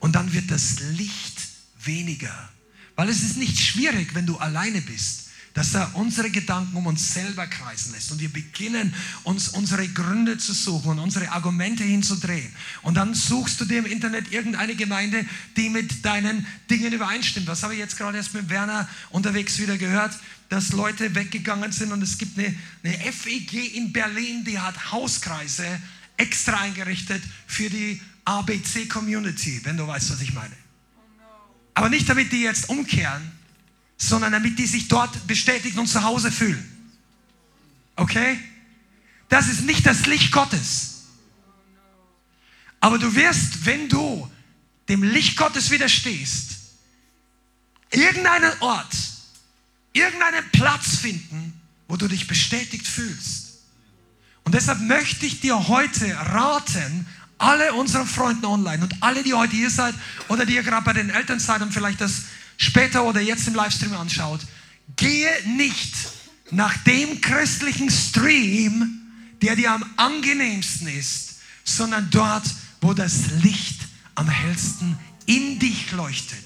Und 0.00 0.14
dann 0.14 0.32
wird 0.32 0.50
das 0.50 0.80
Licht 0.80 1.40
weniger. 1.82 2.48
Weil 2.96 3.08
es 3.08 3.22
ist 3.22 3.36
nicht 3.36 3.60
schwierig, 3.60 4.14
wenn 4.14 4.26
du 4.26 4.38
alleine 4.38 4.80
bist 4.80 5.27
dass 5.54 5.74
er 5.74 5.94
unsere 5.94 6.30
Gedanken 6.30 6.76
um 6.76 6.86
uns 6.86 7.14
selber 7.14 7.46
kreisen 7.46 7.92
lässt 7.92 8.12
und 8.12 8.20
wir 8.20 8.32
beginnen, 8.32 8.94
uns 9.24 9.48
unsere 9.48 9.88
Gründe 9.88 10.38
zu 10.38 10.52
suchen 10.52 10.92
und 10.92 10.98
unsere 10.98 11.30
Argumente 11.30 11.84
hinzudrehen. 11.84 12.52
Und 12.82 12.94
dann 12.94 13.14
suchst 13.14 13.60
du 13.60 13.64
dir 13.64 13.78
im 13.78 13.86
Internet 13.86 14.32
irgendeine 14.32 14.76
Gemeinde, 14.76 15.24
die 15.56 15.68
mit 15.68 16.04
deinen 16.04 16.46
Dingen 16.70 16.92
übereinstimmt. 16.92 17.46
Was 17.46 17.62
habe 17.62 17.74
ich 17.74 17.80
jetzt 17.80 17.96
gerade 17.96 18.18
erst 18.18 18.34
mit 18.34 18.48
Werner 18.48 18.88
unterwegs 19.10 19.58
wieder 19.58 19.76
gehört? 19.76 20.12
dass 20.48 20.72
Leute 20.72 21.14
weggegangen 21.14 21.72
sind 21.72 21.92
und 21.92 22.02
es 22.02 22.16
gibt 22.16 22.38
eine, 22.38 22.54
eine 22.82 23.12
FEG 23.12 23.74
in 23.74 23.92
Berlin, 23.92 24.44
die 24.44 24.58
hat 24.58 24.92
Hauskreise 24.92 25.66
extra 26.16 26.60
eingerichtet 26.60 27.22
für 27.46 27.68
die 27.68 28.00
ABC-Community, 28.24 29.60
wenn 29.64 29.76
du 29.76 29.86
weißt, 29.86 30.10
was 30.10 30.20
ich 30.20 30.34
meine. 30.34 30.54
Aber 31.74 31.88
nicht 31.88 32.08
damit 32.08 32.32
die 32.32 32.42
jetzt 32.42 32.68
umkehren, 32.68 33.37
sondern 33.98 34.32
damit 34.32 34.58
die 34.58 34.66
sich 34.66 34.88
dort 34.88 35.26
bestätigt 35.26 35.76
und 35.76 35.88
zu 35.88 36.02
Hause 36.04 36.30
fühlen. 36.30 36.64
Okay? 37.96 38.38
Das 39.28 39.48
ist 39.48 39.62
nicht 39.62 39.84
das 39.84 40.06
Licht 40.06 40.32
Gottes. 40.32 41.04
Aber 42.80 42.98
du 42.98 43.14
wirst, 43.14 43.66
wenn 43.66 43.88
du 43.88 44.30
dem 44.88 45.02
Licht 45.02 45.36
Gottes 45.36 45.70
widerstehst, 45.70 46.52
irgendeinen 47.90 48.52
Ort, 48.60 48.94
irgendeinen 49.92 50.48
Platz 50.52 50.96
finden, 50.96 51.60
wo 51.88 51.96
du 51.96 52.06
dich 52.06 52.28
bestätigt 52.28 52.86
fühlst. 52.86 53.48
Und 54.44 54.54
deshalb 54.54 54.80
möchte 54.80 55.26
ich 55.26 55.40
dir 55.40 55.68
heute 55.68 56.14
raten, 56.14 57.06
alle 57.38 57.72
unseren 57.74 58.06
Freunden 58.06 58.44
online 58.46 58.82
und 58.82 59.02
alle, 59.02 59.22
die 59.22 59.34
heute 59.34 59.54
hier 59.54 59.70
seid 59.70 59.94
oder 60.28 60.44
die 60.44 60.54
ihr 60.54 60.62
gerade 60.62 60.84
bei 60.84 60.92
den 60.92 61.10
Eltern 61.10 61.38
seid 61.38 61.62
und 61.62 61.72
vielleicht 61.72 62.00
das 62.00 62.22
später 62.58 63.04
oder 63.04 63.22
jetzt 63.22 63.48
im 63.48 63.54
Livestream 63.54 63.94
anschaut, 63.94 64.40
gehe 64.96 65.30
nicht 65.46 65.94
nach 66.50 66.76
dem 66.84 67.20
christlichen 67.22 67.90
Stream, 67.90 69.00
der 69.40 69.56
dir 69.56 69.72
am 69.72 69.84
angenehmsten 69.96 70.88
ist, 70.88 71.36
sondern 71.64 72.10
dort, 72.10 72.44
wo 72.80 72.92
das 72.92 73.30
Licht 73.42 73.80
am 74.14 74.28
hellsten 74.28 74.98
in 75.26 75.58
dich 75.58 75.92
leuchtet, 75.92 76.44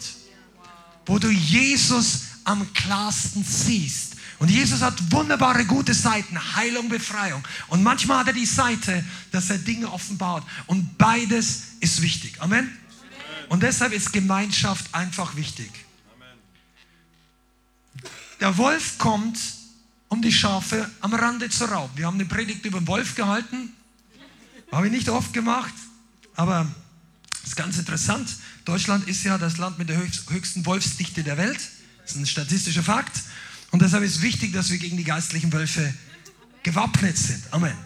wo 1.06 1.18
du 1.18 1.30
Jesus 1.30 2.22
am 2.44 2.72
klarsten 2.74 3.44
siehst. 3.44 4.16
Und 4.38 4.50
Jesus 4.50 4.82
hat 4.82 5.12
wunderbare, 5.12 5.64
gute 5.64 5.94
Seiten, 5.94 6.56
Heilung, 6.56 6.88
Befreiung. 6.88 7.44
Und 7.68 7.82
manchmal 7.84 8.18
hat 8.18 8.26
er 8.26 8.32
die 8.32 8.44
Seite, 8.44 9.04
dass 9.30 9.50
er 9.50 9.58
Dinge 9.58 9.90
offenbart. 9.90 10.44
Und 10.66 10.98
beides 10.98 11.62
ist 11.78 12.02
wichtig. 12.02 12.40
Amen. 12.40 12.76
Und 13.48 13.62
deshalb 13.62 13.92
ist 13.92 14.12
Gemeinschaft 14.12 14.92
einfach 14.92 15.36
wichtig. 15.36 15.70
Der 18.43 18.59
Wolf 18.59 18.99
kommt, 18.99 19.38
um 20.09 20.20
die 20.20 20.32
Schafe 20.32 20.90
am 21.01 21.14
Rande 21.14 21.49
zu 21.49 21.64
rauben. 21.64 21.93
Wir 21.95 22.07
haben 22.07 22.16
eine 22.16 22.24
Predigt 22.24 22.66
über 22.66 22.80
den 22.80 22.88
Wolf 22.88 23.14
gehalten. 23.14 23.72
Habe 24.72 24.86
ich 24.86 24.93
nicht 24.93 25.09
oft 25.09 25.32
gemacht, 25.32 25.72
aber 26.34 26.66
es 27.45 27.51
ist 27.51 27.57
ganz 27.57 27.78
interessant. 27.78 28.28
Deutschland 28.64 29.07
ist 29.07 29.22
ja 29.22 29.38
das 29.38 29.59
Land 29.59 29.78
mit 29.78 29.90
der 29.90 29.97
höchsten 29.97 30.66
Wolfsdichte 30.66 31.22
der 31.22 31.36
Welt. 31.36 31.61
Das 32.03 32.11
ist 32.11 32.16
ein 32.16 32.26
statistischer 32.26 32.82
Fakt. 32.82 33.16
Und 33.70 33.80
deshalb 33.80 34.03
ist 34.03 34.16
es 34.16 34.22
wichtig, 34.22 34.53
dass 34.53 34.70
wir 34.70 34.78
gegen 34.78 34.97
die 34.97 35.05
geistlichen 35.05 35.53
Wölfe 35.53 35.95
gewappnet 36.64 37.16
sind. 37.16 37.45
Amen. 37.53 37.76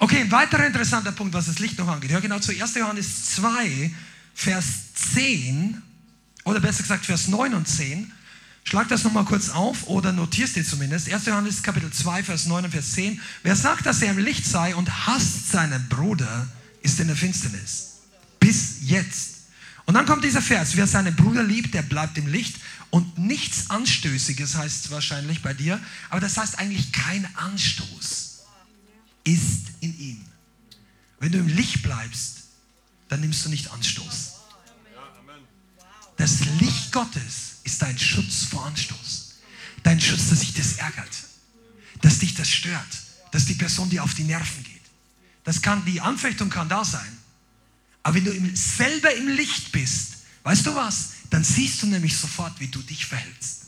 Okay, 0.00 0.20
ein 0.20 0.30
weiterer 0.30 0.66
interessanter 0.66 1.12
Punkt, 1.12 1.32
was 1.32 1.46
das 1.46 1.60
Licht 1.60 1.78
noch 1.78 1.88
angeht. 1.88 2.10
Hör 2.10 2.20
genau 2.20 2.40
zu 2.40 2.52
1. 2.52 2.74
Johannes 2.74 3.36
2, 3.36 3.90
Vers 4.34 4.66
10, 5.14 5.80
oder 6.44 6.60
besser 6.60 6.82
gesagt 6.82 7.06
Vers 7.06 7.28
9 7.28 7.54
und 7.54 7.66
10. 7.66 8.12
Schlag 8.64 8.88
das 8.88 9.04
nochmal 9.04 9.26
kurz 9.26 9.50
auf 9.50 9.86
oder 9.86 10.12
notierst 10.12 10.56
dir 10.56 10.64
zumindest. 10.64 11.12
1. 11.12 11.26
Johannes 11.26 11.62
Kapitel 11.62 11.90
2, 11.90 12.24
Vers 12.24 12.46
9 12.46 12.64
und 12.64 12.70
Vers 12.70 12.92
10. 12.92 13.20
Wer 13.42 13.56
sagt, 13.56 13.84
dass 13.84 14.02
er 14.02 14.10
im 14.10 14.18
Licht 14.18 14.46
sei 14.46 14.74
und 14.74 15.06
hasst 15.06 15.52
seinen 15.52 15.86
Bruder, 15.88 16.48
ist 16.82 16.98
in 16.98 17.06
der 17.06 17.16
Finsternis. 17.16 18.00
Bis 18.40 18.76
jetzt. 18.80 19.34
Und 19.84 19.94
dann 19.94 20.06
kommt 20.06 20.24
dieser 20.24 20.40
Vers. 20.40 20.76
Wer 20.76 20.86
seinen 20.86 21.14
Bruder 21.14 21.42
liebt, 21.42 21.74
der 21.74 21.82
bleibt 21.82 22.16
im 22.16 22.26
Licht. 22.26 22.56
Und 22.88 23.18
nichts 23.18 23.68
Anstößiges 23.70 24.56
heißt 24.56 24.90
wahrscheinlich 24.90 25.42
bei 25.42 25.52
dir. 25.52 25.78
Aber 26.08 26.20
das 26.20 26.38
heißt 26.38 26.58
eigentlich 26.58 26.90
kein 26.92 27.28
Anstoß 27.36 28.34
ist 29.24 29.72
in 29.80 29.98
ihm. 29.98 30.24
Wenn 31.18 31.32
du 31.32 31.38
im 31.38 31.48
Licht 31.48 31.82
bleibst, 31.82 32.42
dann 33.08 33.20
nimmst 33.20 33.44
du 33.44 33.48
nicht 33.48 33.70
Anstoß. 33.72 34.32
Das 36.16 36.40
Licht 36.60 36.92
Gottes 36.92 37.43
ist 37.64 37.82
dein 37.82 37.98
Schutz 37.98 38.44
vor 38.44 38.66
Anstoß. 38.66 39.34
Dein 39.82 40.00
Schutz, 40.00 40.30
dass 40.30 40.40
sich 40.40 40.54
das 40.54 40.74
ärgert, 40.74 41.10
dass 42.00 42.18
dich 42.18 42.34
das 42.34 42.50
stört, 42.50 42.86
dass 43.32 43.46
die 43.46 43.54
Person 43.54 43.90
dir 43.90 44.02
auf 44.02 44.14
die 44.14 44.24
Nerven 44.24 44.62
geht. 44.64 44.74
Das 45.44 45.60
kann, 45.60 45.84
die 45.84 46.00
Anfechtung 46.00 46.48
kann 46.48 46.68
da 46.68 46.84
sein. 46.84 47.18
Aber 48.02 48.14
wenn 48.14 48.24
du 48.24 48.30
im, 48.30 48.54
selber 48.54 49.14
im 49.14 49.28
Licht 49.28 49.72
bist, 49.72 50.18
weißt 50.42 50.66
du 50.66 50.74
was? 50.74 51.10
Dann 51.30 51.44
siehst 51.44 51.82
du 51.82 51.86
nämlich 51.86 52.16
sofort, 52.16 52.58
wie 52.60 52.68
du 52.68 52.80
dich 52.80 53.06
verhältst. 53.06 53.64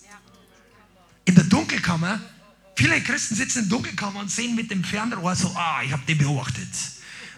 In 1.24 1.34
der 1.34 1.44
Dunkelkammer, 1.44 2.20
viele 2.76 3.02
Christen 3.02 3.34
sitzen 3.34 3.64
in 3.64 3.68
der 3.68 3.78
Dunkelkammer 3.78 4.20
und 4.20 4.30
sehen 4.30 4.54
mit 4.54 4.70
dem 4.70 4.84
Fernrohr 4.84 5.34
so, 5.34 5.54
ah, 5.56 5.82
ich 5.82 5.90
habe 5.90 6.04
den 6.06 6.18
beobachtet. 6.18 6.68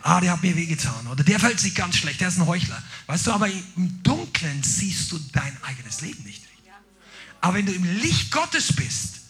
Ah, 0.03 0.21
der 0.21 0.33
hat 0.33 0.43
mir 0.43 0.55
wehgetan. 0.55 1.07
Oder 1.07 1.25
der 1.25 1.41
fällt 1.41 1.59
sich 1.59 1.75
ganz 1.75 1.97
schlecht, 1.97 2.21
der 2.21 2.29
ist 2.29 2.39
ein 2.39 2.47
Heuchler. 2.47 2.83
Weißt 3.07 3.27
du, 3.27 3.33
aber 3.33 3.49
im 3.49 4.03
Dunkeln 4.03 4.63
siehst 4.63 5.11
du 5.11 5.19
dein 5.33 5.57
eigenes 5.63 6.01
Leben 6.03 6.23
nicht. 6.25 6.48
Aber 7.41 7.55
wenn 7.55 7.67
du 7.67 7.73
im 7.73 7.85
Licht 8.01 8.31
Gottes 8.31 8.73
bist 8.73 9.21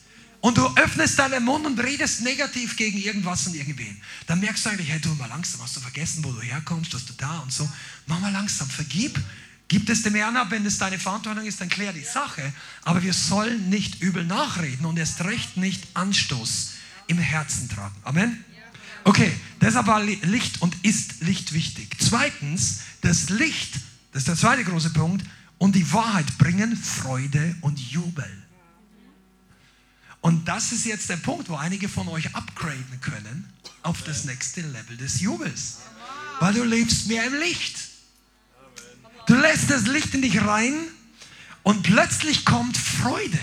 und 0.40 0.56
du 0.56 0.66
öffnest 0.76 1.18
deinen 1.18 1.44
Mund 1.44 1.66
und 1.66 1.78
redest 1.80 2.22
negativ 2.22 2.76
gegen 2.76 2.98
irgendwas 2.98 3.46
und 3.46 3.54
irgendwen, 3.54 4.00
dann 4.26 4.40
merkst 4.40 4.64
du 4.64 4.70
eigentlich, 4.70 4.88
hey, 4.88 5.00
du 5.00 5.14
mal 5.14 5.28
langsam, 5.28 5.62
hast 5.62 5.76
du 5.76 5.80
vergessen, 5.80 6.24
wo 6.24 6.32
du 6.32 6.40
herkommst, 6.40 6.94
dass 6.94 7.04
du 7.04 7.12
da 7.14 7.38
und 7.40 7.52
so. 7.52 7.68
Mach 8.06 8.20
mal 8.20 8.32
langsam, 8.32 8.68
vergib. 8.68 9.20
Gib 9.68 9.88
es 9.90 10.02
dem 10.02 10.14
Herrn 10.14 10.36
ab, 10.36 10.50
wenn 10.50 10.64
es 10.64 10.78
deine 10.78 10.98
Verantwortung 10.98 11.44
ist, 11.44 11.60
dann 11.60 11.68
klär 11.68 11.92
die 11.92 12.02
Sache. 12.02 12.54
Aber 12.84 13.02
wir 13.02 13.12
sollen 13.12 13.68
nicht 13.68 14.00
übel 14.00 14.24
nachreden 14.24 14.86
und 14.86 14.98
erst 14.98 15.22
recht 15.24 15.58
nicht 15.58 15.86
Anstoß 15.92 16.70
im 17.08 17.18
Herzen 17.18 17.68
tragen. 17.68 17.94
Amen. 18.04 18.44
Okay, 19.04 19.32
deshalb 19.60 19.86
war 19.86 20.02
Licht 20.02 20.60
und 20.60 20.74
ist 20.84 21.20
Licht 21.20 21.52
wichtig. 21.52 21.96
Zweitens, 21.98 22.80
das 23.02 23.30
Licht, 23.30 23.74
das 24.12 24.22
ist 24.22 24.28
der 24.28 24.36
zweite 24.36 24.64
große 24.64 24.90
Punkt, 24.90 25.24
und 25.58 25.74
die 25.74 25.92
Wahrheit 25.92 26.38
bringen 26.38 26.76
Freude 26.76 27.54
und 27.60 27.78
Jubel. 27.78 28.30
Und 30.20 30.46
das 30.46 30.72
ist 30.72 30.84
jetzt 30.84 31.08
der 31.08 31.16
Punkt, 31.16 31.48
wo 31.48 31.56
einige 31.56 31.88
von 31.88 32.08
euch 32.08 32.34
upgraden 32.34 33.00
können 33.00 33.52
auf 33.82 34.02
das 34.02 34.24
nächste 34.24 34.60
Level 34.62 34.96
des 34.96 35.20
Jubels. 35.20 35.78
Weil 36.40 36.54
du 36.54 36.64
lebst 36.64 37.06
mehr 37.06 37.24
im 37.24 37.34
Licht. 37.34 37.76
Du 39.26 39.34
lässt 39.34 39.70
das 39.70 39.86
Licht 39.86 40.14
in 40.14 40.22
dich 40.22 40.40
rein 40.40 40.74
und 41.62 41.82
plötzlich 41.82 42.44
kommt 42.44 42.76
Freude. 42.76 43.38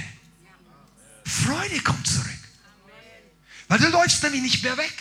Freude 1.23 1.79
kommt 1.81 2.07
zurück. 2.07 2.29
Weil 3.67 3.79
du 3.79 3.89
läufst 3.89 4.21
nämlich 4.23 4.41
nicht 4.41 4.63
mehr 4.63 4.77
weg. 4.77 4.93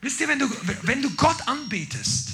Wisst 0.00 0.20
ihr, 0.20 0.28
wenn 0.28 0.38
du, 0.38 0.50
wenn 0.82 1.02
du 1.02 1.10
Gott 1.10 1.48
anbetest, 1.48 2.30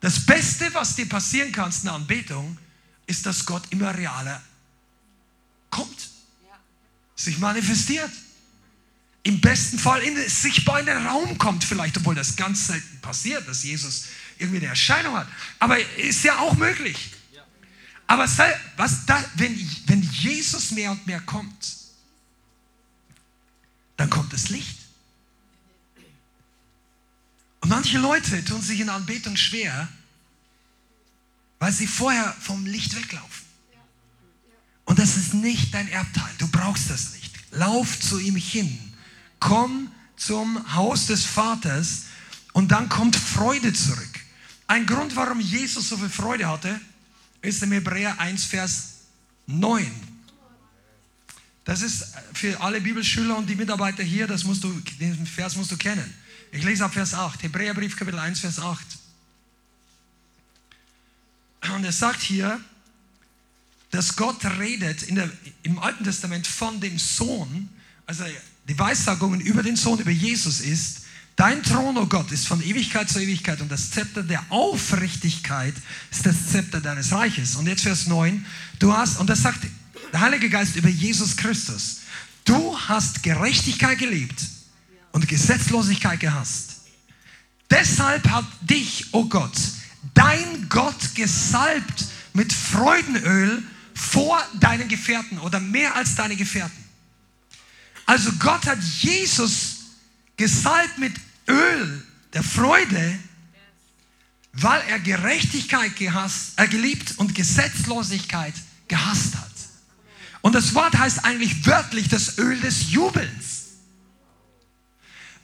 das 0.00 0.26
Beste, 0.26 0.72
was 0.74 0.96
dir 0.96 1.08
passieren 1.08 1.52
kann, 1.52 1.70
ist 1.70 1.82
eine 1.82 1.92
Anbetung, 1.92 2.58
ist, 3.06 3.26
dass 3.26 3.46
Gott 3.46 3.62
immer 3.70 3.96
realer 3.96 4.42
kommt, 5.70 6.08
sich 7.16 7.38
manifestiert. 7.38 8.10
Im 9.22 9.40
besten 9.40 9.78
Fall 9.78 10.02
in, 10.02 10.16
sichtbar 10.28 10.80
in 10.80 10.86
den 10.86 11.06
Raum 11.06 11.38
kommt, 11.38 11.64
vielleicht, 11.64 11.96
obwohl 11.96 12.14
das 12.14 12.36
ganz 12.36 12.66
selten 12.66 13.00
passiert, 13.00 13.48
dass 13.48 13.64
Jesus 13.64 14.06
irgendwie 14.38 14.58
eine 14.58 14.66
Erscheinung 14.66 15.16
hat. 15.16 15.28
Aber 15.58 15.78
ist 15.96 16.24
ja 16.24 16.38
auch 16.38 16.54
möglich. 16.54 17.12
Aber 18.06 18.28
was 18.76 19.06
da, 19.06 19.24
wenn, 19.36 19.58
wenn 19.86 20.02
Jesus 20.02 20.72
mehr 20.72 20.90
und 20.90 21.06
mehr 21.06 21.20
kommt, 21.20 21.76
dann 23.96 24.10
kommt 24.10 24.32
das 24.32 24.50
Licht. 24.50 24.78
Und 27.60 27.70
manche 27.70 27.98
Leute 27.98 28.44
tun 28.44 28.60
sich 28.60 28.80
in 28.80 28.90
Anbetung 28.90 29.36
schwer, 29.36 29.88
weil 31.64 31.72
sie 31.72 31.86
vorher 31.86 32.30
vom 32.40 32.66
Licht 32.66 32.94
weglaufen. 32.94 33.46
Und 34.84 34.98
das 34.98 35.16
ist 35.16 35.32
nicht 35.32 35.72
dein 35.72 35.88
Erbteil. 35.88 36.30
Du 36.36 36.46
brauchst 36.48 36.90
das 36.90 37.14
nicht. 37.14 37.32
Lauf 37.52 37.98
zu 37.98 38.18
ihm 38.18 38.36
hin. 38.36 38.78
Komm 39.40 39.90
zum 40.14 40.74
Haus 40.74 41.06
des 41.06 41.24
Vaters 41.24 42.02
und 42.52 42.70
dann 42.70 42.90
kommt 42.90 43.16
Freude 43.16 43.72
zurück. 43.72 44.20
Ein 44.66 44.84
Grund, 44.84 45.16
warum 45.16 45.40
Jesus 45.40 45.88
so 45.88 45.96
viel 45.96 46.10
Freude 46.10 46.48
hatte, 46.48 46.78
ist 47.40 47.62
im 47.62 47.72
Hebräer 47.72 48.20
1, 48.20 48.44
Vers 48.44 48.96
9. 49.46 49.90
Das 51.64 51.80
ist 51.80 52.12
für 52.34 52.60
alle 52.60 52.82
Bibelschüler 52.82 53.38
und 53.38 53.48
die 53.48 53.56
Mitarbeiter 53.56 54.02
hier, 54.02 54.26
das 54.26 54.44
musst 54.44 54.64
du, 54.64 54.70
den 55.00 55.26
Vers 55.26 55.56
musst 55.56 55.72
du 55.72 55.78
kennen. 55.78 56.12
Ich 56.52 56.62
lese 56.62 56.84
ab 56.84 56.92
Vers 56.92 57.14
8, 57.14 57.42
Hebräerbrief 57.42 57.96
Kapitel 57.96 58.18
1, 58.18 58.40
Vers 58.40 58.58
8. 58.58 58.84
Und 61.72 61.84
er 61.84 61.92
sagt 61.92 62.22
hier, 62.22 62.60
dass 63.90 64.16
Gott 64.16 64.44
redet 64.58 65.08
der, 65.14 65.30
im 65.62 65.78
Alten 65.78 66.04
Testament 66.04 66.46
von 66.46 66.80
dem 66.80 66.98
Sohn, 66.98 67.68
also 68.06 68.24
die 68.68 68.78
Weissagungen 68.78 69.40
über 69.40 69.62
den 69.62 69.76
Sohn, 69.76 70.00
über 70.00 70.10
Jesus 70.10 70.60
ist, 70.60 71.02
dein 71.36 71.62
Thron, 71.62 71.96
oh 71.96 72.06
Gott, 72.06 72.30
ist 72.32 72.46
von 72.46 72.62
Ewigkeit 72.62 73.08
zu 73.08 73.20
Ewigkeit 73.20 73.60
und 73.60 73.70
das 73.70 73.90
Zepter 73.90 74.22
der 74.22 74.44
Aufrichtigkeit 74.50 75.74
ist 76.10 76.26
das 76.26 76.48
Zepter 76.50 76.80
deines 76.80 77.12
Reiches. 77.12 77.56
Und 77.56 77.66
jetzt 77.66 77.82
Vers 77.82 78.06
9, 78.06 78.44
du 78.78 78.92
hast, 78.92 79.18
und 79.18 79.30
das 79.30 79.42
sagt 79.42 79.66
der 80.12 80.20
Heilige 80.20 80.50
Geist 80.50 80.76
über 80.76 80.88
Jesus 80.88 81.36
Christus, 81.36 82.00
du 82.44 82.78
hast 82.78 83.22
Gerechtigkeit 83.22 83.98
gelebt 83.98 84.40
und 85.12 85.28
Gesetzlosigkeit 85.28 86.20
gehasst. 86.20 86.80
Deshalb 87.70 88.28
hat 88.28 88.46
dich, 88.60 89.06
oh 89.12 89.24
Gott, 89.24 89.56
dein 90.12 90.68
Gott 90.68 91.14
gesalbt 91.14 92.06
mit 92.32 92.52
Freudenöl 92.52 93.62
vor 93.94 94.42
deinen 94.60 94.88
Gefährten 94.88 95.38
oder 95.38 95.60
mehr 95.60 95.94
als 95.94 96.16
deine 96.16 96.36
Gefährten. 96.36 96.84
Also 98.06 98.32
Gott 98.32 98.66
hat 98.66 98.82
Jesus 98.82 99.76
gesalbt 100.36 100.98
mit 100.98 101.14
Öl 101.48 102.06
der 102.32 102.42
Freude, 102.42 103.18
weil 104.52 104.82
er 104.88 104.98
Gerechtigkeit 105.00 105.96
gehasst, 105.96 106.52
äh, 106.56 106.68
geliebt 106.68 107.14
und 107.16 107.34
Gesetzlosigkeit 107.34 108.54
gehasst 108.88 109.36
hat. 109.36 109.50
Und 110.42 110.54
das 110.54 110.74
Wort 110.74 110.96
heißt 110.96 111.24
eigentlich 111.24 111.66
wörtlich 111.66 112.08
das 112.08 112.38
Öl 112.38 112.60
des 112.60 112.90
Jubelns. 112.90 113.64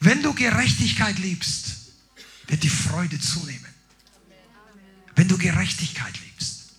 Wenn 0.01 0.23
du 0.23 0.35
Gerechtigkeit 0.35 1.19
liebst, 1.19 1.77
wird 2.49 2.63
die 2.63 2.69
Freude 2.69 3.19
zunehmen. 3.19 3.70
Wenn 5.21 5.29
du 5.29 5.37
Gerechtigkeit 5.37 6.19
liebst 6.25 6.71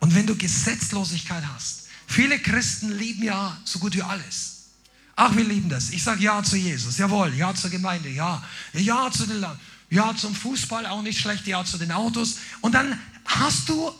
und 0.00 0.14
wenn 0.14 0.26
du 0.26 0.34
Gesetzlosigkeit 0.34 1.44
hast. 1.52 1.88
Viele 2.06 2.38
Christen 2.38 2.90
lieben 2.90 3.22
ja 3.22 3.60
so 3.66 3.80
gut 3.80 3.94
wie 3.94 4.00
alles. 4.00 4.70
Ach, 5.14 5.36
wir 5.36 5.44
lieben 5.44 5.68
das. 5.68 5.90
Ich 5.90 6.02
sage 6.02 6.22
Ja 6.22 6.42
zu 6.42 6.56
Jesus. 6.56 6.96
Jawohl, 6.96 7.34
Ja 7.34 7.54
zur 7.54 7.68
Gemeinde. 7.68 8.08
Ja. 8.08 8.42
Ja 8.72 9.10
zu 9.10 9.26
den. 9.26 9.44
Ja 9.90 10.16
zum 10.16 10.34
Fußball, 10.34 10.86
auch 10.86 11.02
nicht 11.02 11.20
schlecht. 11.20 11.46
Ja 11.46 11.66
zu 11.66 11.76
den 11.76 11.92
Autos. 11.92 12.38
Und 12.62 12.72
dann 12.72 12.98
hast 13.26 13.68
du 13.68 13.94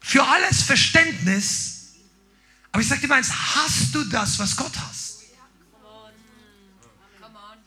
für 0.00 0.22
alles 0.22 0.64
Verständnis. 0.64 1.94
Aber 2.70 2.82
ich 2.82 2.88
sage 2.88 3.00
dir 3.00 3.08
mal 3.08 3.14
eins, 3.14 3.32
hast 3.32 3.94
du 3.94 4.04
das, 4.04 4.38
was 4.38 4.54
Gott 4.54 4.78
hast? 4.78 5.22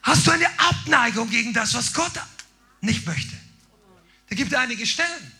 Hast 0.04 0.28
du 0.28 0.30
eine 0.30 0.60
Abneigung 0.60 1.28
gegen 1.28 1.54
das, 1.54 1.74
was 1.74 1.91
Gott 1.91 2.14
nicht 2.82 3.04
möchte? 3.08 3.36
Da 4.30 4.36
gibt 4.36 4.52
es 4.52 4.58
einige 4.60 4.86
Stellen, 4.86 5.38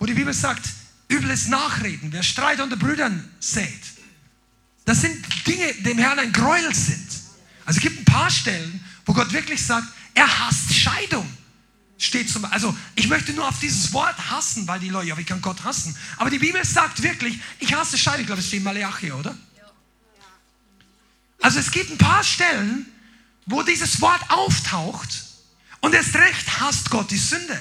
wo 0.00 0.06
die 0.06 0.14
Bibel 0.14 0.34
sagt, 0.34 0.64
übles 1.08 1.46
Nachreden, 1.48 2.10
wer 2.10 2.22
Streit 2.22 2.58
unter 2.60 2.76
Brüdern 2.76 3.28
sät. 3.38 3.80
Das 4.86 5.02
sind 5.02 5.24
Dinge, 5.46 5.72
dem 5.74 5.98
Herrn 5.98 6.18
ein 6.18 6.32
Gräuel 6.32 6.74
sind. 6.74 7.06
Also 7.66 7.78
es 7.78 7.82
gibt 7.82 8.00
ein 8.00 8.04
paar 8.06 8.30
Stellen, 8.30 8.84
wo 9.04 9.12
Gott 9.12 9.32
wirklich 9.32 9.64
sagt, 9.64 9.86
er 10.14 10.46
hasst 10.46 10.74
Scheidung. 10.74 11.30
Steht 11.98 12.30
zum, 12.30 12.46
also 12.46 12.74
ich 12.94 13.08
möchte 13.08 13.34
nur 13.34 13.46
auf 13.46 13.60
dieses 13.60 13.92
Wort 13.92 14.16
hassen, 14.30 14.66
weil 14.66 14.80
die 14.80 14.88
Leute, 14.88 15.08
ja, 15.08 15.18
wie 15.18 15.24
kann 15.24 15.42
Gott 15.42 15.62
hassen? 15.64 15.94
Aber 16.16 16.30
die 16.30 16.38
Bibel 16.38 16.64
sagt 16.64 17.02
wirklich, 17.02 17.38
ich 17.58 17.74
hasse 17.74 17.98
Scheidung. 17.98 18.22
Ich 18.22 18.26
glaube, 18.26 18.40
es 18.40 18.48
steht 18.48 18.60
in 18.60 18.64
Malachi, 18.64 19.12
oder? 19.12 19.36
Also 21.42 21.58
es 21.58 21.70
gibt 21.70 21.90
ein 21.90 21.98
paar 21.98 22.24
Stellen, 22.24 22.86
wo 23.44 23.62
dieses 23.62 24.00
Wort 24.00 24.22
auftaucht 24.30 25.24
und 25.80 25.94
erst 25.94 26.14
recht 26.14 26.60
hasst 26.60 26.88
Gott 26.88 27.10
die 27.10 27.18
Sünde. 27.18 27.58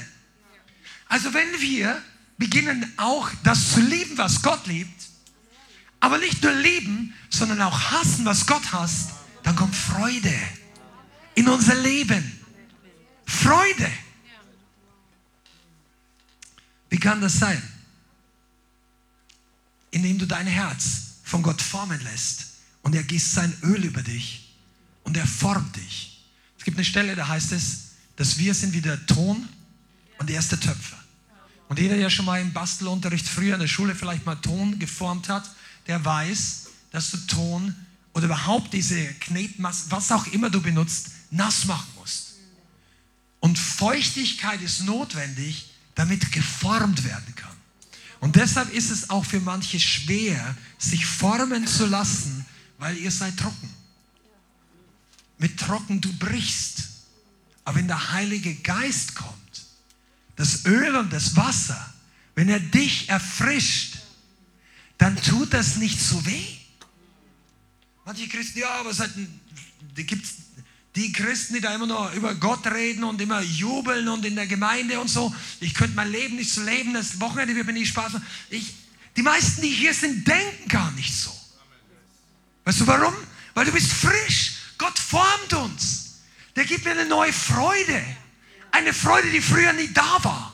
Also 1.09 1.33
wenn 1.33 1.59
wir 1.59 2.01
beginnen 2.39 2.91
auch 2.97 3.29
das 3.43 3.73
zu 3.73 3.81
lieben, 3.81 4.17
was 4.17 4.41
Gott 4.41 4.65
liebt, 4.65 5.09
aber 5.99 6.17
nicht 6.17 6.41
nur 6.41 6.53
lieben, 6.53 7.13
sondern 7.29 7.61
auch 7.61 7.91
hassen, 7.91 8.25
was 8.25 8.47
Gott 8.47 8.71
hasst, 8.71 9.11
dann 9.43 9.55
kommt 9.55 9.75
Freude 9.75 10.33
in 11.35 11.47
unser 11.47 11.75
Leben. 11.75 12.39
Freude. 13.25 13.91
Wie 16.89 16.99
kann 16.99 17.21
das 17.21 17.37
sein? 17.37 17.61
Indem 19.91 20.17
du 20.17 20.25
dein 20.25 20.47
Herz 20.47 21.19
von 21.23 21.43
Gott 21.43 21.61
formen 21.61 22.01
lässt 22.03 22.45
und 22.81 22.95
er 22.95 23.03
gießt 23.03 23.33
sein 23.33 23.55
Öl 23.63 23.83
über 23.83 24.01
dich 24.01 24.55
und 25.03 25.17
er 25.17 25.27
formt 25.27 25.75
dich. 25.75 26.23
Es 26.57 26.63
gibt 26.63 26.77
eine 26.77 26.85
Stelle, 26.85 27.15
da 27.15 27.27
heißt 27.27 27.51
es, 27.51 27.89
dass 28.15 28.37
wir 28.37 28.53
sind 28.53 28.73
wie 28.73 28.81
der 28.81 29.05
Ton 29.05 29.47
und 30.17 30.29
er 30.29 30.39
ist 30.39 30.51
der 30.51 30.59
Töpfer. 30.59 30.98
Und 31.69 31.79
jeder, 31.79 31.95
der 31.95 32.09
schon 32.09 32.25
mal 32.25 32.41
im 32.41 32.51
Bastelunterricht 32.51 33.27
früher 33.27 33.53
in 33.53 33.61
der 33.61 33.67
Schule 33.67 33.95
vielleicht 33.95 34.25
mal 34.25 34.35
Ton 34.35 34.79
geformt 34.79 35.29
hat, 35.29 35.49
der 35.87 36.03
weiß, 36.03 36.67
dass 36.91 37.11
du 37.11 37.17
Ton 37.27 37.75
oder 38.13 38.25
überhaupt 38.25 38.73
diese 38.73 39.05
Knetmasse, 39.13 39.85
was 39.89 40.11
auch 40.11 40.25
immer 40.27 40.49
du 40.49 40.61
benutzt, 40.61 41.11
nass 41.29 41.65
machen 41.65 41.87
musst. 41.99 42.33
Und 43.39 43.57
Feuchtigkeit 43.57 44.61
ist 44.61 44.81
notwendig, 44.81 45.69
damit 45.93 46.31
geformt 46.31 47.03
werden 47.03 47.35
kann. 47.35 47.55
Und 48.19 48.35
deshalb 48.35 48.73
ist 48.73 48.89
es 48.89 49.11
auch 49.11 49.23
für 49.23 49.39
manche 49.39 49.79
schwer, 49.79 50.57
sich 50.79 51.05
formen 51.05 51.67
zu 51.67 51.85
lassen, 51.85 52.45
weil 52.79 52.97
ihr 52.97 53.11
seid 53.11 53.37
trocken. 53.37 53.69
Mit 55.37 55.59
trocken 55.59 56.01
du 56.01 56.11
brichst. 56.13 56.83
Aber 57.63 57.77
wenn 57.77 57.87
der 57.87 58.11
Heilige 58.11 58.55
Geist 58.55 59.13
kommt, 59.15 59.39
das 60.39 60.65
Öl 60.65 60.95
und 60.95 61.11
das 61.11 61.35
Wasser, 61.35 61.93
wenn 62.33 62.47
er 62.47 62.61
dich 62.61 63.09
erfrischt, 63.09 63.97
dann 64.97 65.21
tut 65.21 65.53
das 65.53 65.75
nicht 65.75 65.99
so 65.99 66.25
weh. 66.25 66.47
Manche 68.05 68.29
Christen, 68.29 68.59
ja, 68.59 68.69
aber 68.75 68.93
seit, 68.93 69.09
da 69.95 70.01
gibt 70.01 70.23
es 70.23 70.35
die 70.95 71.11
Christen, 71.11 71.55
die 71.55 71.59
da 71.59 71.75
immer 71.75 71.87
nur 71.87 72.09
über 72.11 72.35
Gott 72.35 72.65
reden 72.67 73.03
und 73.03 73.19
immer 73.19 73.41
jubeln 73.41 74.07
und 74.07 74.23
in 74.23 74.37
der 74.37 74.47
Gemeinde 74.47 75.01
und 75.01 75.09
so. 75.09 75.35
Ich 75.59 75.73
könnte 75.73 75.97
mein 75.97 76.09
Leben 76.09 76.37
nicht 76.37 76.53
so 76.53 76.63
leben, 76.63 76.93
das 76.93 77.19
Wochenende 77.19 77.53
wird 77.53 77.67
mir 77.67 77.73
nicht 77.73 77.89
Spaß 77.89 78.13
machen. 78.13 78.25
Ich, 78.49 78.75
die 79.17 79.23
meisten, 79.23 79.61
die 79.61 79.71
hier 79.71 79.93
sind, 79.93 80.25
denken 80.25 80.69
gar 80.69 80.89
nicht 80.91 81.13
so. 81.13 81.37
Weißt 82.63 82.79
du 82.79 82.87
warum? 82.87 83.13
Weil 83.55 83.65
du 83.65 83.73
bist 83.73 83.91
frisch. 83.91 84.53
Gott 84.77 84.97
formt 84.97 85.51
uns. 85.51 86.21
Der 86.55 86.63
gibt 86.63 86.85
mir 86.85 86.91
eine 86.91 87.07
neue 87.07 87.33
Freude. 87.33 88.01
Eine 88.71 88.93
Freude, 88.93 89.29
die 89.29 89.41
früher 89.41 89.73
nie 89.73 89.91
da 89.93 90.23
war. 90.23 90.53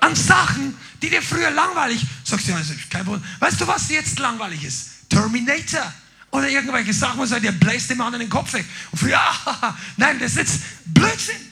An 0.00 0.16
Sachen, 0.16 0.76
die 1.02 1.10
dir 1.10 1.22
früher 1.22 1.50
langweilig, 1.50 2.04
sagst 2.24 2.48
du, 2.48 2.54
also 2.54 2.74
kein 2.88 3.06
Wunder. 3.06 3.26
Weißt 3.38 3.60
du, 3.60 3.66
was 3.66 3.88
jetzt 3.90 4.18
langweilig 4.18 4.64
ist? 4.64 5.08
Terminator. 5.08 5.92
Oder 6.30 6.48
irgendwelche 6.48 6.94
Sachen, 6.94 7.18
wo 7.18 7.26
sagt, 7.26 7.44
ihr 7.44 7.52
bläst 7.52 7.90
dem 7.90 8.00
anderen 8.00 8.20
den 8.20 8.30
Kopf 8.30 8.52
weg. 8.52 8.64
Und 8.92 8.98
früher, 8.98 9.18
ah, 9.18 9.76
nein, 9.96 10.18
das 10.18 10.36
ist 10.36 10.60
Blödsinn. 10.86 11.50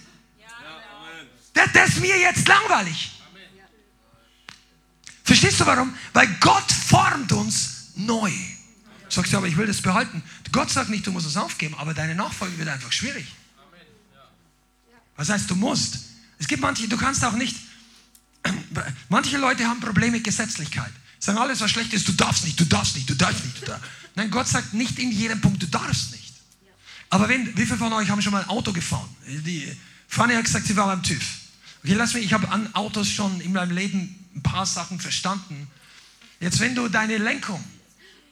Das, 1.53 1.73
das 1.73 1.89
ist 1.91 2.01
mir 2.01 2.17
jetzt 2.19 2.47
langweilig. 2.47 3.11
Verstehst 5.25 5.61
du 5.61 5.67
warum? 5.67 5.95
Weil 6.13 6.29
Gott 6.41 6.71
formt 6.73 7.33
uns 7.33 7.91
neu. 7.97 8.31
Sagst 9.09 9.33
du, 9.33 9.37
aber 9.37 9.47
ich 9.47 9.57
will 9.57 9.67
das 9.67 9.83
behalten. 9.83 10.23
Gott 10.53 10.71
sagt 10.71 10.91
nicht, 10.91 11.07
du 11.07 11.13
musst 11.13 11.27
es 11.27 11.37
aufgeben, 11.37 11.75
aber 11.77 11.93
deine 11.93 12.15
Nachfolge 12.15 12.57
wird 12.59 12.69
einfach 12.69 12.93
schwierig. 12.93 13.27
Was 15.19 15.29
heißt, 15.29 15.51
du 15.51 15.55
musst? 15.55 15.99
Es 16.39 16.49
gibt 16.49 16.63
manche, 16.63 16.89
du 16.89 16.97
kannst 16.97 17.23
auch 17.23 17.35
nicht, 17.35 17.55
Manche 19.09 19.37
Leute 19.39 19.67
haben 19.67 19.81
Probleme 19.81 20.13
mit 20.13 20.25
Gesetzlichkeit. 20.25 20.93
Sagen, 21.19 21.39
alles, 21.39 21.61
was 21.61 21.71
schlecht 21.71 21.93
ist, 21.93 22.07
du 22.07 22.13
darfst 22.13 22.45
nicht, 22.45 22.59
du 22.59 22.65
darfst 22.65 22.95
nicht, 22.95 23.11
du 23.11 23.15
darfst 23.15 23.45
nicht. 23.45 23.63
Du 23.63 23.67
darfst. 23.67 23.85
Nein, 24.15 24.31
Gott 24.31 24.49
sagt 24.49 24.75
nicht 24.75 24.99
in 24.99 25.11
jedem 25.11 25.41
Punkt, 25.41 25.63
du 25.63 25.67
darfst 25.67 26.13
nicht. 26.13 26.33
Aber 27.11 27.29
wenn, 27.29 27.57
wie 27.57 27.65
viele 27.65 27.79
von 27.79 27.93
euch 27.93 28.11
haben 28.11 28.23
schon 28.23 28.33
mal 28.33 28.43
ein 28.43 28.49
Auto 28.49 28.73
gefahren? 28.73 29.09
Die, 29.27 29.71
Fanny 30.07 30.35
hat 30.35 30.45
gesagt, 30.45 30.67
sie 30.67 30.77
war 30.77 30.87
beim 30.87 31.03
TÜV. 31.03 31.23
Okay, 31.83 31.95
lass 31.95 32.15
mich, 32.15 32.25
ich 32.25 32.33
habe 32.33 32.49
an 32.51 32.75
Autos 32.75 33.09
schon 33.09 33.41
in 33.41 33.53
meinem 33.53 33.71
Leben 33.73 34.27
ein 34.35 34.43
paar 34.43 34.67
Sachen 34.67 35.01
verstanden. 35.01 35.69
Jetzt, 36.41 36.61
wenn 36.61 36.75
du 36.75 36.89
deine 36.89 37.19
Lenkung, 37.19 37.63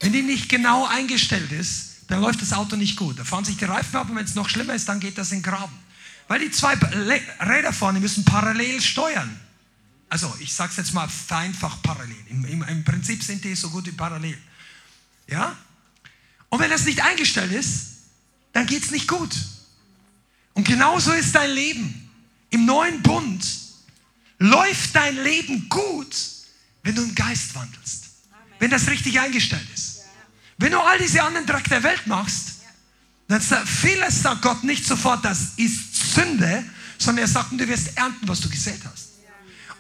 wenn 0.01 0.13
die 0.13 0.23
nicht 0.23 0.49
genau 0.49 0.87
eingestellt 0.87 1.51
ist, 1.53 2.03
dann 2.09 2.21
läuft 2.21 2.43
das 2.43 2.53
Auto 2.53 2.77
nicht 2.77 2.97
gut. 2.97 3.19
Da 3.19 3.25
fahren 3.25 3.45
sich 3.45 3.57
die 3.57 3.65
Reifen 3.65 3.97
ab 3.97 4.09
und 4.11 4.17
wenn 4.17 4.25
es 4.25 4.35
noch 4.35 4.49
schlimmer 4.49 4.75
ist, 4.75 4.89
dann 4.89 5.01
geht 5.01 5.19
das 5.19 5.33
in 5.33 5.39
den 5.39 5.43
Graben. 5.43 5.77
Weil 6.29 6.41
die 6.41 6.51
zwei 6.51 6.75
Räder 6.75 7.73
vorne 7.73 8.01
müssen 8.01 8.25
parallel 8.25 8.81
steuern. 8.81 9.41
Also 10.09 10.35
ich 10.41 10.55
sage 10.55 10.71
es 10.71 10.77
jetzt 10.77 10.95
mal 10.95 11.09
vereinfacht 11.09 11.83
parallel. 11.83 12.17
Im, 12.29 12.45
im, 12.45 12.63
Im, 12.63 12.85
Prinzip 12.85 13.23
sind 13.23 13.45
die 13.45 13.55
so 13.55 13.71
gut 13.71 13.87
wie 13.87 13.93
parallel. 13.93 14.39
Ja? 15.29 15.57
Und 16.49 16.61
wenn 16.61 16.71
das 16.71 16.85
nicht 16.85 17.03
eingestellt 17.03 17.53
ist, 17.53 17.89
dann 18.53 18.67
geht 18.67 18.85
es 18.85 18.91
nicht 18.91 19.09
gut. 19.09 19.35
Und 20.55 20.67
genauso 20.67 21.13
ist 21.13 21.35
dein 21.35 21.51
Leben. 21.51 22.11
Im 22.51 22.65
neuen 22.65 23.03
Bund 23.03 23.45
läuft 24.39 24.95
dein 24.95 25.23
Leben 25.23 25.69
gut, 25.69 26.17
wenn 26.83 26.95
du 26.95 27.03
im 27.03 27.15
Geist 27.15 27.55
wandelst. 27.55 28.05
Wenn 28.59 28.71
das 28.71 28.89
richtig 28.89 29.21
eingestellt 29.21 29.67
ist. 29.75 30.05
Wenn 30.57 30.73
du 30.73 30.81
all 30.81 30.99
diese 30.99 31.23
anderen 31.23 31.47
Dreck 31.47 31.69
der 31.69 31.83
Welt 31.83 32.07
machst, 32.07 32.53
dann 33.29 33.41
sagt, 33.41 33.69
vieles 33.69 34.23
sagt 34.23 34.43
Gott 34.43 34.63
nicht 34.65 34.87
sofort, 34.87 35.25
das 35.25 35.55
ist 35.57 35.86
Sünde, 36.17 36.65
sondern 36.99 37.25
er 37.25 37.29
sagt, 37.29 37.53
du 37.53 37.69
wirst 37.69 37.97
ernten, 37.97 38.27
was 38.27 38.41
du 38.41 38.49
gesät 38.49 38.81
hast. 38.85 39.11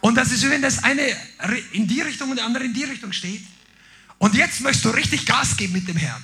Und 0.00 0.14
das 0.14 0.30
ist, 0.30 0.48
wenn 0.48 0.62
das 0.62 0.84
eine 0.84 1.02
in 1.72 1.86
die 1.86 2.00
Richtung 2.00 2.30
und 2.30 2.36
der 2.36 2.44
andere 2.44 2.64
in 2.64 2.74
die 2.74 2.84
Richtung 2.84 3.12
steht. 3.12 3.42
Und 4.18 4.34
jetzt 4.34 4.60
möchtest 4.60 4.84
du 4.84 4.90
richtig 4.90 5.26
Gas 5.26 5.56
geben 5.56 5.72
mit 5.72 5.88
dem 5.88 5.96
Herrn. 5.96 6.22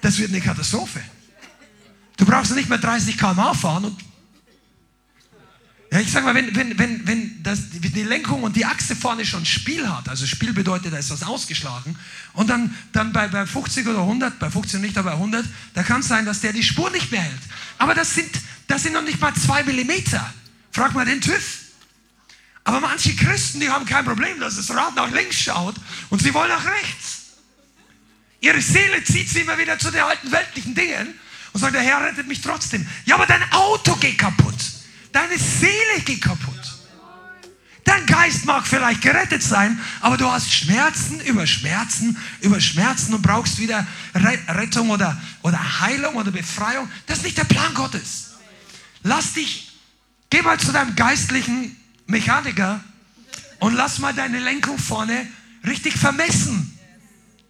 Das 0.00 0.18
wird 0.18 0.30
eine 0.30 0.40
Katastrophe. 0.40 1.00
Du 2.16 2.24
brauchst 2.24 2.54
nicht 2.54 2.68
mehr 2.68 2.78
30 2.78 3.16
km/h 3.16 3.54
fahren 3.54 3.84
und 3.86 4.04
ja, 5.92 6.00
ich 6.00 6.10
sag 6.10 6.24
mal, 6.24 6.34
wenn, 6.34 6.54
wenn, 6.54 6.78
wenn, 6.78 7.06
wenn 7.06 7.42
das, 7.42 7.70
die 7.70 8.02
Lenkung 8.02 8.42
und 8.42 8.56
die 8.56 8.64
Achse 8.64 8.96
vorne 8.96 9.24
schon 9.24 9.46
Spiel 9.46 9.88
hat, 9.88 10.08
also 10.08 10.26
Spiel 10.26 10.52
bedeutet, 10.52 10.92
da 10.92 10.98
ist 10.98 11.10
was 11.10 11.22
ausgeschlagen, 11.22 11.96
und 12.32 12.50
dann, 12.50 12.74
dann 12.92 13.12
bei, 13.12 13.28
bei 13.28 13.46
50 13.46 13.86
oder 13.86 14.00
100, 14.00 14.38
bei 14.38 14.50
50 14.50 14.80
nicht, 14.80 14.98
aber 14.98 15.10
bei 15.10 15.16
100, 15.16 15.46
da 15.74 15.82
kann 15.82 16.00
es 16.00 16.08
sein, 16.08 16.26
dass 16.26 16.40
der 16.40 16.52
die 16.52 16.62
Spur 16.62 16.90
nicht 16.90 17.12
mehr 17.12 17.22
hält. 17.22 17.42
Aber 17.78 17.94
das 17.94 18.14
sind, 18.14 18.30
das 18.66 18.82
sind 18.82 18.94
noch 18.94 19.02
nicht 19.02 19.20
mal 19.20 19.34
zwei 19.34 19.62
Millimeter. 19.62 20.32
Frag 20.72 20.92
mal 20.94 21.06
den 21.06 21.20
TÜV. 21.20 21.60
Aber 22.64 22.80
manche 22.80 23.14
Christen, 23.14 23.60
die 23.60 23.70
haben 23.70 23.86
kein 23.86 24.04
Problem, 24.04 24.40
dass 24.40 24.56
das 24.56 24.70
Rad 24.70 24.96
nach 24.96 25.10
links 25.12 25.40
schaut 25.40 25.76
und 26.10 26.20
sie 26.20 26.34
wollen 26.34 26.48
nach 26.48 26.64
rechts. 26.64 27.26
Ihre 28.40 28.60
Seele 28.60 29.02
zieht 29.04 29.30
sie 29.30 29.40
immer 29.40 29.56
wieder 29.56 29.78
zu 29.78 29.90
den 29.90 30.02
alten 30.02 30.30
weltlichen 30.32 30.74
Dingen 30.74 31.14
und 31.52 31.60
sagt, 31.60 31.74
der 31.74 31.82
Herr 31.82 32.04
rettet 32.04 32.26
mich 32.26 32.40
trotzdem. 32.40 32.86
Ja, 33.04 33.14
aber 33.14 33.26
dein 33.26 33.50
Auto 33.52 33.94
geht 33.96 34.18
kaputt. 34.18 34.75
Deine 35.16 35.38
Seele 35.38 36.02
geht 36.04 36.20
kaputt. 36.20 36.60
Dein 37.84 38.04
Geist 38.04 38.44
mag 38.44 38.66
vielleicht 38.66 39.00
gerettet 39.00 39.42
sein, 39.42 39.80
aber 40.02 40.18
du 40.18 40.30
hast 40.30 40.52
Schmerzen 40.52 41.20
über 41.22 41.46
Schmerzen 41.46 42.18
über 42.42 42.60
Schmerzen 42.60 43.14
und 43.14 43.22
brauchst 43.22 43.58
wieder 43.58 43.86
Rettung 44.14 44.90
oder, 44.90 45.18
oder 45.40 45.80
Heilung 45.80 46.16
oder 46.16 46.30
Befreiung. 46.30 46.86
Das 47.06 47.16
ist 47.18 47.24
nicht 47.24 47.38
der 47.38 47.44
Plan 47.44 47.72
Gottes. 47.72 48.34
Lass 49.04 49.32
dich, 49.32 49.72
geh 50.28 50.42
mal 50.42 50.60
zu 50.60 50.70
deinem 50.70 50.94
geistlichen 50.94 51.74
Mechaniker 52.06 52.84
und 53.60 53.72
lass 53.72 53.98
mal 54.00 54.12
deine 54.12 54.38
Lenkung 54.38 54.78
vorne 54.78 55.26
richtig 55.64 55.96
vermessen, 55.96 56.78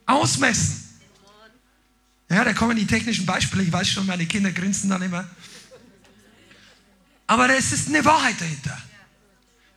ausmessen. 0.07 0.85
Ja, 2.31 2.45
da 2.45 2.53
kommen 2.53 2.77
die 2.77 2.87
technischen 2.87 3.27
Beispiele. 3.27 3.65
Ich 3.65 3.73
weiß 3.73 3.89
schon, 3.89 4.07
meine 4.07 4.27
Kinder 4.27 4.53
grinsen 4.53 4.89
dann 4.89 5.03
immer. 5.03 5.29
Aber 7.27 7.51
es 7.51 7.73
ist 7.73 7.89
eine 7.89 8.05
Wahrheit 8.05 8.41
dahinter. 8.41 8.79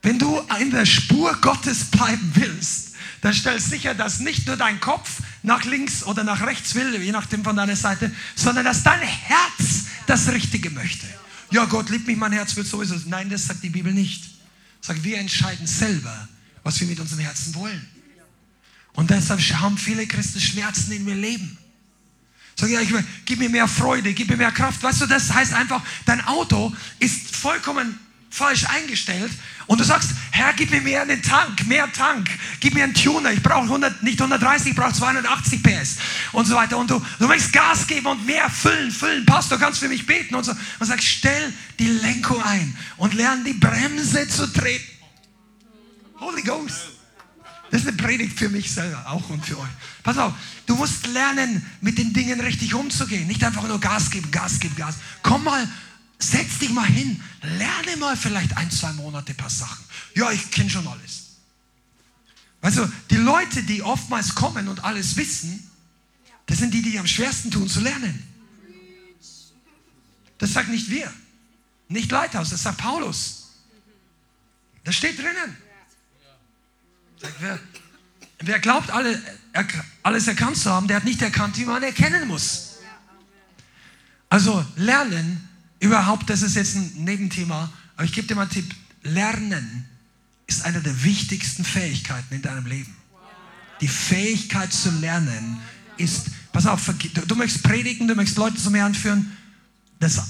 Wenn 0.02 0.20
du 0.20 0.40
in 0.60 0.72
der 0.72 0.86
Spur 0.86 1.36
Gottes 1.42 1.86
bleiben 1.86 2.32
willst, 2.36 2.94
dann 3.22 3.34
stell 3.34 3.60
sicher, 3.60 3.94
dass 3.94 4.20
nicht 4.20 4.48
nur 4.48 4.56
dein 4.56 4.80
Kopf 4.80 5.22
nach 5.44 5.66
links 5.66 6.04
oder 6.04 6.24
nach 6.24 6.42
rechts 6.46 6.76
will, 6.76 7.02
je 7.02 7.12
nachdem 7.12 7.44
von 7.44 7.56
deiner 7.56 7.76
Seite, 7.76 8.12
sondern 8.36 8.66
dass 8.66 8.84
dein 8.84 9.02
Herz 9.02 9.86
das 10.08 10.30
Richtige 10.32 10.70
möchte. 10.70 11.06
Ja, 11.52 11.66
Gott 11.66 11.90
liebt 11.90 12.08
mich, 12.08 12.18
mein 12.18 12.32
Herz 12.32 12.56
wird 12.56 12.68
sowieso. 12.68 12.96
Nein, 13.06 13.30
das 13.30 13.46
sagt 13.46 13.64
die 13.64 13.70
Bibel 13.70 13.94
nicht. 13.94 14.24
Sagt, 14.82 15.04
wir 15.04 15.18
entscheiden 15.18 15.68
selber, 15.68 16.30
was 16.64 16.80
wir 16.80 16.88
mit 16.88 17.00
unserem 17.00 17.20
Herzen 17.20 17.54
wollen. 17.56 17.86
Und 18.94 19.10
deshalb 19.10 19.42
haben 19.60 19.78
viele 19.78 20.08
Christen 20.08 20.40
Schmerzen 20.40 20.92
in 20.92 21.08
ihr 21.08 21.16
Leben. 21.16 21.58
Sag 22.60 22.70
ja, 22.72 22.82
ich 22.82 22.94
gib 23.24 23.40
mir 23.40 23.48
mehr 23.48 23.70
Freude, 23.70 24.14
gib 24.14 24.30
mir 24.30 24.36
mehr 24.36 24.52
Kraft. 24.52 24.84
Weißt 24.84 25.00
du, 25.00 25.06
das 25.06 25.34
heißt 25.34 25.54
einfach, 25.54 25.82
dein 26.06 26.20
Auto 26.28 26.76
ist 27.00 27.34
vollkommen 27.38 27.98
falsch 28.30 28.66
eingestellt 28.66 29.32
und 29.66 29.80
du 29.80 29.86
sagst, 29.86 30.12
Herr, 30.32 30.52
gib 30.52 30.70
mir 30.70 30.82
mehr 30.82 31.04
einen 31.04 31.22
Tank, 31.24 31.66
mehr 31.68 31.90
Tank, 31.94 32.30
gib 32.60 32.74
mir 32.74 32.84
einen 32.84 32.94
Tuner, 32.94 33.32
ich 33.32 33.42
brauche 33.42 33.64
100, 33.64 34.04
nicht 34.04 34.20
130, 34.20 34.72
ich 34.72 34.76
brauche 34.76 34.92
280 34.92 35.64
PS 35.64 35.96
und 36.34 36.48
so 36.48 36.56
weiter 36.56 36.78
und 36.78 36.92
du, 36.92 37.02
du 37.18 37.28
möchtest 37.28 37.54
Gas 37.54 37.88
geben 37.88 38.08
und 38.08 38.26
mehr 38.26 38.50
füllen, 38.50 38.92
füllen, 38.92 39.26
Pastor, 39.26 39.58
kannst 39.58 39.80
für 39.80 39.88
mich 39.88 40.06
beten 40.06 40.36
und 40.36 40.44
so 40.44 40.52
und 40.52 40.86
sagst, 40.86 41.08
stell 41.08 41.54
die 41.80 41.88
Lenkung 41.88 42.44
ein 42.44 42.78
und 42.98 43.14
lern 43.14 43.46
die 43.46 43.54
Bremse 43.54 44.28
zu 44.28 44.52
treten. 44.52 44.86
Holy 46.20 46.42
Ghost. 46.42 46.99
Das 47.72 47.82
ist 47.82 47.88
eine 47.88 47.98
Predigt 47.98 48.38
für 48.38 48.50
mich 48.50 48.72
selber, 48.72 49.06
auch 49.08 49.30
und 49.30 49.46
für 49.46 49.60
euch. 49.60 49.70
Pass 50.04 50.18
auf, 50.18 50.34
du 50.66 50.76
musst 50.76 51.06
lernen, 51.08 51.66
mit 51.82 51.98
den 51.98 52.14
Dingen 52.14 52.40
richtig 52.40 52.74
umzugehen. 52.74 53.28
Nicht 53.28 53.44
einfach 53.44 53.68
nur 53.68 53.80
Gas 53.80 54.10
geben, 54.10 54.32
Gas 54.32 54.60
geben, 54.60 54.76
Gas. 54.76 54.96
Komm 55.22 55.44
mal 55.44 55.68
Setz 56.22 56.60
dich 56.60 56.70
mal 56.72 56.86
hin, 56.86 57.22
lerne 57.42 57.96
mal 57.98 58.18
vielleicht 58.18 58.56
ein, 58.58 58.70
zwei 58.70 58.92
Monate 58.92 59.32
ein 59.32 59.38
paar 59.38 59.50
Sachen. 59.50 59.84
Ja, 60.16 60.30
ich 60.32 60.52
kenne 60.52 60.70
schon 60.70 60.86
alles. 60.86 61.38
Also 62.62 62.86
die 63.10 63.16
Leute, 63.16 63.64
die 63.64 63.82
oftmals 63.82 64.36
kommen 64.36 64.68
und 64.68 64.84
alles 64.84 65.16
wissen, 65.16 65.72
das 66.46 66.58
sind 66.58 66.74
die, 66.74 66.82
die 66.82 67.00
am 67.00 67.08
schwersten 67.08 67.52
tun 67.52 67.70
zu 67.70 67.80
lernen. 67.80 68.22
Das 70.40 70.52
sagt 70.52 70.68
nicht 70.68 70.90
wir, 70.90 71.12
nicht 71.88 72.12
Leithaus, 72.12 72.50
das 72.50 72.64
sagt 72.64 72.80
Paulus. 72.80 73.52
Das 74.84 74.96
steht 74.96 75.18
drinnen. 75.20 75.56
Wer, 77.40 77.60
wer 78.40 78.60
glaubt, 78.60 78.92
alle, 78.92 79.22
alles 80.04 80.28
erkannt 80.28 80.58
zu 80.58 80.70
haben, 80.70 80.88
der 80.88 80.98
hat 80.98 81.06
nicht 81.06 81.22
erkannt, 81.22 81.58
wie 81.58 81.66
man 81.66 81.84
erkennen 81.84 82.28
muss. 82.28 82.78
Also 84.30 84.66
lernen 84.76 85.50
Überhaupt, 85.80 86.30
das 86.30 86.42
ist 86.42 86.56
jetzt 86.56 86.76
ein 86.76 86.92
Nebenthema, 86.98 87.72
aber 87.96 88.04
ich 88.04 88.14
gebe 88.14 88.28
dir 88.28 88.36
mal 88.36 88.44
einen 88.44 88.52
Tipp. 88.52 88.76
Lernen 89.04 89.86
ist 90.46 90.66
eine 90.66 90.82
der 90.82 91.04
wichtigsten 91.04 91.64
Fähigkeiten 91.64 92.34
in 92.34 92.42
deinem 92.42 92.66
Leben. 92.66 92.94
Die 93.80 93.88
Fähigkeit 93.88 94.74
zu 94.74 94.92
lernen 94.92 95.60
ist, 95.96 96.28
pass 96.52 96.66
auf, 96.66 96.92
du, 97.28 97.36
möchtest 97.36 97.64
predigen, 97.64 98.08
du 98.08 98.16
möchtest 98.16 98.38
Leute 98.38 98.58
zum 98.58 98.76
Herrn 98.76 98.94
führen. 98.94 99.38
Das 100.00 100.22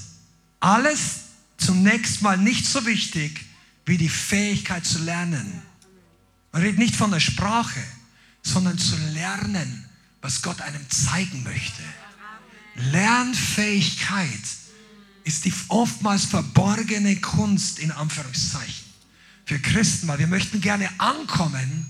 alles 0.59 1.21
zunächst 1.57 2.21
mal 2.21 2.37
nicht 2.37 2.67
so 2.67 2.85
wichtig 2.85 3.45
wie 3.85 3.97
die 3.97 4.09
Fähigkeit 4.09 4.85
zu 4.85 4.99
lernen. 4.99 5.63
Man 6.51 6.61
redet 6.61 6.79
nicht 6.79 6.95
von 6.95 7.11
der 7.11 7.19
Sprache, 7.19 7.81
sondern 8.41 8.77
zu 8.77 8.95
lernen, 9.13 9.85
was 10.21 10.41
Gott 10.41 10.61
einem 10.61 10.89
zeigen 10.89 11.43
möchte. 11.43 11.83
Lernfähigkeit 12.75 14.29
ist 15.23 15.45
die 15.45 15.53
oftmals 15.67 16.25
verborgene 16.25 17.17
Kunst 17.17 17.79
in 17.79 17.91
Anführungszeichen 17.91 18.89
für 19.45 19.59
Christen, 19.59 20.07
weil 20.07 20.19
wir 20.19 20.27
möchten 20.27 20.61
gerne 20.61 20.89
ankommen, 20.99 21.89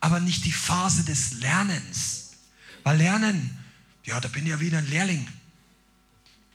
aber 0.00 0.20
nicht 0.20 0.44
die 0.44 0.52
Phase 0.52 1.04
des 1.04 1.32
Lernens. 1.34 2.30
Weil 2.84 2.98
Lernen, 2.98 3.58
ja, 4.04 4.20
da 4.20 4.28
bin 4.28 4.44
ich 4.44 4.50
ja 4.50 4.60
wieder 4.60 4.78
ein 4.78 4.88
Lehrling. 4.88 5.26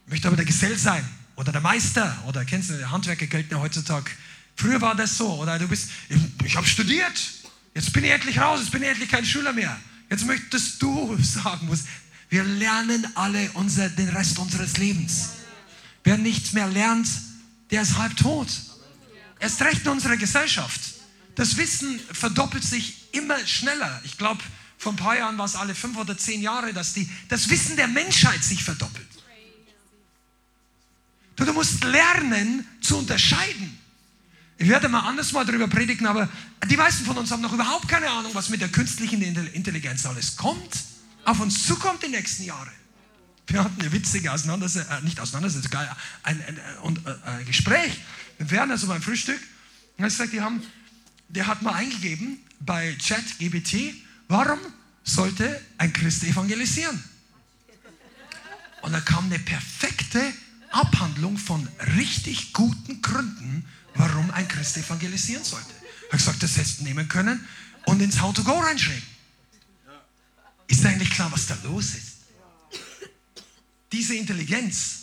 Ich 0.06 0.12
möchte 0.12 0.28
aber 0.28 0.38
der 0.38 0.46
Gesell 0.46 0.78
sein 0.78 1.08
oder 1.36 1.52
der 1.52 1.62
Meister 1.62 2.24
oder 2.28 2.46
kennst 2.46 2.70
du, 2.70 2.90
Handwerker 2.90 3.28
gelten 3.28 3.54
ja 3.54 3.60
heutzutage. 3.60 4.10
Früher 4.56 4.80
war 4.82 4.96
das 4.96 5.18
so 5.18 5.36
oder 5.36 5.60
du 5.60 5.68
bist, 5.68 5.90
ich, 6.10 6.18
ich 6.44 6.56
habe 6.56 6.66
studiert, 6.66 7.35
jetzt 7.76 7.94
bin 7.94 8.04
ich 8.04 8.12
endlich 8.12 8.40
raus, 8.40 8.62
jetzt 8.62 8.72
bin 8.72 8.82
ich 8.82 8.90
endlich 8.90 9.10
kein 9.10 9.26
Schüler 9.26 9.54
mehr. 9.54 9.80
Jetzt 10.10 10.26
möchtest 10.26 10.82
du 10.82 11.16
sagen, 11.22 11.70
wir 12.30 12.44
lernen 12.44 13.06
alle 13.16 13.52
unser, 13.54 13.90
den 13.90 14.10
Rest 14.10 14.40
unseres 14.40 14.78
Lebens. 14.78 15.30
Wer 16.04 16.18
nichts 16.18 16.54
mehr 16.54 16.68
lernt, 16.68 17.08
der 17.70 17.84
ist 17.84 17.98
halb 17.98 18.16
tot. 18.18 18.48
Erst 19.40 19.62
recht 19.62 19.82
in 19.82 19.90
unserer 19.90 20.18
Gesellschaft. 20.18 20.82
Das 21.36 21.58
Wissen 21.58 22.00
verdoppelt 22.12 22.64
sich 22.64 23.14
immer 23.14 23.38
schneller. 23.46 24.02
Ich 24.06 24.18
glaube, 24.18 24.42
vor 24.78 24.94
ein 24.94 24.98
paar 24.98 25.18
Jahren 25.18 25.38
war 25.38 25.46
es 25.46 25.56
alle 25.56 25.76
fünf 25.76 25.98
oder 25.98 26.18
zehn 26.18 26.42
Jahre, 26.42 26.74
dass 26.74 26.94
die, 26.94 27.10
das 27.28 27.50
Wissen 27.50 27.76
der 27.76 27.88
Menschheit 27.88 28.44
sich 28.44 28.64
verdoppelt. 28.64 29.08
Du, 31.36 31.44
du 31.44 31.54
musst 31.54 31.84
lernen 31.84 32.66
zu 32.82 32.98
unterscheiden. 32.98 33.75
Ich 34.58 34.70
werde 34.70 34.88
mal 34.88 35.02
anders 35.02 35.34
mal 35.34 35.46
darüber 35.46 35.68
predigen, 35.68 36.08
aber 36.08 36.30
die 36.70 36.78
meisten 36.78 37.06
von 37.06 37.18
uns 37.18 37.32
haben 37.32 37.42
noch 37.42 37.54
überhaupt 37.54 37.88
keine 37.88 38.10
Ahnung, 38.10 38.34
was 38.34 38.50
mit 38.50 38.62
der 38.62 38.70
künstlichen 38.70 39.22
Intelligenz 39.22 40.06
alles 40.06 40.38
kommt, 40.38 40.84
auf 41.26 41.40
uns 41.40 41.66
zukommt 41.66 42.04
die 42.04 42.10
nächsten 42.10 42.44
Jahre. 42.44 42.72
Wir 43.48 43.64
hatten 43.64 43.80
eine 43.80 43.92
witzige 43.92 44.32
Auseinandersetzung, 44.32 44.98
äh, 44.98 45.02
nicht 45.02 45.20
Auseinandersetzung, 45.20 45.72
ein, 45.74 45.88
ein, 46.24 46.42
ein, 46.48 46.60
ein, 46.84 47.24
ein 47.24 47.46
Gespräch 47.46 48.00
mit 48.40 48.50
Werner 48.50 48.78
so 48.78 48.88
beim 48.88 49.02
Frühstück. 49.02 49.40
Und 49.98 50.04
er 50.04 50.06
hat 50.06 50.12
gesagt, 50.12 50.34
die 50.34 50.42
haben 50.42 50.62
der 51.30 51.48
hat 51.48 51.62
mal 51.62 51.74
eingegeben 51.74 52.40
bei 52.60 52.96
ChatGBT, 52.96 53.96
warum 54.28 54.60
sollte 55.04 55.62
ein 55.78 55.94
Christ 55.94 56.24
evangelisieren? 56.24 57.04
Und 58.82 58.94
da 58.94 59.00
kam 59.00 59.26
eine 59.26 59.40
perfekte 59.40 60.22
Abhandlung 60.72 61.38
von 61.38 61.68
richtig 61.98 62.54
guten 62.54 63.02
Gründen, 63.02 63.66
warum 63.96 64.30
ein 64.32 64.48
Christ 64.48 64.78
evangelisieren 64.78 65.44
sollte. 65.44 65.74
Ich 66.00 66.08
habe 66.08 66.18
gesagt, 66.18 66.44
das 66.44 66.58
hättest 66.58 66.80
du 66.80 66.84
nehmen 66.84 67.08
können 67.08 67.46
und 67.86 68.02
ins 68.02 68.22
How 68.22 68.34
to 68.34 68.44
Go 68.44 68.60
reinschreiben. 68.60 69.04
Ist 70.68 70.86
eigentlich 70.86 71.10
klar, 71.12 71.32
was 71.32 71.48
da 71.48 71.58
los 71.64 71.96
ist? 71.96 72.16
Diese 73.92 74.16
Intelligenz, 74.16 75.00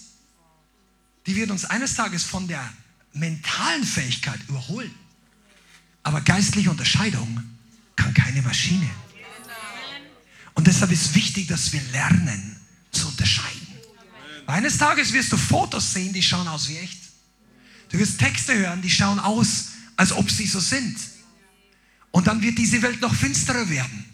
die 1.26 1.36
wird 1.36 1.50
uns 1.50 1.64
eines 1.64 1.94
Tages 1.94 2.24
von 2.24 2.48
der 2.48 2.72
mentalen 3.12 3.84
Fähigkeit 3.84 4.40
überholen. 4.48 4.94
Aber 6.02 6.20
geistliche 6.20 6.70
Unterscheidung 6.70 7.42
kann 7.94 8.12
keine 8.12 8.42
Maschine. 8.42 8.88
Und 10.54 10.66
deshalb 10.66 10.90
ist 10.90 11.14
wichtig, 11.14 11.46
dass 11.46 11.72
wir 11.72 11.80
lernen 11.92 12.60
zu 12.90 13.08
unterscheiden. 13.08 13.66
Eines 14.46 14.76
Tages 14.76 15.12
wirst 15.12 15.32
du 15.32 15.36
Fotos 15.36 15.94
sehen, 15.94 16.12
die 16.12 16.22
schauen 16.22 16.48
aus 16.48 16.68
wie 16.68 16.76
echt. 16.76 16.98
Du 17.92 17.98
wirst 17.98 18.18
Texte 18.18 18.54
hören, 18.54 18.80
die 18.80 18.90
schauen 18.90 19.20
aus, 19.20 19.68
als 19.96 20.12
ob 20.12 20.30
sie 20.30 20.46
so 20.46 20.58
sind. 20.58 20.96
Und 22.10 22.26
dann 22.26 22.42
wird 22.42 22.58
diese 22.58 22.80
Welt 22.82 23.00
noch 23.00 23.14
finsterer 23.14 23.68
werden. 23.68 24.06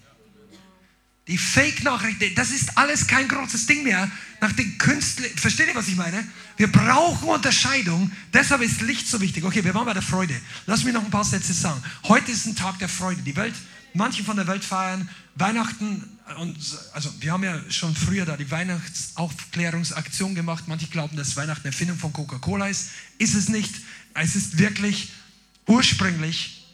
Die 1.29 1.39
Fake-Nachrichten, 1.39 2.35
das 2.35 2.51
ist 2.51 2.77
alles 2.77 3.07
kein 3.07 3.29
großes 3.29 3.67
Ding 3.67 3.85
mehr. 3.85 4.11
Nach 4.41 4.53
den 4.53 4.79
Künstlern, 4.79 5.31
versteht 5.37 5.69
ihr, 5.69 5.75
was 5.75 5.89
ich 5.89 5.97
meine? 5.97 6.27
Wir 6.57 6.73
brauchen 6.73 7.29
Unterscheidung, 7.29 8.11
deshalb 8.33 8.63
ist 8.63 8.81
Licht 8.81 9.07
so 9.07 9.21
wichtig. 9.21 9.45
Okay, 9.45 9.63
wir 9.63 9.75
waren 9.75 9.85
bei 9.85 9.93
der 9.93 10.03
Freude. 10.03 10.35
Lass 10.67 10.85
mich 10.85 10.95
noch 10.95 11.05
ein 11.05 11.11
paar 11.11 11.25
Sätze 11.25 11.53
sagen. 11.53 11.83
Heute 12.05 12.33
ist 12.33 12.47
ein 12.47 12.57
Tag 12.57 12.79
der 12.79 12.89
Freude. 12.89 13.23
Die 13.23 13.37
Welt, 13.37 13.55
manche 13.95 14.25
von 14.25 14.37
der 14.37 14.47
Welt 14.47 14.65
feiern 14.65 15.09
Weihnachten 15.35 16.18
und 16.37 16.57
also 16.93 17.11
wir 17.21 17.33
haben 17.33 17.43
ja 17.43 17.59
schon 17.71 17.95
früher 17.95 18.25
da 18.25 18.37
die 18.37 18.51
Weihnachtsaufklärungsaktion 18.51 20.35
gemacht. 20.35 20.65
Manche 20.67 20.87
glauben, 20.87 21.17
dass 21.17 21.37
Weihnachten 21.37 21.63
eine 21.63 21.73
Erfindung 21.73 21.99
von 21.99 22.13
Coca-Cola 22.13 22.69
ist. 22.69 22.91
Ist 23.19 23.35
es 23.35 23.49
nicht. 23.49 23.75
Es 24.15 24.37
ist 24.37 24.59
wirklich 24.59 25.13
ursprünglich, 25.67 26.67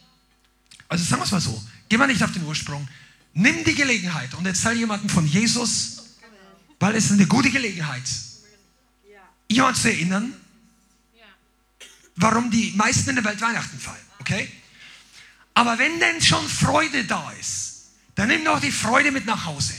also 0.88 1.04
sagen 1.04 1.20
wir 1.20 1.26
es 1.26 1.32
mal 1.32 1.40
so, 1.40 1.62
gehen 1.88 2.00
wir 2.00 2.06
nicht 2.06 2.22
auf 2.22 2.32
den 2.32 2.44
Ursprung. 2.44 2.88
Nimm 3.34 3.64
die 3.64 3.74
Gelegenheit 3.74 4.34
und 4.34 4.46
erzähl 4.46 4.74
jemandem 4.74 5.08
von 5.08 5.26
Jesus, 5.26 6.04
weil 6.78 6.94
es 6.94 7.06
ist 7.06 7.12
eine 7.12 7.26
gute 7.26 7.50
Gelegenheit, 7.50 8.04
jemand 9.48 9.76
zu 9.76 9.88
erinnern, 9.88 10.32
warum 12.16 12.50
die 12.50 12.72
meisten 12.76 13.10
in 13.10 13.16
der 13.16 13.24
Welt 13.24 13.40
Weihnachten 13.40 13.78
feiern. 13.78 13.98
Okay? 14.20 14.48
Aber 15.54 15.78
wenn 15.78 15.98
denn 16.00 16.20
schon 16.20 16.48
Freude 16.48 17.04
da 17.04 17.30
ist, 17.32 17.73
dann 18.14 18.28
nimm 18.28 18.44
doch 18.44 18.60
die 18.60 18.72
Freude 18.72 19.10
mit 19.10 19.26
nach 19.26 19.44
Hause. 19.44 19.74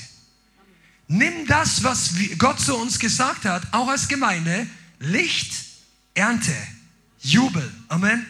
Nimm 1.08 1.46
das, 1.48 1.84
was 1.84 2.16
Gott 2.38 2.60
zu 2.60 2.76
uns 2.76 3.00
gesagt 3.00 3.46
hat, 3.46 3.74
auch 3.74 3.88
als 3.88 4.08
Gemeinde, 4.08 4.68
Licht, 5.00 5.54
Ernte, 6.14 6.56
Jubel. 7.22 7.72
Amen. 7.88 8.26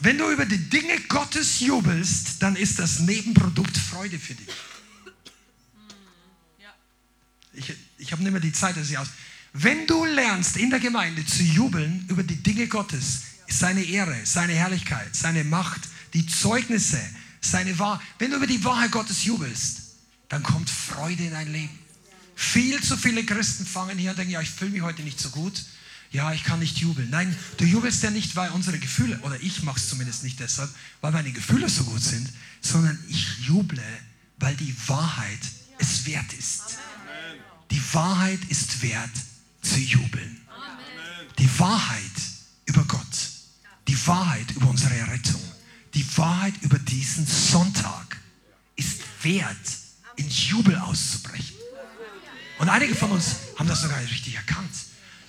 Wenn 0.00 0.18
du 0.18 0.28
über 0.30 0.46
die 0.46 0.58
Dinge 0.68 0.98
Gottes 1.02 1.60
jubelst, 1.60 2.42
dann 2.42 2.56
ist 2.56 2.78
das 2.80 2.98
Nebenprodukt 3.00 3.76
Freude 3.76 4.18
für 4.18 4.34
dich. 4.34 4.48
Ich, 7.52 7.72
ich 7.98 8.10
habe 8.12 8.22
nicht 8.22 8.32
mehr 8.32 8.40
die 8.40 8.52
Zeit, 8.52 8.76
dass 8.76 8.90
ich 8.90 8.98
aus. 8.98 9.08
Wenn 9.52 9.86
du 9.86 10.04
lernst, 10.04 10.56
in 10.56 10.70
der 10.70 10.80
Gemeinde 10.80 11.24
zu 11.24 11.42
jubeln 11.42 12.06
über 12.08 12.22
die 12.22 12.42
Dinge 12.42 12.66
Gottes, 12.66 13.22
seine 13.48 13.84
Ehre, 13.84 14.18
seine 14.24 14.54
Herrlichkeit, 14.54 15.14
seine 15.14 15.44
Macht, 15.44 15.82
die 16.14 16.26
Zeugnisse, 16.26 17.00
seine 17.40 17.78
Wahrheit, 17.78 18.06
wenn 18.18 18.30
du 18.30 18.36
über 18.36 18.46
die 18.46 18.62
Wahrheit 18.64 18.92
Gottes 18.92 19.24
jubelst, 19.24 19.78
dann 20.28 20.42
kommt 20.42 20.70
Freude 20.70 21.24
in 21.24 21.32
dein 21.32 21.52
Leben. 21.52 21.78
Viel 22.36 22.82
zu 22.82 22.96
viele 22.96 23.24
Christen 23.24 23.66
fangen 23.66 23.98
hier 23.98 24.10
und 24.10 24.18
denken, 24.18 24.32
ja, 24.32 24.40
ich 24.40 24.50
fühle 24.50 24.70
mich 24.70 24.82
heute 24.82 25.02
nicht 25.02 25.20
so 25.20 25.30
gut 25.30 25.62
ja, 26.12 26.32
ich 26.32 26.44
kann 26.44 26.60
nicht 26.60 26.78
jubeln. 26.78 27.08
Nein, 27.10 27.34
du 27.56 27.64
jubelst 27.64 28.02
ja 28.02 28.10
nicht, 28.10 28.36
weil 28.36 28.50
unsere 28.50 28.78
Gefühle, 28.78 29.18
oder 29.20 29.40
ich 29.40 29.62
mache 29.62 29.78
es 29.78 29.88
zumindest 29.88 30.22
nicht 30.22 30.38
deshalb, 30.40 30.70
weil 31.00 31.10
meine 31.10 31.32
Gefühle 31.32 31.68
so 31.68 31.84
gut 31.84 32.02
sind, 32.02 32.28
sondern 32.60 32.98
ich 33.08 33.38
juble, 33.46 33.82
weil 34.38 34.54
die 34.56 34.74
Wahrheit 34.88 35.40
es 35.78 36.04
wert 36.04 36.32
ist. 36.34 36.78
Die 37.70 37.82
Wahrheit 37.94 38.40
ist 38.48 38.82
wert 38.82 39.10
zu 39.62 39.78
jubeln. 39.78 40.38
Die 41.38 41.58
Wahrheit 41.58 42.02
über 42.66 42.84
Gott, 42.84 43.00
die 43.88 44.06
Wahrheit 44.06 44.50
über 44.50 44.68
unsere 44.68 44.94
Errettung, 44.94 45.40
die 45.94 46.06
Wahrheit 46.16 46.54
über 46.62 46.78
diesen 46.78 47.26
Sonntag 47.26 48.18
ist 48.76 49.00
wert, 49.22 49.56
in 50.16 50.28
Jubel 50.28 50.76
auszubrechen. 50.78 51.56
Und 52.58 52.68
einige 52.68 52.94
von 52.94 53.10
uns 53.10 53.36
haben 53.56 53.68
das 53.68 53.82
sogar 53.82 54.00
richtig 54.00 54.36
erkannt. 54.36 54.70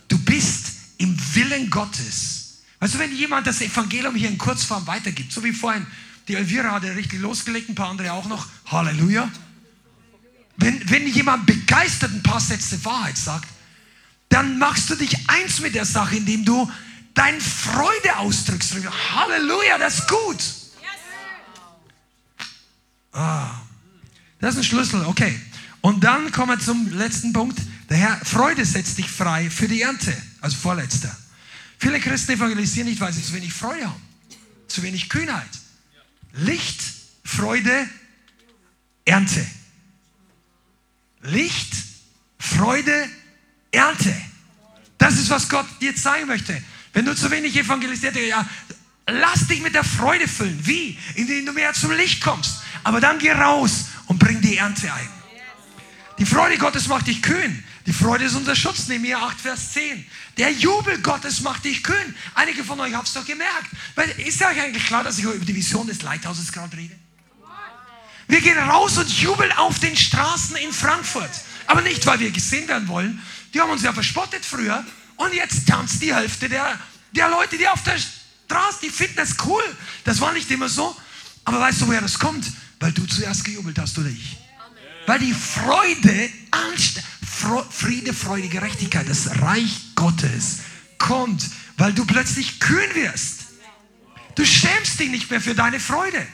Du 0.08 0.18
bist 0.20 0.68
im 0.98 1.18
Willen 1.36 1.70
Gottes. 1.70 2.62
Du, 2.80 3.00
wenn 3.00 3.16
jemand 3.16 3.48
das 3.48 3.62
Evangelium 3.62 4.16
hier 4.16 4.30
in 4.30 4.38
Kurzform 4.38 4.86
weitergibt, 4.88 5.32
so 5.32 5.44
wie 5.44 5.52
vorhin, 5.52 5.88
die 6.28 6.36
Elvira 6.36 6.72
hat 6.72 6.84
ja 6.84 6.94
richtig 6.94 7.20
losgelegt, 7.20 7.70
ein 7.70 7.76
paar 7.76 7.90
andere 7.90 8.14
auch 8.14 8.28
noch, 8.28 8.48
Halleluja. 8.68 9.30
Wenn, 10.58 10.90
wenn 10.90 11.08
jemand 11.08 11.46
begeistert 11.46 12.12
ein 12.12 12.24
paar 12.24 12.40
Sätze 12.40 12.84
Wahrheit 12.86 13.18
sagt, 13.18 13.48
dann 14.30 14.58
machst 14.58 14.90
du 14.90 14.96
dich 14.96 15.30
eins 15.30 15.60
mit 15.60 15.76
der 15.76 15.86
Sache, 15.86 16.16
indem 16.18 16.46
du 16.46 16.70
deine 17.14 17.40
Freude 17.40 18.18
ausdrückst. 18.18 18.76
Halleluja, 19.16 19.78
das 19.78 20.00
ist 20.00 20.08
gut. 20.08 20.44
Ah, 23.14 23.62
das 24.40 24.56
ist 24.56 24.62
ein 24.62 24.64
Schlüssel, 24.64 25.06
okay. 25.06 25.40
Und 25.82 26.04
dann 26.04 26.32
kommen 26.32 26.58
wir 26.58 26.60
zum 26.60 26.90
letzten 26.92 27.34
Punkt. 27.34 27.60
Der 27.90 27.98
Herr, 27.98 28.26
Freude 28.26 28.66
setzt 28.66 28.98
dich 28.98 29.10
frei 29.10 29.50
für 29.50 29.68
die 29.68 29.82
Ernte. 29.82 30.16
Also 30.42 30.58
vorletzter. 30.58 31.16
Viele 31.78 32.00
Christen 32.00 32.32
evangelisieren 32.32 32.90
nicht, 32.90 33.02
weil 33.02 33.14
sie 33.14 33.22
zu 33.22 33.34
wenig 33.34 33.54
Freude 33.54 33.88
haben. 33.88 34.02
Zu 34.68 34.82
wenig 34.82 35.10
Kühnheit. 35.10 35.50
Licht, 36.34 36.82
Freude, 37.24 37.88
Ernte. 39.06 39.46
Licht, 41.22 41.74
Freude, 42.40 43.10
Ernte. 43.72 44.16
Das 44.98 45.16
ist, 45.16 45.30
was 45.30 45.50
Gott 45.50 45.68
dir 45.82 45.96
zeigen 45.96 46.28
möchte. 46.28 46.64
Wenn 46.94 47.06
du 47.06 47.16
zu 47.16 47.30
wenig 47.32 47.56
evangelisiert 47.58 48.16
hast, 48.16 48.26
ja, 48.26 48.48
lass 49.08 49.48
dich 49.48 49.62
mit 49.62 49.74
der 49.74 49.84
Freude 49.84 50.28
füllen. 50.28 50.60
Wie? 50.66 50.98
Indem 51.16 51.48
du 51.48 51.52
mehr 51.52 51.74
zum 51.74 51.92
Licht 51.92 52.22
kommst. 52.22 52.62
Aber 52.84 53.02
dann 53.02 53.20
geh 53.20 53.32
raus 53.32 53.86
und 54.08 54.20
bring 54.20 54.40
die 54.42 54.58
Ernte 54.58 54.94
ein. 54.94 55.10
Die 56.20 56.26
Freude 56.26 56.58
Gottes 56.58 56.88
macht 56.88 57.08
dich 57.08 57.22
kühn. 57.22 57.64
Die 57.86 57.94
Freude 57.94 58.26
ist 58.26 58.36
unser 58.36 58.56
Schutz, 58.56 58.88
Nehemiah 58.88 59.20
8, 59.20 59.42
Vers 59.42 59.74
10. 59.74 60.06
Der 60.38 60.52
Jubel 60.52 61.00
Gottes 61.00 61.42
macht 61.42 61.66
dich 61.66 61.84
kühn. 61.84 62.16
Einige 62.36 62.64
von 62.64 62.80
euch 62.80 62.94
haben 62.94 63.06
es 63.06 63.14
doch 63.14 63.26
gemerkt. 63.26 63.68
Weil, 63.96 64.10
ist 64.20 64.42
euch 64.42 64.62
eigentlich 64.62 64.86
klar, 64.86 65.04
dass 65.04 65.18
ich 65.18 65.26
über 65.26 65.34
die 65.44 65.56
Vision 65.56 65.88
des 65.88 66.02
Lighthouses 66.02 66.52
gerade 66.52 66.78
rede? 66.78 66.96
Wir 68.28 68.40
gehen 68.40 68.58
raus 68.58 68.98
und 68.98 69.10
jubeln 69.10 69.52
auf 69.54 69.80
den 69.80 69.98
Straßen 69.98 70.56
in 70.56 70.72
Frankfurt. 70.72 71.32
Aber 71.68 71.82
nicht, 71.82 72.06
weil 72.06 72.20
wir 72.20 72.32
gesehen 72.32 72.68
werden 72.68 72.88
wollen. 72.88 73.22
Die 73.54 73.60
haben 73.60 73.70
uns 73.70 73.84
ja 73.84 73.92
verspottet 73.92 74.46
früher. 74.46 74.86
Und 75.16 75.34
jetzt 75.34 75.68
tanzt 75.68 76.02
die 76.02 76.14
Hälfte 76.14 76.50
der, 76.50 76.80
der 77.12 77.30
Leute, 77.30 77.58
die 77.58 77.68
auf 77.68 77.84
der 77.84 77.98
Straße, 77.98 78.80
die 78.84 78.90
finden 78.90 79.16
das 79.16 79.36
cool. 79.46 79.64
Das 80.04 80.20
war 80.22 80.34
nicht 80.34 80.50
immer 80.52 80.70
so. 80.70 80.96
Aber 81.46 81.60
weißt 81.60 81.82
du, 81.82 81.88
woher 81.88 82.02
das 82.02 82.20
kommt? 82.20 82.46
Weil 82.80 82.92
du 82.92 83.06
zuerst 83.06 83.44
gejubelt 83.44 83.78
hast 83.80 83.98
oder 83.98 84.10
ich. 84.10 84.38
Weil 85.06 85.20
die 85.20 85.34
Freude, 85.34 86.30
Friede, 87.70 88.14
Freude, 88.14 88.48
Gerechtigkeit, 88.48 89.10
das 89.10 89.42
Reich 89.42 89.96
Gottes 89.96 90.60
kommt, 90.98 91.50
weil 91.78 91.94
du 91.94 92.06
plötzlich 92.06 92.60
kühn 92.60 92.96
wirst. 92.96 93.42
Du 94.36 94.46
schämst 94.46 95.00
dich 95.00 95.10
nicht 95.10 95.30
mehr 95.30 95.42
für 95.42 95.54
deine 95.54 95.80
Freude. 95.80 96.26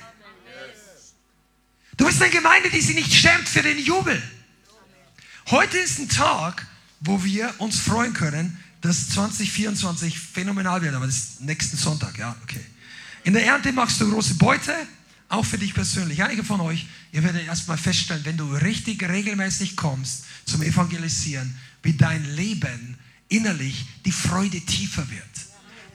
Du 1.97 2.05
bist 2.05 2.21
eine 2.21 2.31
Gemeinde, 2.31 2.69
die 2.69 2.81
sich 2.81 2.95
nicht 2.95 3.13
schämt 3.13 3.49
für 3.49 3.61
den 3.61 3.77
Jubel. 3.77 4.21
Heute 5.49 5.79
ist 5.79 5.99
ein 5.99 6.07
Tag, 6.07 6.67
wo 7.01 7.23
wir 7.23 7.53
uns 7.57 7.79
freuen 7.79 8.13
können, 8.13 8.63
dass 8.81 9.09
2024 9.09 10.17
phänomenal 10.17 10.81
wird, 10.81 10.95
aber 10.95 11.05
das 11.05 11.15
ist 11.15 11.41
nächsten 11.41 11.77
Sonntag, 11.77 12.17
ja, 12.17 12.35
okay. 12.43 12.63
In 13.23 13.33
der 13.33 13.45
Ernte 13.45 13.71
machst 13.73 13.99
du 13.99 14.09
große 14.09 14.35
Beute, 14.35 14.73
auch 15.27 15.45
für 15.45 15.57
dich 15.57 15.73
persönlich. 15.73 16.23
Einige 16.23 16.43
von 16.43 16.59
euch, 16.61 16.87
ihr 17.11 17.23
werdet 17.23 17.45
erstmal 17.45 17.77
feststellen, 17.77 18.25
wenn 18.25 18.37
du 18.37 18.51
richtig 18.53 19.07
regelmäßig 19.07 19.75
kommst 19.75 20.25
zum 20.45 20.63
Evangelisieren, 20.63 21.55
wie 21.83 21.93
dein 21.93 22.23
Leben 22.35 22.97
innerlich 23.27 23.85
die 24.05 24.11
Freude 24.11 24.59
tiefer 24.61 25.07
wird. 25.09 25.23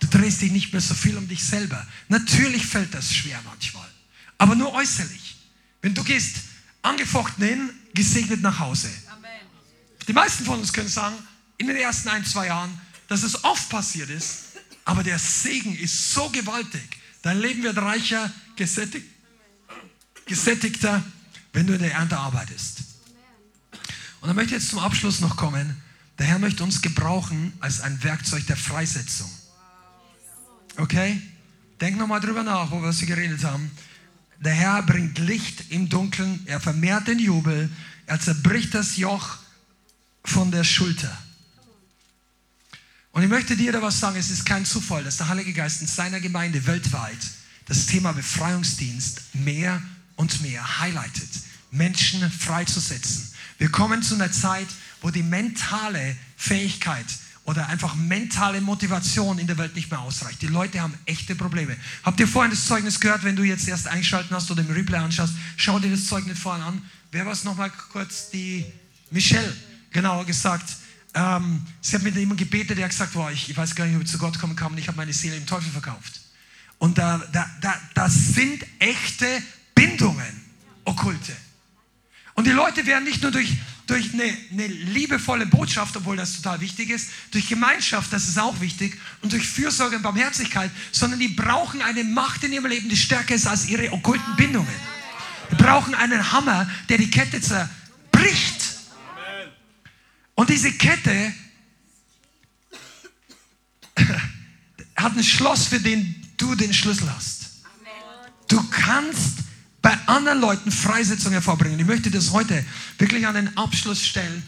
Du 0.01 0.07
drehst 0.07 0.43
dich 0.43 0.53
nicht 0.53 0.73
mehr 0.73 0.81
so 0.81 0.95
viel 0.95 1.17
um 1.17 1.27
dich 1.27 1.43
selber. 1.43 1.85
Natürlich 2.09 2.67
fällt 2.67 2.95
das 2.95 3.13
schwer 3.13 3.41
manchmal, 3.45 3.89
aber 4.39 4.55
nur 4.55 4.73
äußerlich. 4.73 5.37
Wenn 5.83 5.95
du 5.95 6.05
gehst 6.05 6.37
angefochten 6.83 7.45
hin, 7.45 7.71
gesegnet 7.95 8.41
nach 8.41 8.59
Hause. 8.59 8.89
Die 10.07 10.13
meisten 10.13 10.45
von 10.45 10.61
uns 10.61 10.73
können 10.73 10.89
sagen, 10.89 11.17
in 11.59 11.67
den 11.67 11.77
ersten 11.77 12.09
ein, 12.09 12.25
zwei 12.25 12.47
Jahren, 12.47 12.79
dass 13.09 13.23
es 13.23 13.45
oft 13.45 13.69
passiert 13.69 14.11
ist, 14.11 14.45
Aber 14.85 15.03
der 15.03 15.19
Segen 15.19 15.77
ist 15.77 16.13
so 16.13 16.29
gewaltig. 16.29 16.99
Dein 17.23 17.41
Leben 17.41 17.63
wird 17.63 17.79
reicher, 17.79 18.31
gesättigt, 18.57 19.07
gesättigter, 20.27 21.03
wenn 21.53 21.67
du 21.67 21.75
in 21.75 21.81
der 21.81 21.93
Ernte 21.93 22.19
arbeitest. 22.19 22.81
Und 24.21 24.29
dann 24.29 24.37
möchte 24.37 24.55
ich 24.55 24.63
jetzt 24.63 24.71
zum 24.71 24.79
Abschluss 24.79 25.21
noch 25.21 25.37
kommen. 25.37 25.83
Der 26.19 26.27
Herr 26.27 26.39
möchte 26.39 26.63
uns 26.63 26.83
gebrauchen 26.83 27.53
als 27.61 27.81
ein 27.81 28.03
Werkzeug 28.03 28.47
der 28.47 28.57
Freisetzung. 28.57 29.31
Okay? 30.77 31.21
Denk 31.81 31.97
nochmal 31.97 32.21
drüber 32.21 32.43
nach, 32.43 32.71
wo 32.71 32.83
wir 32.83 33.07
geredet 33.07 33.43
haben. 33.45 33.71
Der 34.41 34.53
Herr 34.53 34.83
bringt 34.83 35.19
Licht 35.19 35.71
im 35.71 35.89
Dunkeln, 35.89 36.43
er 36.47 36.61
vermehrt 36.61 37.09
den 37.09 37.19
Jubel, 37.19 37.71
er 38.07 38.21
zerbricht 38.21 38.75
das 38.75 38.97
Joch 38.97 39.39
von 40.25 40.51
der 40.51 40.65
Schulter. 40.65 41.17
Und 43.15 43.23
ich 43.23 43.29
möchte 43.29 43.57
dir 43.57 43.71
da 43.71 43.81
was 43.81 44.01
sagen, 44.01 44.17
es 44.17 44.29
ist 44.29 44.45
kein 44.45 44.65
Zufall, 44.65 45.05
dass 45.05 45.19
der 45.19 45.29
Heilige 45.29 45.53
Geist 45.53 45.81
in 45.81 45.87
seiner 45.87 46.19
Gemeinde 46.19 46.67
weltweit 46.67 47.17
das 47.67 47.87
Thema 47.87 48.11
Befreiungsdienst 48.11 49.35
mehr 49.35 49.81
und 50.17 50.43
mehr 50.43 50.81
highlightet, 50.81 51.29
Menschen 51.71 52.29
freizusetzen. 52.29 53.31
Wir 53.59 53.71
kommen 53.71 54.03
zu 54.03 54.17
einer 54.17 54.33
Zeit, 54.33 54.67
wo 55.01 55.11
die 55.11 55.23
mentale 55.23 56.17
Fähigkeit 56.37 57.07
oder 57.45 57.69
einfach 57.69 57.95
mentale 57.95 58.61
Motivation 58.61 59.39
in 59.39 59.47
der 59.47 59.59
Welt 59.59 59.77
nicht 59.77 59.93
mehr 59.93 60.01
ausreicht. 60.01 60.43
Die 60.43 60.49
Leute 60.49 60.81
haben 60.81 60.95
echte 61.07 61.37
Probleme. 61.37 61.77
Habt 62.03 62.19
ihr 62.19 62.27
vorhin 62.27 62.51
das 62.51 62.67
Zeugnis 62.67 62.99
gehört, 62.99 63.23
wenn 63.23 63.37
du 63.37 63.45
jetzt 63.45 63.69
erst 63.69 63.87
eingeschalten 63.87 64.35
hast 64.35 64.51
oder 64.51 64.63
im 64.63 64.73
Replay 64.73 64.99
anschaust? 64.99 65.35
Schau 65.57 65.79
dir 65.79 65.93
das 65.93 66.07
Zeugnis 66.07 66.41
vorhin 66.41 66.65
an. 66.65 66.83
Wer 67.13 67.27
war 67.27 67.33
es 67.33 67.45
nochmal 67.45 67.71
kurz? 67.93 68.31
Die 68.31 68.65
Michelle, 69.13 69.57
genauer 69.93 70.27
gesagt. 70.27 70.69
Ähm, 71.15 71.63
sie 71.81 71.95
hat 71.95 72.03
mit 72.03 72.17
jemandem 72.17 72.49
gebetet, 72.49 72.77
der 72.77 72.85
hat 72.85 72.91
gesagt, 72.91 73.13
boah, 73.13 73.31
ich, 73.31 73.49
ich 73.49 73.57
weiß 73.57 73.75
gar 73.75 73.87
nicht, 73.87 73.97
ob 73.97 74.03
ich 74.03 74.11
zu 74.11 74.19
Gott 74.19 74.39
kommen 74.39 74.57
kann 74.57 74.73
und 74.73 74.79
ich 74.79 74.89
habe 74.89 74.97
meine 74.97 75.13
Seele 75.13 75.37
im 75.37 75.47
Teufel 75.47 75.71
verkauft. 75.71 76.21
Und 76.79 76.99
da, 76.99 77.19
da, 77.33 77.49
da, 77.61 77.81
das 77.95 78.35
sind 78.35 78.65
echte 78.81 79.27
Bindungen, 79.75 80.43
okkulte. 80.85 81.33
Und 82.35 82.47
die 82.47 82.51
Leute 82.51 82.85
werden 82.85 83.05
nicht 83.05 83.23
nur 83.23 83.31
durch, 83.31 83.57
durch 83.87 84.13
eine, 84.13 84.25
eine, 84.51 84.67
liebevolle 84.67 85.47
Botschaft, 85.47 85.97
obwohl 85.97 86.17
das 86.17 86.35
total 86.35 86.61
wichtig 86.61 86.91
ist, 86.91 87.11
durch 87.31 87.49
Gemeinschaft, 87.49 88.13
das 88.13 88.27
ist 88.27 88.39
auch 88.39 88.61
wichtig, 88.61 88.99
und 89.23 89.33
durch 89.33 89.47
Fürsorge 89.47 89.97
und 89.97 90.03
Barmherzigkeit, 90.03 90.71
sondern 90.91 91.21
die 91.21 91.29
brauchen 91.29 91.81
eine 91.81 92.03
Macht 92.03 92.43
in 92.43 92.53
ihrem 92.53 92.67
Leben, 92.67 92.89
die 92.89 92.97
stärker 92.97 93.37
ist 93.37 93.47
als 93.47 93.69
ihre 93.69 93.93
okkulten 93.93 94.35
Bindungen. 94.37 94.75
Die 95.53 95.55
brauchen 95.55 95.95
einen 95.95 96.33
Hammer, 96.33 96.69
der 96.89 96.99
die 96.99 97.11
Kette 97.11 97.41
zerbricht. 97.41 98.54
Und 100.35 100.51
diese 100.51 100.73
Kette 100.73 101.33
hat 104.97 105.17
ein 105.17 105.25
Schloss, 105.25 105.67
für 105.67 105.81
den 105.81 106.27
du 106.37 106.55
den 106.55 106.75
Schlüssel 106.75 107.13
hast. 107.15 107.45
Du 108.49 108.63
kannst 108.71 109.39
bei 109.81 109.97
anderen 110.07 110.41
Leuten 110.41 110.71
Freisetzung 110.71 111.33
hervorbringen. 111.33 111.79
Ich 111.79 111.87
möchte 111.87 112.11
das 112.11 112.33
heute 112.33 112.65
wirklich 112.99 113.27
an 113.27 113.35
den 113.35 113.57
Abschluss 113.57 114.05
stellen. 114.05 114.43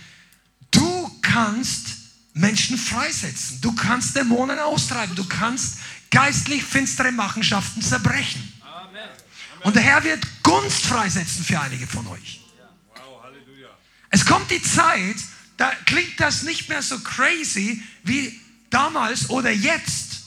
Du 0.71 1.11
kannst 1.23 1.89
Menschen 2.33 2.77
freisetzen. 2.77 3.61
Du 3.61 3.73
kannst 3.75 4.17
Dämonen 4.17 4.59
austreiben. 4.59 5.15
Du 5.15 5.25
kannst 5.25 5.79
geistlich 6.11 6.63
finstere 6.63 7.13
Machenschaften 7.13 7.83
zerbrechen. 7.83 8.53
Und 9.63 9.75
der 9.75 9.83
Herr 9.83 10.05
wird 10.05 10.27
Gunst 10.43 10.87
freisetzen 10.87 11.45
für 11.45 11.61
einige 11.61 11.87
von 11.87 12.07
euch. 12.09 12.41
Es 14.11 14.25
kommt 14.25 14.51
die 14.51 14.63
Zeit, 14.63 15.17
da 15.57 15.73
klingt 15.87 16.21
das 16.21 16.43
nicht 16.43 16.69
mehr 16.69 16.83
so 16.83 16.99
crazy 17.01 17.83
wie 18.03 18.41
damals 18.71 19.31
oder 19.31 19.51
jetzt. 19.51 20.23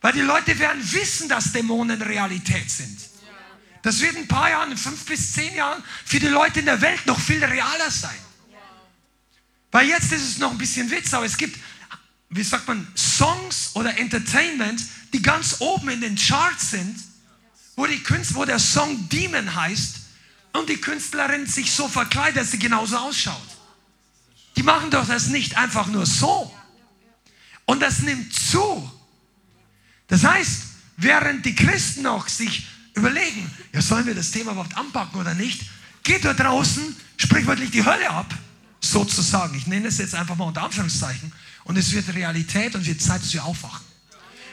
Weil 0.00 0.12
die 0.12 0.20
Leute 0.20 0.58
werden 0.58 0.80
wissen, 0.92 1.28
dass 1.28 1.52
Dämonen 1.52 2.00
Realität 2.02 2.70
sind. 2.70 2.98
Das 3.82 4.00
wird 4.00 4.14
in 4.14 4.22
ein 4.22 4.28
paar 4.28 4.50
Jahren, 4.50 4.72
in 4.72 4.78
fünf 4.78 5.04
bis 5.06 5.32
zehn 5.32 5.54
Jahren, 5.54 5.82
für 6.04 6.20
die 6.20 6.28
Leute 6.28 6.60
in 6.60 6.66
der 6.66 6.80
Welt 6.80 7.06
noch 7.06 7.18
viel 7.18 7.42
realer 7.42 7.90
sein. 7.90 8.18
Weil 9.70 9.88
jetzt 9.88 10.12
ist 10.12 10.22
es 10.22 10.38
noch 10.38 10.50
ein 10.50 10.58
bisschen 10.58 10.90
Witz, 10.90 11.12
aber 11.14 11.26
es 11.26 11.36
gibt, 11.36 11.58
wie 12.30 12.42
sagt 12.42 12.66
man, 12.68 12.86
Songs 12.96 13.70
oder 13.74 13.96
Entertainment, 13.98 14.82
die 15.12 15.22
ganz 15.22 15.56
oben 15.60 15.88
in 15.90 16.00
den 16.00 16.16
Charts 16.16 16.70
sind, 16.70 16.96
wo, 17.76 17.86
die 17.86 18.02
Künstler, 18.02 18.36
wo 18.36 18.44
der 18.44 18.58
Song 18.58 19.08
Demon 19.08 19.54
heißt 19.54 19.96
und 20.52 20.68
die 20.68 20.80
Künstlerin 20.80 21.46
sich 21.46 21.70
so 21.70 21.86
verkleidet, 21.88 22.38
dass 22.38 22.50
sie 22.50 22.58
genauso 22.58 22.96
ausschaut. 22.96 23.57
Die 24.58 24.64
machen 24.64 24.90
doch 24.90 25.06
das 25.06 25.28
nicht 25.28 25.56
einfach 25.56 25.86
nur 25.86 26.04
so. 26.04 26.52
Und 27.64 27.80
das 27.80 28.00
nimmt 28.00 28.34
zu. 28.34 28.90
Das 30.08 30.24
heißt, 30.24 30.62
während 30.96 31.46
die 31.46 31.54
Christen 31.54 32.02
noch 32.02 32.26
sich 32.26 32.66
überlegen, 32.94 33.48
ja, 33.72 33.80
sollen 33.80 34.04
wir 34.06 34.16
das 34.16 34.32
Thema 34.32 34.50
überhaupt 34.50 34.76
anpacken 34.76 35.20
oder 35.20 35.34
nicht, 35.34 35.62
geht 36.02 36.24
dort 36.24 36.40
draußen, 36.40 36.96
sprichwörtlich 37.18 37.70
die 37.70 37.84
Hölle 37.84 38.10
ab, 38.10 38.34
sozusagen. 38.80 39.56
Ich 39.56 39.68
nenne 39.68 39.86
es 39.86 39.98
jetzt 39.98 40.16
einfach 40.16 40.34
mal 40.34 40.46
unter 40.46 40.64
Anführungszeichen. 40.64 41.32
Und 41.62 41.76
es 41.78 41.92
wird 41.92 42.12
Realität 42.12 42.74
und 42.74 42.84
wird 42.84 43.00
Zeit, 43.00 43.22
dass 43.22 43.32
wir 43.32 43.44
aufwachen. 43.44 43.86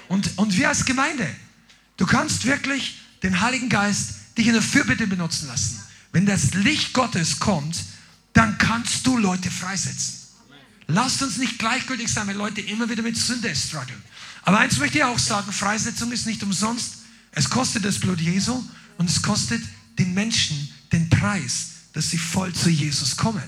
Und, 0.08 0.38
und 0.38 0.56
wir 0.56 0.70
als 0.70 0.86
Gemeinde, 0.86 1.28
du 1.98 2.06
kannst 2.06 2.46
wirklich 2.46 3.00
den 3.24 3.42
Heiligen 3.42 3.70
Geist 3.70 4.14
dich 4.38 4.46
in 4.46 4.54
der 4.54 4.62
Fürbitte 4.62 5.08
benutzen 5.08 5.48
lassen. 5.48 5.84
Wenn 6.12 6.28
das 6.28 6.54
Licht 6.54 6.94
Gottes 6.94 7.40
kommt, 7.40 7.76
dann 8.36 8.58
kannst 8.58 9.08
du 9.08 9.18
Leute 9.18 9.50
freisetzen. 9.50 10.14
Lasst 10.88 11.24
uns 11.24 11.38
nicht 11.38 11.58
gleichgültig 11.58 12.12
sein, 12.12 12.28
wenn 12.28 12.38
Leute 12.38 12.62
immer 12.62 12.88
wieder 12.90 13.02
mit 13.02 13.18
Sünde 13.18 13.56
strugglen. 13.56 14.02
Aber 14.44 14.60
eins 14.60 14.78
möchte 14.78 15.00
ich 15.00 15.04
auch 15.04 15.18
sagen, 15.18 15.52
Freisetzung 15.52 16.12
ist 16.12 16.28
nicht 16.28 16.44
umsonst. 16.44 16.98
Es 17.32 17.50
kostet 17.50 17.86
das 17.86 18.00
Blut 18.00 18.22
Jesu 18.22 18.64
und 18.98 19.10
es 19.10 19.22
kostet 19.22 19.64
den 19.98 20.14
Menschen 20.14 20.70
den 20.92 21.10
Preis, 21.10 21.70
dass 21.94 22.12
sie 22.12 22.18
voll 22.18 22.54
zu 22.54 22.70
Jesus 22.70 23.18
kommen. 23.18 23.44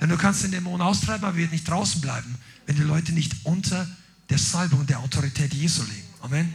Denn 0.00 0.10
du 0.10 0.16
kannst 0.16 0.44
den 0.44 0.52
Dämon 0.52 0.80
austreiben, 0.80 1.24
aber 1.24 1.36
wird 1.36 1.50
nicht 1.50 1.66
draußen 1.66 2.00
bleiben, 2.00 2.36
wenn 2.66 2.76
die 2.76 2.82
Leute 2.82 3.12
nicht 3.12 3.32
unter 3.44 3.88
der 4.28 4.38
Salbung 4.38 4.86
der 4.86 5.00
Autorität 5.00 5.52
Jesu 5.54 5.82
leben. 5.82 6.08
Amen. 6.20 6.54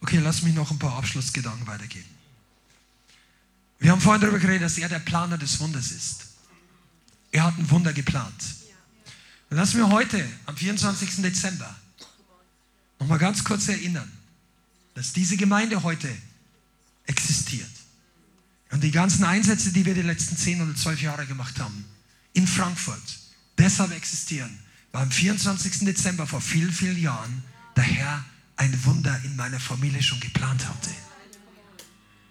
Okay, 0.00 0.18
lass 0.18 0.42
mich 0.42 0.54
noch 0.54 0.70
ein 0.70 0.78
paar 0.78 0.96
Abschlussgedanken 0.96 1.66
weitergeben. 1.66 2.15
Wir 3.78 3.92
haben 3.92 4.00
vorhin 4.00 4.22
darüber 4.22 4.38
geredet, 4.38 4.62
dass 4.62 4.78
er 4.78 4.88
der 4.88 4.98
Planer 4.98 5.38
des 5.38 5.60
Wunders 5.60 5.90
ist. 5.90 6.26
Er 7.30 7.44
hat 7.44 7.58
ein 7.58 7.70
Wunder 7.70 7.92
geplant. 7.92 8.44
Und 9.50 9.56
lass 9.56 9.74
mich 9.74 9.84
heute, 9.84 10.26
am 10.46 10.56
24. 10.56 11.22
Dezember, 11.22 11.74
nochmal 12.98 13.18
ganz 13.18 13.44
kurz 13.44 13.68
erinnern 13.68 14.10
dass 14.96 15.12
diese 15.12 15.36
Gemeinde 15.36 15.82
heute 15.82 16.08
existiert. 17.04 17.70
Und 18.70 18.82
die 18.82 18.90
ganzen 18.90 19.24
Einsätze, 19.24 19.70
die 19.70 19.84
wir 19.84 19.94
die 19.94 20.02
letzten 20.02 20.38
zehn 20.38 20.60
oder 20.60 20.74
zwölf 20.74 21.00
Jahre 21.02 21.26
gemacht 21.26 21.60
haben, 21.60 21.84
in 22.32 22.46
Frankfurt, 22.46 23.02
deshalb 23.58 23.92
existieren, 23.92 24.58
weil 24.92 25.02
am 25.02 25.10
24. 25.10 25.80
Dezember 25.80 26.26
vor 26.26 26.40
vielen, 26.40 26.72
vielen 26.72 26.98
Jahren 26.98 27.44
der 27.76 27.84
Herr 27.84 28.24
ein 28.56 28.84
Wunder 28.86 29.20
in 29.24 29.36
meiner 29.36 29.60
Familie 29.60 30.02
schon 30.02 30.18
geplant 30.18 30.66
hatte. 30.66 30.90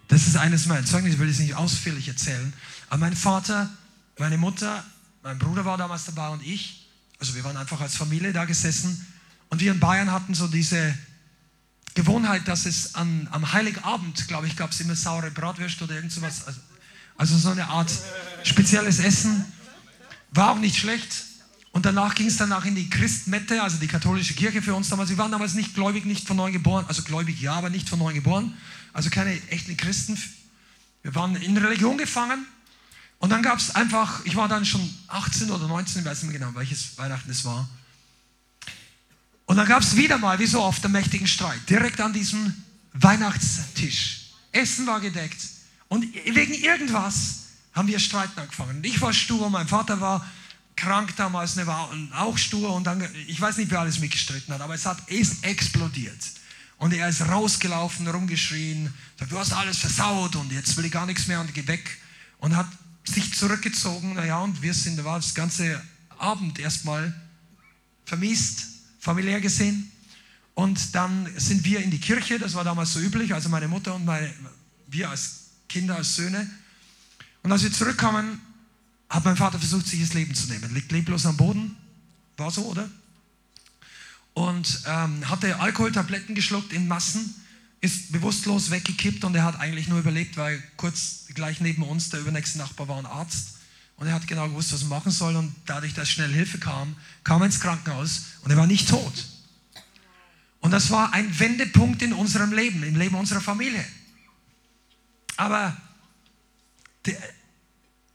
Das 0.08 0.26
ist 0.26 0.36
eines 0.36 0.66
meiner 0.66 0.84
Zeugnisse, 0.84 1.14
ich 1.14 1.20
will 1.20 1.28
es 1.28 1.38
nicht 1.38 1.54
ausführlich 1.54 2.08
erzählen. 2.08 2.52
Aber 2.88 2.98
mein 2.98 3.16
Vater, 3.16 3.70
meine 4.18 4.38
Mutter, 4.38 4.84
mein 5.22 5.38
Bruder 5.38 5.64
war 5.64 5.76
damals 5.76 6.04
dabei 6.04 6.28
und 6.28 6.46
ich, 6.46 6.88
also 7.18 7.34
wir 7.34 7.44
waren 7.44 7.56
einfach 7.56 7.80
als 7.80 7.96
Familie 7.96 8.32
da 8.32 8.44
gesessen 8.44 9.06
und 9.50 9.60
wir 9.60 9.72
in 9.72 9.80
Bayern 9.80 10.12
hatten 10.12 10.34
so 10.34 10.46
diese 10.46 10.96
Gewohnheit, 11.94 12.46
dass 12.46 12.66
es 12.66 12.94
an, 12.94 13.26
am 13.30 13.52
Heiligabend, 13.52 14.28
glaube 14.28 14.46
ich, 14.46 14.56
gab 14.56 14.70
es 14.70 14.80
immer 14.80 14.94
saure 14.94 15.30
Bratwürste 15.30 15.84
oder 15.84 15.94
irgend 15.94 16.12
sowas. 16.12 16.46
Also, 16.46 16.60
also 17.16 17.38
so 17.38 17.50
eine 17.50 17.68
Art 17.68 17.90
spezielles 18.42 18.98
Essen. 18.98 19.44
War 20.32 20.50
auch 20.50 20.58
nicht 20.58 20.76
schlecht. 20.76 21.24
Und 21.72 21.86
danach 21.86 22.14
ging 22.14 22.26
es 22.26 22.36
danach 22.36 22.64
in 22.66 22.74
die 22.74 22.90
Christmette, 22.90 23.62
also 23.62 23.78
die 23.78 23.86
katholische 23.86 24.34
Kirche 24.34 24.62
für 24.62 24.74
uns 24.74 24.88
damals. 24.88 25.08
Wir 25.08 25.18
waren 25.18 25.32
damals 25.32 25.54
nicht 25.54 25.74
gläubig, 25.74 26.04
nicht 26.04 26.26
von 26.26 26.36
neu 26.36 26.52
geboren. 26.52 26.84
Also 26.88 27.02
gläubig 27.02 27.40
ja, 27.40 27.54
aber 27.54 27.70
nicht 27.70 27.88
von 27.88 27.98
neu 27.98 28.12
geboren. 28.12 28.54
Also 28.96 29.10
keine 29.10 29.38
echten 29.50 29.76
Christen. 29.76 30.16
Wir 31.02 31.14
waren 31.14 31.36
in 31.36 31.54
Religion 31.58 31.98
gefangen. 31.98 32.46
Und 33.18 33.28
dann 33.28 33.42
gab 33.42 33.58
es 33.58 33.74
einfach, 33.74 34.24
ich 34.24 34.36
war 34.36 34.48
dann 34.48 34.64
schon 34.64 34.88
18 35.08 35.50
oder 35.50 35.68
19, 35.68 36.00
ich 36.00 36.08
weiß 36.08 36.22
nicht 36.22 36.32
mehr 36.32 36.40
genau, 36.40 36.54
welches 36.58 36.96
Weihnachten 36.96 37.30
es 37.30 37.44
war. 37.44 37.68
Und 39.44 39.58
dann 39.58 39.68
gab 39.68 39.82
es 39.82 39.96
wieder 39.96 40.16
mal, 40.16 40.38
wie 40.38 40.46
so 40.46 40.62
oft, 40.62 40.82
einen 40.82 40.92
mächtigen 40.92 41.26
Streit. 41.26 41.60
Direkt 41.68 42.00
an 42.00 42.14
diesem 42.14 42.54
Weihnachtstisch. 42.94 44.30
Essen 44.50 44.86
war 44.86 45.00
gedeckt. 45.00 45.42
Und 45.88 46.06
wegen 46.14 46.54
irgendwas 46.54 47.40
haben 47.74 47.88
wir 47.88 47.98
Streiten 47.98 48.40
angefangen. 48.40 48.82
Ich 48.82 48.98
war 49.02 49.12
stur, 49.12 49.50
mein 49.50 49.68
Vater 49.68 50.00
war 50.00 50.26
krank 50.74 51.14
damals, 51.16 51.56
ne, 51.56 51.66
war 51.66 51.90
auch 52.14 52.38
stur. 52.38 52.74
Und 52.74 52.84
dann, 52.84 53.06
ich 53.26 53.38
weiß 53.38 53.58
nicht, 53.58 53.70
wer 53.70 53.80
alles 53.80 53.98
mitgestritten 53.98 54.54
hat, 54.54 54.62
aber 54.62 54.74
es 54.74 54.86
hat 54.86 55.06
ist 55.10 55.44
explodiert. 55.44 56.16
Und 56.78 56.92
er 56.92 57.08
ist 57.08 57.22
rausgelaufen, 57.22 58.06
rumgeschrien, 58.06 58.92
sagt, 59.18 59.32
du 59.32 59.38
hast 59.38 59.52
alles 59.52 59.78
versaut 59.78 60.36
und 60.36 60.52
jetzt 60.52 60.76
will 60.76 60.84
ich 60.84 60.92
gar 60.92 61.06
nichts 61.06 61.26
mehr 61.26 61.40
und 61.40 61.52
geh 61.54 61.66
weg. 61.66 61.98
Und 62.38 62.54
hat 62.54 62.68
sich 63.04 63.34
zurückgezogen. 63.34 64.14
Naja, 64.14 64.40
und 64.40 64.60
wir 64.60 64.74
sind, 64.74 64.98
da 64.98 65.04
war 65.04 65.18
das 65.18 65.34
ganze 65.34 65.82
Abend 66.18 66.58
erstmal 66.58 67.14
vermisst 68.04 68.66
familiär 68.98 69.40
gesehen. 69.40 69.90
Und 70.54 70.94
dann 70.94 71.28
sind 71.36 71.64
wir 71.64 71.80
in 71.80 71.90
die 71.90 72.00
Kirche, 72.00 72.38
das 72.38 72.54
war 72.54 72.64
damals 72.64 72.92
so 72.92 73.00
üblich, 73.00 73.34
also 73.34 73.48
meine 73.48 73.68
Mutter 73.68 73.94
und 73.94 74.04
meine, 74.04 74.32
wir 74.86 75.10
als 75.10 75.50
Kinder, 75.68 75.96
als 75.96 76.16
Söhne. 76.16 76.50
Und 77.42 77.52
als 77.52 77.62
wir 77.62 77.72
zurückkamen, 77.72 78.40
hat 79.08 79.24
mein 79.24 79.36
Vater 79.36 79.58
versucht, 79.58 79.86
sich 79.86 80.00
das 80.00 80.14
Leben 80.14 80.34
zu 80.34 80.48
nehmen. 80.48 80.74
Liegt 80.74 80.90
leblos 80.92 81.26
am 81.26 81.36
Boden, 81.36 81.76
war 82.36 82.50
so, 82.50 82.64
oder? 82.66 82.88
Und 84.36 84.82
ähm, 84.86 85.30
hatte 85.30 85.60
Alkoholtabletten 85.60 86.34
geschluckt 86.34 86.74
in 86.74 86.86
Massen, 86.86 87.34
ist 87.80 88.12
bewusstlos 88.12 88.70
weggekippt 88.70 89.24
und 89.24 89.34
er 89.34 89.44
hat 89.44 89.58
eigentlich 89.58 89.88
nur 89.88 89.98
überlebt, 89.98 90.36
weil 90.36 90.62
kurz 90.76 91.24
gleich 91.32 91.62
neben 91.62 91.82
uns 91.82 92.10
der 92.10 92.20
übernächste 92.20 92.58
Nachbar 92.58 92.86
war 92.86 92.98
ein 92.98 93.06
Arzt 93.06 93.54
und 93.96 94.06
er 94.06 94.12
hat 94.12 94.26
genau 94.26 94.46
gewusst, 94.46 94.74
was 94.74 94.82
er 94.82 94.88
machen 94.88 95.10
soll 95.10 95.36
und 95.36 95.54
dadurch, 95.64 95.94
dass 95.94 96.10
schnell 96.10 96.30
Hilfe 96.30 96.58
kam, 96.58 96.96
kam 97.24 97.40
er 97.40 97.46
ins 97.46 97.60
Krankenhaus 97.60 98.24
und 98.42 98.50
er 98.50 98.58
war 98.58 98.66
nicht 98.66 98.90
tot. 98.90 99.24
Und 100.60 100.70
das 100.70 100.90
war 100.90 101.14
ein 101.14 101.38
Wendepunkt 101.38 102.02
in 102.02 102.12
unserem 102.12 102.52
Leben, 102.52 102.82
im 102.82 102.96
Leben 102.96 103.14
unserer 103.14 103.40
Familie. 103.40 103.86
Aber 105.38 105.74
die, 107.06 107.16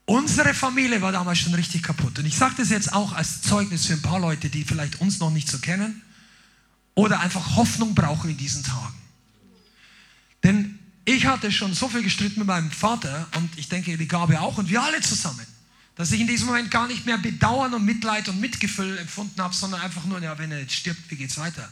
unsere 0.04 0.54
Familie 0.54 1.02
war 1.02 1.10
damals 1.10 1.40
schon 1.40 1.54
richtig 1.54 1.82
kaputt. 1.82 2.16
Und 2.20 2.26
ich 2.26 2.36
sage 2.36 2.54
das 2.58 2.70
jetzt 2.70 2.92
auch 2.92 3.12
als 3.12 3.42
Zeugnis 3.42 3.86
für 3.86 3.94
ein 3.94 4.02
paar 4.02 4.20
Leute, 4.20 4.50
die 4.50 4.62
vielleicht 4.62 5.00
uns 5.00 5.18
noch 5.18 5.32
nicht 5.32 5.48
so 5.48 5.58
kennen 5.58 6.00
oder 6.94 7.20
einfach 7.20 7.56
Hoffnung 7.56 7.94
brauchen 7.94 8.30
in 8.30 8.36
diesen 8.36 8.62
Tagen. 8.62 8.94
Denn 10.42 10.78
ich 11.04 11.26
hatte 11.26 11.50
schon 11.50 11.74
so 11.74 11.88
viel 11.88 12.02
gestritten 12.02 12.40
mit 12.40 12.48
meinem 12.48 12.70
Vater 12.70 13.26
und 13.36 13.58
ich 13.58 13.68
denke, 13.68 13.96
die 13.96 14.08
Gabe 14.08 14.40
auch 14.40 14.58
und 14.58 14.68
wir 14.68 14.82
alle 14.82 15.00
zusammen, 15.00 15.46
dass 15.96 16.12
ich 16.12 16.20
in 16.20 16.26
diesem 16.26 16.46
Moment 16.46 16.70
gar 16.70 16.86
nicht 16.86 17.06
mehr 17.06 17.18
Bedauern 17.18 17.74
und 17.74 17.84
Mitleid 17.84 18.28
und 18.28 18.40
Mitgefühl 18.40 18.98
empfunden 18.98 19.40
habe, 19.40 19.54
sondern 19.54 19.80
einfach 19.80 20.04
nur, 20.04 20.20
ja, 20.20 20.38
wenn 20.38 20.52
er 20.52 20.60
jetzt 20.60 20.74
stirbt, 20.74 21.10
wie 21.10 21.16
geht's 21.16 21.38
weiter? 21.38 21.70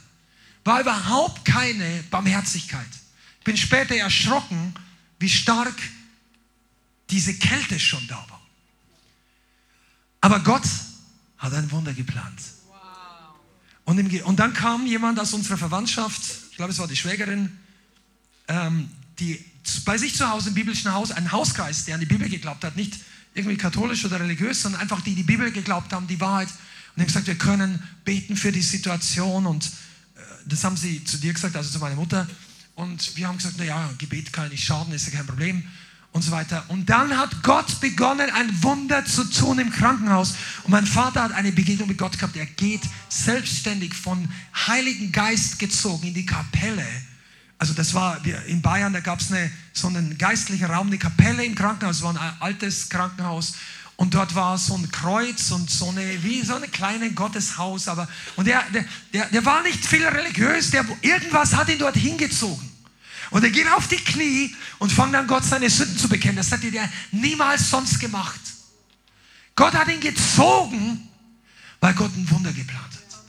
War 0.63 0.81
überhaupt 0.81 1.45
keine 1.45 2.03
Barmherzigkeit. 2.11 2.87
Ich 3.39 3.45
bin 3.45 3.57
später 3.57 3.95
erschrocken, 3.95 4.73
wie 5.19 5.29
stark 5.29 5.75
diese 7.09 7.33
Kälte 7.33 7.79
schon 7.79 8.05
da 8.07 8.25
war. 8.29 8.41
Aber 10.21 10.39
Gott 10.39 10.63
hat 11.37 11.53
ein 11.53 11.69
Wunder 11.71 11.93
geplant. 11.93 12.39
Und, 13.85 13.97
im, 13.97 14.23
und 14.25 14.39
dann 14.39 14.53
kam 14.53 14.85
jemand 14.85 15.19
aus 15.19 15.33
unserer 15.33 15.57
Verwandtschaft, 15.57 16.21
ich 16.51 16.57
glaube, 16.57 16.71
es 16.71 16.79
war 16.79 16.87
die 16.87 16.95
Schwägerin, 16.95 17.57
ähm, 18.47 18.89
die 19.19 19.43
bei 19.85 19.97
sich 19.97 20.15
zu 20.15 20.29
Hause 20.29 20.49
im 20.49 20.55
biblischen 20.55 20.91
Haus, 20.93 21.11
ein 21.11 21.31
Hauskreis, 21.31 21.85
der 21.85 21.95
an 21.95 21.99
die 21.99 22.07
Bibel 22.07 22.27
geglaubt 22.29 22.63
hat, 22.63 22.75
nicht 22.75 22.99
irgendwie 23.33 23.57
katholisch 23.57 24.03
oder 24.05 24.19
religiös, 24.19 24.61
sondern 24.61 24.81
einfach 24.81 25.01
die 25.01 25.15
die 25.15 25.23
Bibel 25.23 25.51
geglaubt 25.51 25.93
haben, 25.93 26.07
die 26.07 26.19
Wahrheit. 26.19 26.49
Und 26.95 27.01
haben 27.01 27.07
gesagt, 27.07 27.27
wir 27.27 27.37
können 27.37 27.81
beten 28.03 28.35
für 28.35 28.51
die 28.51 28.61
Situation. 28.61 29.45
Und 29.45 29.65
äh, 29.65 30.19
das 30.45 30.63
haben 30.63 30.75
sie 30.75 31.03
zu 31.03 31.17
dir 31.17 31.33
gesagt, 31.33 31.55
also 31.55 31.69
zu 31.69 31.79
meiner 31.79 31.95
Mutter. 31.95 32.27
Und 32.75 33.15
wir 33.15 33.27
haben 33.27 33.37
gesagt, 33.37 33.57
naja, 33.57 33.89
Gebet 33.97 34.33
kann 34.33 34.49
nicht 34.49 34.65
schaden, 34.65 34.93
ist 34.93 35.05
ja 35.05 35.13
kein 35.17 35.27
Problem 35.27 35.63
und 36.13 36.21
so 36.23 36.31
weiter. 36.31 36.63
Und 36.67 36.89
dann 36.89 37.17
hat 37.17 37.41
Gott 37.41 37.79
begonnen, 37.79 38.29
ein 38.31 38.63
Wunder 38.63 39.05
zu 39.05 39.23
tun 39.23 39.59
im 39.59 39.71
Krankenhaus. 39.71 40.35
Und 40.63 40.71
mein 40.71 40.85
Vater 40.85 41.23
hat 41.23 41.31
eine 41.31 41.51
Begegnung 41.51 41.87
mit 41.87 41.97
Gott 41.97 42.17
gehabt. 42.17 42.35
Er 42.35 42.45
geht 42.45 42.81
selbstständig 43.09 43.93
von 43.93 44.27
Heiligen 44.67 45.11
Geist 45.11 45.59
gezogen 45.59 46.07
in 46.07 46.13
die 46.13 46.25
Kapelle. 46.25 46.85
Also 47.57 47.73
das 47.73 47.93
war 47.93 48.19
in 48.47 48.61
Bayern, 48.61 48.91
da 48.91 48.99
gab 48.99 49.21
es 49.21 49.29
so 49.73 49.87
einen 49.87 50.17
geistlichen 50.17 50.65
Raum, 50.65 50.87
eine 50.87 50.97
Kapelle 50.97 51.45
im 51.45 51.55
Krankenhaus. 51.55 51.97
Es 51.97 52.01
war 52.01 52.11
ein 52.11 52.41
altes 52.41 52.89
Krankenhaus. 52.89 53.53
Und 53.95 54.15
dort 54.15 54.33
war 54.33 54.57
so 54.57 54.75
ein 54.75 54.89
Kreuz 54.91 55.51
und 55.51 55.69
so 55.69 55.89
eine, 55.89 56.23
wie 56.23 56.41
so 56.41 56.55
ein 56.55 56.71
kleines 56.71 57.13
Gotteshaus. 57.13 57.87
Aber, 57.87 58.09
und 58.35 58.47
der, 58.47 58.63
der, 59.13 59.25
der 59.27 59.45
war 59.45 59.61
nicht 59.61 59.85
viel 59.85 60.03
religiös, 60.05 60.71
der, 60.71 60.83
irgendwas 61.01 61.55
hat 61.55 61.69
ihn 61.69 61.77
dort 61.77 61.95
hingezogen. 61.95 62.70
Und 63.31 63.43
er 63.43 63.49
geht 63.49 63.67
auf 63.71 63.87
die 63.87 63.97
Knie 63.97 64.55
und 64.77 64.91
fängt 64.91 65.15
an, 65.15 65.25
Gott 65.25 65.45
seine 65.45 65.69
Sünden 65.69 65.97
zu 65.97 66.09
bekennen. 66.09 66.35
Das 66.35 66.51
hat 66.51 66.63
er 66.63 66.89
niemals 67.11 67.69
sonst 67.69 67.99
gemacht. 67.99 68.39
Gott 69.55 69.73
hat 69.73 69.87
ihn 69.87 70.01
gezogen, 70.01 71.09
weil 71.79 71.93
Gott 71.93 72.15
ein 72.15 72.29
Wunder 72.29 72.51
geplant 72.51 72.83
hat. 72.83 73.19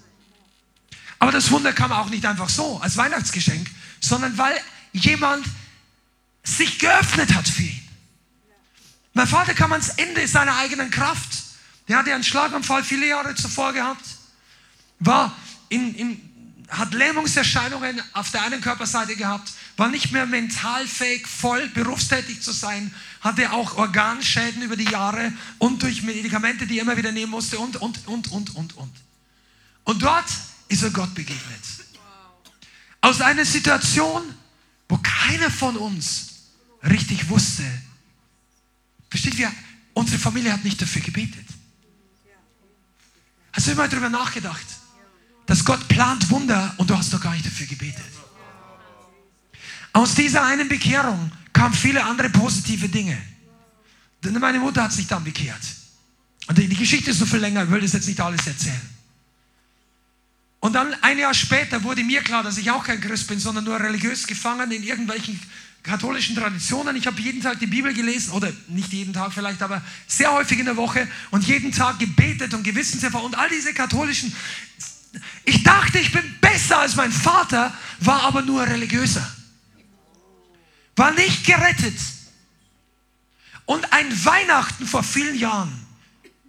Aber 1.20 1.30
das 1.30 1.50
Wunder 1.52 1.72
kam 1.72 1.92
auch 1.92 2.10
nicht 2.10 2.26
einfach 2.26 2.48
so 2.48 2.80
als 2.80 2.96
Weihnachtsgeschenk, 2.96 3.70
sondern 4.00 4.36
weil 4.36 4.60
jemand 4.92 5.46
sich 6.42 6.80
geöffnet 6.80 7.32
hat 7.32 7.48
für 7.48 7.62
ihn. 7.62 7.88
Mein 9.14 9.28
Vater 9.28 9.54
kam 9.54 9.72
ans 9.72 9.90
Ende 9.90 10.26
seiner 10.26 10.56
eigenen 10.56 10.90
Kraft. 10.90 11.42
Der 11.86 11.98
hatte 11.98 12.12
einen 12.12 12.24
Schlaganfall 12.24 12.82
viele 12.82 13.06
Jahre 13.06 13.34
zuvor 13.34 13.72
gehabt, 13.72 14.04
war 14.98 15.36
in, 15.68 15.94
in 15.94 16.32
hat 16.72 16.94
Lähmungserscheinungen 16.94 18.02
auf 18.14 18.30
der 18.30 18.42
einen 18.44 18.60
Körperseite 18.60 19.14
gehabt, 19.14 19.52
war 19.76 19.88
nicht 19.88 20.12
mehr 20.12 20.26
mental 20.26 20.86
fähig, 20.86 21.26
voll 21.26 21.68
berufstätig 21.70 22.42
zu 22.42 22.52
sein, 22.52 22.92
hatte 23.20 23.52
auch 23.52 23.76
Organschäden 23.76 24.62
über 24.62 24.76
die 24.76 24.90
Jahre 24.90 25.32
und 25.58 25.82
durch 25.82 26.02
Medikamente, 26.02 26.66
die 26.66 26.78
er 26.78 26.82
immer 26.82 26.96
wieder 26.96 27.12
nehmen 27.12 27.30
musste 27.30 27.58
und, 27.58 27.76
und, 27.76 28.06
und, 28.06 28.30
und, 28.30 28.54
und, 28.54 28.76
und. 28.76 28.92
Und 29.84 30.02
dort 30.02 30.26
ist 30.68 30.82
er 30.82 30.90
Gott 30.90 31.14
begegnet. 31.14 31.64
Aus 33.00 33.20
einer 33.20 33.44
Situation, 33.44 34.22
wo 34.88 34.98
keiner 34.98 35.50
von 35.50 35.76
uns 35.76 36.26
richtig 36.82 37.28
wusste, 37.28 37.64
versteht 39.08 39.34
ihr, 39.34 39.52
unsere 39.94 40.18
Familie 40.18 40.52
hat 40.52 40.64
nicht 40.64 40.80
dafür 40.80 41.02
gebetet. 41.02 41.46
Hast 43.52 43.66
du 43.66 43.72
immer 43.72 43.88
darüber 43.88 44.08
nachgedacht? 44.08 44.66
dass 45.46 45.64
Gott 45.64 45.86
plant 45.88 46.30
Wunder 46.30 46.74
und 46.78 46.88
du 46.88 46.96
hast 46.96 47.12
doch 47.12 47.20
gar 47.20 47.32
nicht 47.32 47.44
dafür 47.46 47.66
gebetet. 47.66 48.11
Aus 49.92 50.14
dieser 50.14 50.44
einen 50.44 50.68
Bekehrung 50.68 51.30
kamen 51.52 51.74
viele 51.74 52.04
andere 52.04 52.30
positive 52.30 52.88
Dinge. 52.88 53.16
Denn 54.24 54.38
meine 54.38 54.58
Mutter 54.58 54.84
hat 54.84 54.92
sich 54.92 55.06
dann 55.06 55.24
bekehrt. 55.24 55.60
Und 56.48 56.58
die 56.58 56.68
Geschichte 56.68 57.10
ist 57.10 57.18
so 57.18 57.26
viel 57.26 57.40
länger, 57.40 57.64
ich 57.64 57.70
will 57.70 57.80
das 57.80 57.92
jetzt 57.92 58.08
nicht 58.08 58.20
alles 58.20 58.46
erzählen. 58.46 58.80
Und 60.60 60.74
dann 60.74 60.94
ein 61.02 61.18
Jahr 61.18 61.34
später 61.34 61.82
wurde 61.82 62.04
mir 62.04 62.22
klar, 62.22 62.42
dass 62.42 62.56
ich 62.56 62.70
auch 62.70 62.84
kein 62.84 63.00
Christ 63.00 63.26
bin, 63.26 63.38
sondern 63.40 63.64
nur 63.64 63.80
religiös 63.80 64.26
gefangen 64.26 64.70
in 64.70 64.82
irgendwelchen 64.82 65.40
katholischen 65.82 66.36
Traditionen. 66.36 66.94
Ich 66.94 67.06
habe 67.06 67.20
jeden 67.20 67.42
Tag 67.42 67.58
die 67.58 67.66
Bibel 67.66 67.92
gelesen, 67.92 68.30
oder 68.32 68.52
nicht 68.68 68.92
jeden 68.92 69.12
Tag 69.12 69.32
vielleicht, 69.32 69.60
aber 69.60 69.82
sehr 70.06 70.32
häufig 70.32 70.60
in 70.60 70.66
der 70.66 70.76
Woche 70.76 71.08
und 71.32 71.44
jeden 71.44 71.72
Tag 71.72 71.98
gebetet 71.98 72.54
und 72.54 72.62
Gewissenserfahrung 72.62 73.26
und 73.26 73.38
all 73.38 73.48
diese 73.48 73.74
katholischen 73.74 74.32
ich 75.44 75.62
dachte, 75.62 75.98
ich 75.98 76.12
bin 76.12 76.22
besser 76.40 76.78
als 76.78 76.96
mein 76.96 77.12
Vater, 77.12 77.74
war 78.00 78.22
aber 78.22 78.42
nur 78.42 78.62
religiöser. 78.62 79.26
War 80.96 81.12
nicht 81.12 81.44
gerettet. 81.46 81.98
Und 83.66 83.92
ein 83.92 84.24
Weihnachten 84.24 84.86
vor 84.86 85.02
vielen 85.02 85.38
Jahren 85.38 85.72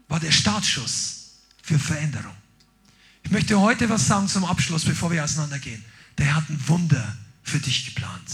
war 0.07 0.19
der 0.19 0.31
Startschuss 0.31 1.31
für 1.61 1.79
Veränderung. 1.79 2.35
Ich 3.23 3.31
möchte 3.31 3.59
heute 3.59 3.89
was 3.89 4.07
sagen 4.07 4.27
zum 4.27 4.45
Abschluss, 4.45 4.83
bevor 4.83 5.11
wir 5.11 5.23
auseinandergehen. 5.23 5.83
Der 6.17 6.35
hat 6.35 6.49
ein 6.49 6.59
Wunder 6.67 7.17
für 7.43 7.59
dich 7.59 7.85
geplant. 7.85 8.27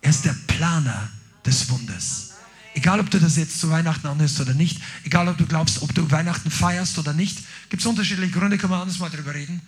Er 0.00 0.10
ist 0.10 0.24
der 0.24 0.36
Planer 0.46 1.10
des 1.44 1.68
Wunders. 1.70 2.34
Egal, 2.74 3.00
ob 3.00 3.10
du 3.10 3.18
das 3.18 3.36
jetzt 3.36 3.58
zu 3.58 3.70
Weihnachten 3.70 4.06
anhörst 4.06 4.38
oder 4.40 4.52
nicht, 4.52 4.80
egal, 5.04 5.28
ob 5.28 5.38
du 5.38 5.46
glaubst, 5.46 5.82
ob 5.82 5.94
du 5.94 6.10
Weihnachten 6.10 6.50
feierst 6.50 6.98
oder 6.98 7.14
nicht, 7.14 7.38
gibt 7.70 7.80
es 7.80 7.86
unterschiedliche 7.86 8.32
Gründe, 8.32 8.58
können 8.58 8.72
wir 8.72 8.80
anders 8.80 8.98
mal 8.98 9.08
drüber 9.08 9.34
reden. 9.34 9.62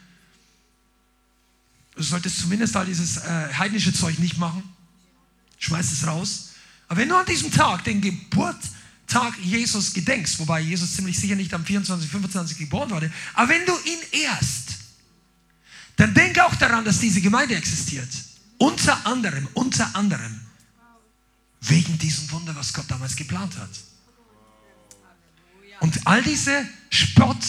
Du 1.96 2.02
solltest 2.02 2.38
zumindest 2.38 2.76
all 2.76 2.86
dieses 2.86 3.16
äh, 3.16 3.54
heidnische 3.54 3.92
Zeug 3.92 4.18
nicht 4.18 4.36
machen. 4.36 4.62
Schmeiß 5.58 5.92
es 5.92 6.06
raus. 6.06 6.50
Aber 6.88 7.00
wenn 7.00 7.08
du 7.08 7.16
an 7.16 7.26
diesem 7.26 7.50
Tag, 7.50 7.84
den 7.84 8.00
Geburtstag 8.00 9.38
Jesus 9.42 9.92
gedenkst, 9.92 10.38
wobei 10.38 10.60
Jesus 10.60 10.94
ziemlich 10.94 11.18
sicher 11.18 11.34
nicht 11.34 11.52
am 11.52 11.64
24, 11.64 12.10
25 12.10 12.58
geboren 12.58 12.90
wurde, 12.90 13.12
aber 13.34 13.48
wenn 13.50 13.66
du 13.66 13.72
ihn 13.84 14.22
ehrst, 14.22 14.76
dann 15.96 16.14
denk 16.14 16.38
auch 16.38 16.54
daran, 16.54 16.84
dass 16.84 17.00
diese 17.00 17.20
Gemeinde 17.20 17.56
existiert. 17.56 18.08
Unter 18.56 19.06
anderem, 19.06 19.48
unter 19.54 19.94
anderem 19.94 20.40
Wegen 21.60 21.98
diesem 21.98 22.30
Wunder, 22.30 22.54
was 22.54 22.72
Gott 22.72 22.84
damals 22.88 23.16
geplant 23.16 23.56
hat. 23.58 23.70
Und 25.80 26.06
all 26.06 26.22
diese 26.22 26.68
Spott 26.90 27.44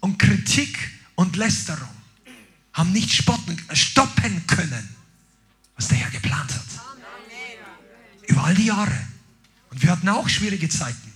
und 0.00 0.18
Kritik 0.18 0.78
und 1.14 1.36
Lästerung 1.36 1.88
haben 2.72 2.92
nicht 2.92 3.12
spotten, 3.12 3.56
stoppen 3.72 4.46
können, 4.46 4.88
was 5.76 5.88
der 5.88 5.98
Herr 5.98 6.10
geplant 6.10 6.52
hat. 6.52 6.60
Über 8.30 8.44
all 8.44 8.54
die 8.54 8.66
Jahre. 8.66 8.98
Und 9.70 9.82
wir 9.82 9.90
hatten 9.90 10.08
auch 10.08 10.28
schwierige 10.28 10.68
Zeiten. 10.68 11.12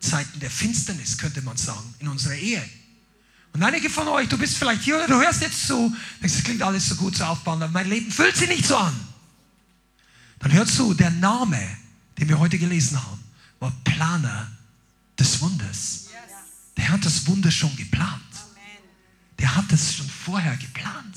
Zeiten 0.00 0.38
der 0.40 0.50
Finsternis, 0.50 1.16
könnte 1.18 1.42
man 1.42 1.56
sagen, 1.56 1.94
in 1.98 2.08
unserer 2.08 2.34
Ehe. 2.34 2.62
Und 3.52 3.62
einige 3.62 3.88
von 3.88 4.06
euch, 4.08 4.28
du 4.28 4.36
bist 4.36 4.58
vielleicht 4.58 4.82
hier 4.82 4.96
oder 4.96 5.06
du 5.06 5.14
hörst 5.14 5.40
jetzt 5.40 5.66
zu, 5.66 5.94
denkst, 6.20 6.36
das 6.36 6.44
klingt 6.44 6.62
alles 6.62 6.88
so 6.88 6.96
gut, 6.96 7.16
so 7.16 7.24
aufbauen, 7.24 7.62
aber 7.62 7.72
mein 7.72 7.88
Leben 7.88 8.10
fühlt 8.10 8.36
sich 8.36 8.48
nicht 8.48 8.66
so 8.66 8.76
an. 8.76 8.94
Dann 10.40 10.52
hör 10.52 10.66
zu, 10.66 10.92
der 10.92 11.10
Name 11.10 11.58
den 12.18 12.28
wir 12.28 12.38
heute 12.38 12.58
gelesen 12.58 13.02
haben, 13.02 13.22
war 13.60 13.72
Planer 13.84 14.50
des 15.18 15.40
Wunders. 15.40 16.06
Der 16.76 16.88
hat 16.88 17.04
das 17.04 17.26
Wunder 17.26 17.50
schon 17.50 17.74
geplant. 17.76 18.22
Der 19.38 19.54
hat 19.54 19.70
das 19.70 19.94
schon 19.94 20.08
vorher 20.08 20.56
geplant. 20.56 21.16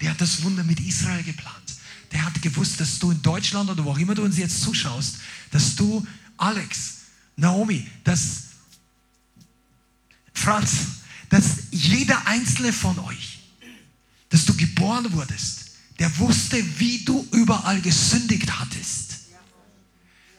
Der 0.00 0.10
hat 0.10 0.20
das 0.20 0.42
Wunder 0.42 0.64
mit 0.64 0.80
Israel 0.80 1.22
geplant. 1.22 1.56
Der 2.12 2.24
hat 2.24 2.40
gewusst, 2.42 2.80
dass 2.80 2.98
du 2.98 3.10
in 3.10 3.22
Deutschland 3.22 3.70
oder 3.70 3.84
wo 3.84 3.92
auch 3.92 3.98
immer 3.98 4.14
du 4.14 4.22
uns 4.22 4.36
jetzt 4.36 4.62
zuschaust, 4.62 5.16
dass 5.50 5.76
du, 5.76 6.06
Alex, 6.36 6.96
Naomi, 7.36 7.86
dass 8.04 8.44
Franz, 10.34 10.70
dass 11.28 11.44
jeder 11.70 12.26
einzelne 12.26 12.72
von 12.72 12.98
euch, 13.00 13.40
dass 14.30 14.44
du 14.44 14.54
geboren 14.54 15.12
wurdest, 15.12 15.72
der 15.98 16.18
wusste, 16.18 16.62
wie 16.78 17.04
du 17.04 17.26
überall 17.32 17.80
gesündigt 17.80 18.58
hattest. 18.58 19.18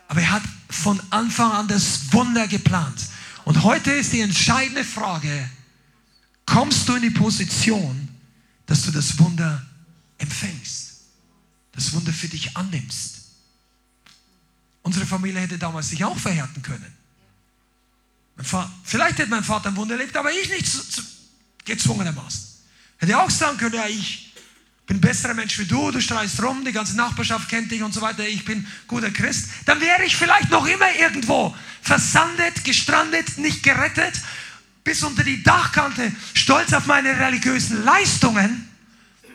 Aber 0.07 0.21
er 0.21 0.31
hat 0.31 0.43
von 0.69 0.99
Anfang 1.11 1.51
an 1.51 1.67
das 1.67 2.11
Wunder 2.11 2.47
geplant. 2.47 3.07
Und 3.45 3.63
heute 3.63 3.91
ist 3.91 4.11
die 4.11 4.21
entscheidende 4.21 4.83
Frage, 4.83 5.49
kommst 6.45 6.89
du 6.89 6.95
in 6.95 7.03
die 7.03 7.11
Position, 7.11 8.09
dass 8.65 8.83
du 8.83 8.91
das 8.91 9.17
Wunder 9.19 9.65
empfängst, 10.17 10.90
das 11.73 11.93
Wunder 11.93 12.11
für 12.11 12.27
dich 12.27 12.55
annimmst? 12.57 13.21
Unsere 14.83 15.05
Familie 15.05 15.41
hätte 15.41 15.57
damals 15.57 15.89
sich 15.89 16.03
auch 16.03 16.17
verhärten 16.17 16.61
können. 16.61 16.93
Vielleicht 18.83 19.19
hätte 19.19 19.29
mein 19.29 19.43
Vater 19.43 19.69
ein 19.69 19.75
Wunder 19.75 19.95
erlebt, 19.95 20.15
aber 20.17 20.31
ich 20.31 20.49
nicht 20.49 20.65
gezwungenermaßen. 21.65 22.41
Hätte 22.97 23.19
auch 23.19 23.29
sagen 23.29 23.57
können, 23.57 23.75
ja, 23.75 23.87
ich 23.87 24.33
bin 24.87 24.97
ein 24.97 25.01
besserer 25.01 25.33
Mensch 25.33 25.57
wie 25.59 25.65
du, 25.65 25.91
du 25.91 26.01
streist 26.01 26.41
rum, 26.41 26.65
die 26.65 26.71
ganze 26.71 26.95
Nachbarschaft 26.95 27.49
kennt 27.49 27.71
dich 27.71 27.83
und 27.83 27.93
so 27.93 28.01
weiter, 28.01 28.27
ich 28.27 28.43
bin 28.43 28.65
guter 28.87 29.11
Christ. 29.11 29.49
Dann 29.65 29.79
wäre 29.79 30.03
ich 30.03 30.15
vielleicht 30.15 30.49
noch 30.49 30.65
immer 30.65 30.93
irgendwo 30.95 31.55
versandet, 31.81 32.63
gestrandet, 32.63 33.37
nicht 33.37 33.63
gerettet, 33.63 34.19
bis 34.83 35.03
unter 35.03 35.23
die 35.23 35.43
Dachkante, 35.43 36.11
stolz 36.33 36.73
auf 36.73 36.87
meine 36.87 37.17
religiösen 37.19 37.83
Leistungen 37.83 38.67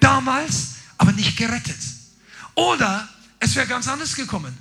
damals, 0.01 0.75
aber 0.99 1.13
nicht 1.13 1.37
gerettet. 1.37 1.79
Oder 2.57 3.09
es 3.39 3.55
wäre 3.55 3.67
ganz 3.67 3.87
anders 3.87 4.17
gekommen. 4.17 4.57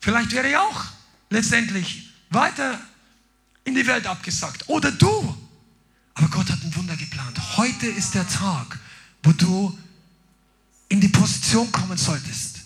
Vielleicht 0.00 0.32
wäre 0.32 0.48
ich 0.48 0.56
auch 0.56 0.84
letztendlich 1.30 2.10
weiter 2.30 2.78
in 3.64 3.74
die 3.74 3.86
Welt 3.86 4.06
abgesagt. 4.06 4.68
Oder 4.68 4.90
du. 4.92 5.36
Aber 6.14 6.28
Gott 6.28 6.50
hat 6.50 6.62
ein 6.62 6.74
Wunder 6.76 6.96
geplant. 6.96 7.40
Heute 7.56 7.86
ist 7.86 8.14
der 8.14 8.28
Tag, 8.28 8.78
wo 9.22 9.32
du 9.32 9.78
in 10.88 11.00
die 11.00 11.08
Position 11.08 11.70
kommen 11.72 11.96
solltest, 11.96 12.60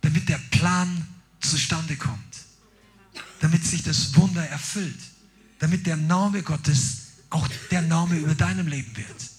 damit 0.00 0.28
der 0.28 0.40
Plan 0.50 1.06
zustande 1.40 1.96
kommt. 1.96 2.18
Damit 3.40 3.64
sich 3.64 3.84
das 3.84 4.16
Wunder 4.16 4.44
erfüllt. 4.48 4.98
Damit 5.60 5.86
der 5.86 5.96
Name 5.96 6.42
Gottes 6.42 7.02
auch 7.30 7.46
der 7.70 7.82
Name 7.82 8.16
über 8.16 8.34
deinem 8.34 8.66
Leben 8.66 8.96
wird. 8.96 9.30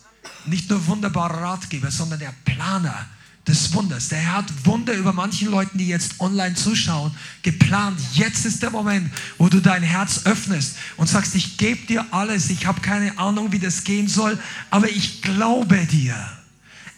Nicht 0.46 0.70
nur 0.70 0.86
wunderbarer 0.86 1.42
Ratgeber, 1.42 1.90
sondern 1.90 2.20
der 2.20 2.34
Planer 2.46 3.08
des 3.50 3.74
Wunders. 3.74 4.10
Der 4.10 4.20
Herr 4.20 4.38
hat 4.38 4.66
Wunder 4.66 4.94
über 4.94 5.12
manchen 5.12 5.50
Leuten, 5.50 5.78
die 5.78 5.88
jetzt 5.88 6.20
online 6.20 6.54
zuschauen, 6.54 7.12
geplant. 7.42 8.00
Jetzt 8.14 8.46
ist 8.46 8.62
der 8.62 8.70
Moment, 8.70 9.12
wo 9.38 9.50
du 9.50 9.60
dein 9.60 9.84
Herz 9.84 10.22
öffnest 10.26 10.78
und 10.98 11.08
sagst, 11.08 11.36
ich 11.36 11.58
gebe 11.58 11.86
dir 11.88 12.06
alles. 12.12 12.50
Ich 12.50 12.66
habe 12.66 12.82
keine 12.82 13.18
Ahnung, 13.18 13.52
wie 13.52 13.60
das 13.60 13.84
gehen 13.84 14.08
soll, 14.08 14.38
aber 14.70 14.90
ich 14.90 15.22
glaube 15.22 15.78
dir. 15.88 16.16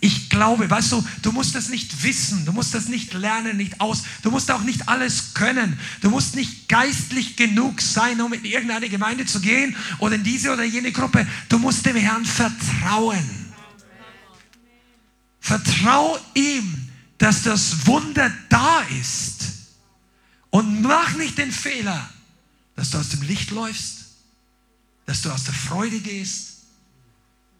Ich 0.04 0.30
glaube, 0.30 0.68
weißt 0.68 0.92
du, 0.94 1.04
du 1.22 1.32
musst 1.32 1.54
das 1.54 1.70
nicht 1.70 2.04
wissen, 2.04 2.44
du 2.44 2.52
musst 2.52 2.74
das 2.74 2.90
nicht 2.90 3.14
lernen, 3.14 3.56
nicht 3.56 3.80
aus, 3.80 4.04
du 4.24 4.32
musst 4.32 4.50
auch 4.50 4.64
nicht 4.64 4.90
alles 4.90 5.36
können. 5.36 5.80
Du 6.02 6.10
musst 6.10 6.36
nicht 6.36 6.68
geistlich 6.68 7.36
genug 7.38 7.82
sein, 7.82 8.20
um 8.20 8.34
in 8.34 8.44
irgendeine 8.44 8.90
Gemeinde 8.90 9.26
zu 9.26 9.40
gehen 9.40 9.76
oder 10.00 10.16
in 10.16 10.24
diese 10.24 10.52
oder 10.52 10.64
jene 10.64 10.92
Gruppe. 10.92 11.28
Du 11.50 11.60
musst 11.60 11.86
dem 11.86 11.96
Herrn 11.96 12.26
vertrauen. 12.26 13.51
Vertrau 15.42 16.20
ihm, 16.36 16.90
dass 17.18 17.44
das 17.44 17.88
Wunder 17.88 18.32
da 18.48 18.82
ist. 19.02 19.44
Und 20.52 20.82
mach 20.82 21.14
nicht 21.16 21.38
den 21.38 21.52
Fehler, 21.52 22.10
dass 22.76 22.92
du 22.92 23.00
aus 23.00 23.10
dem 23.10 23.24
Licht 23.24 23.52
läufst, 23.52 24.06
dass 25.08 25.22
du 25.22 25.32
aus 25.32 25.44
der 25.44 25.54
Freude 25.54 26.00
gehst, 26.00 26.48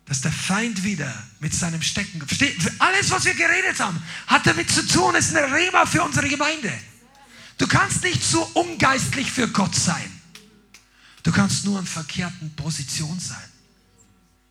dass 0.06 0.22
der 0.22 0.32
Feind 0.32 0.84
wieder 0.84 1.12
mit 1.40 1.54
seinem 1.54 1.82
Stecken. 1.82 2.22
Alles, 2.80 3.10
was 3.12 3.26
wir 3.26 3.34
geredet 3.34 3.80
haben, 3.80 4.02
hat 4.28 4.46
damit 4.46 4.70
zu 4.70 4.86
tun, 4.86 5.16
ist 5.16 5.36
ein 5.36 5.52
Rema 5.52 5.86
für 5.86 6.04
unsere 6.04 6.30
Gemeinde. 6.30 6.72
Du 7.58 7.68
kannst 7.68 8.04
nicht 8.04 8.24
so 8.24 8.44
ungeistlich 8.54 9.32
für 9.32 9.48
Gott 9.48 9.76
sein. 9.76 10.12
Du 11.24 11.32
kannst 11.32 11.66
nur 11.66 11.80
in 11.80 11.86
verkehrten 11.86 12.54
Position 12.56 13.20
sein. 13.20 13.38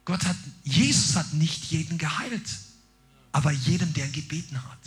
Gott 0.05 0.24
hat, 0.24 0.36
Jesus 0.65 1.15
hat 1.16 1.32
nicht 1.35 1.65
jeden 1.66 1.98
geheilt 1.98 2.48
aber 3.32 3.52
jedem, 3.52 3.93
der 3.94 4.09
gebeten 4.09 4.62
hat. 4.62 4.78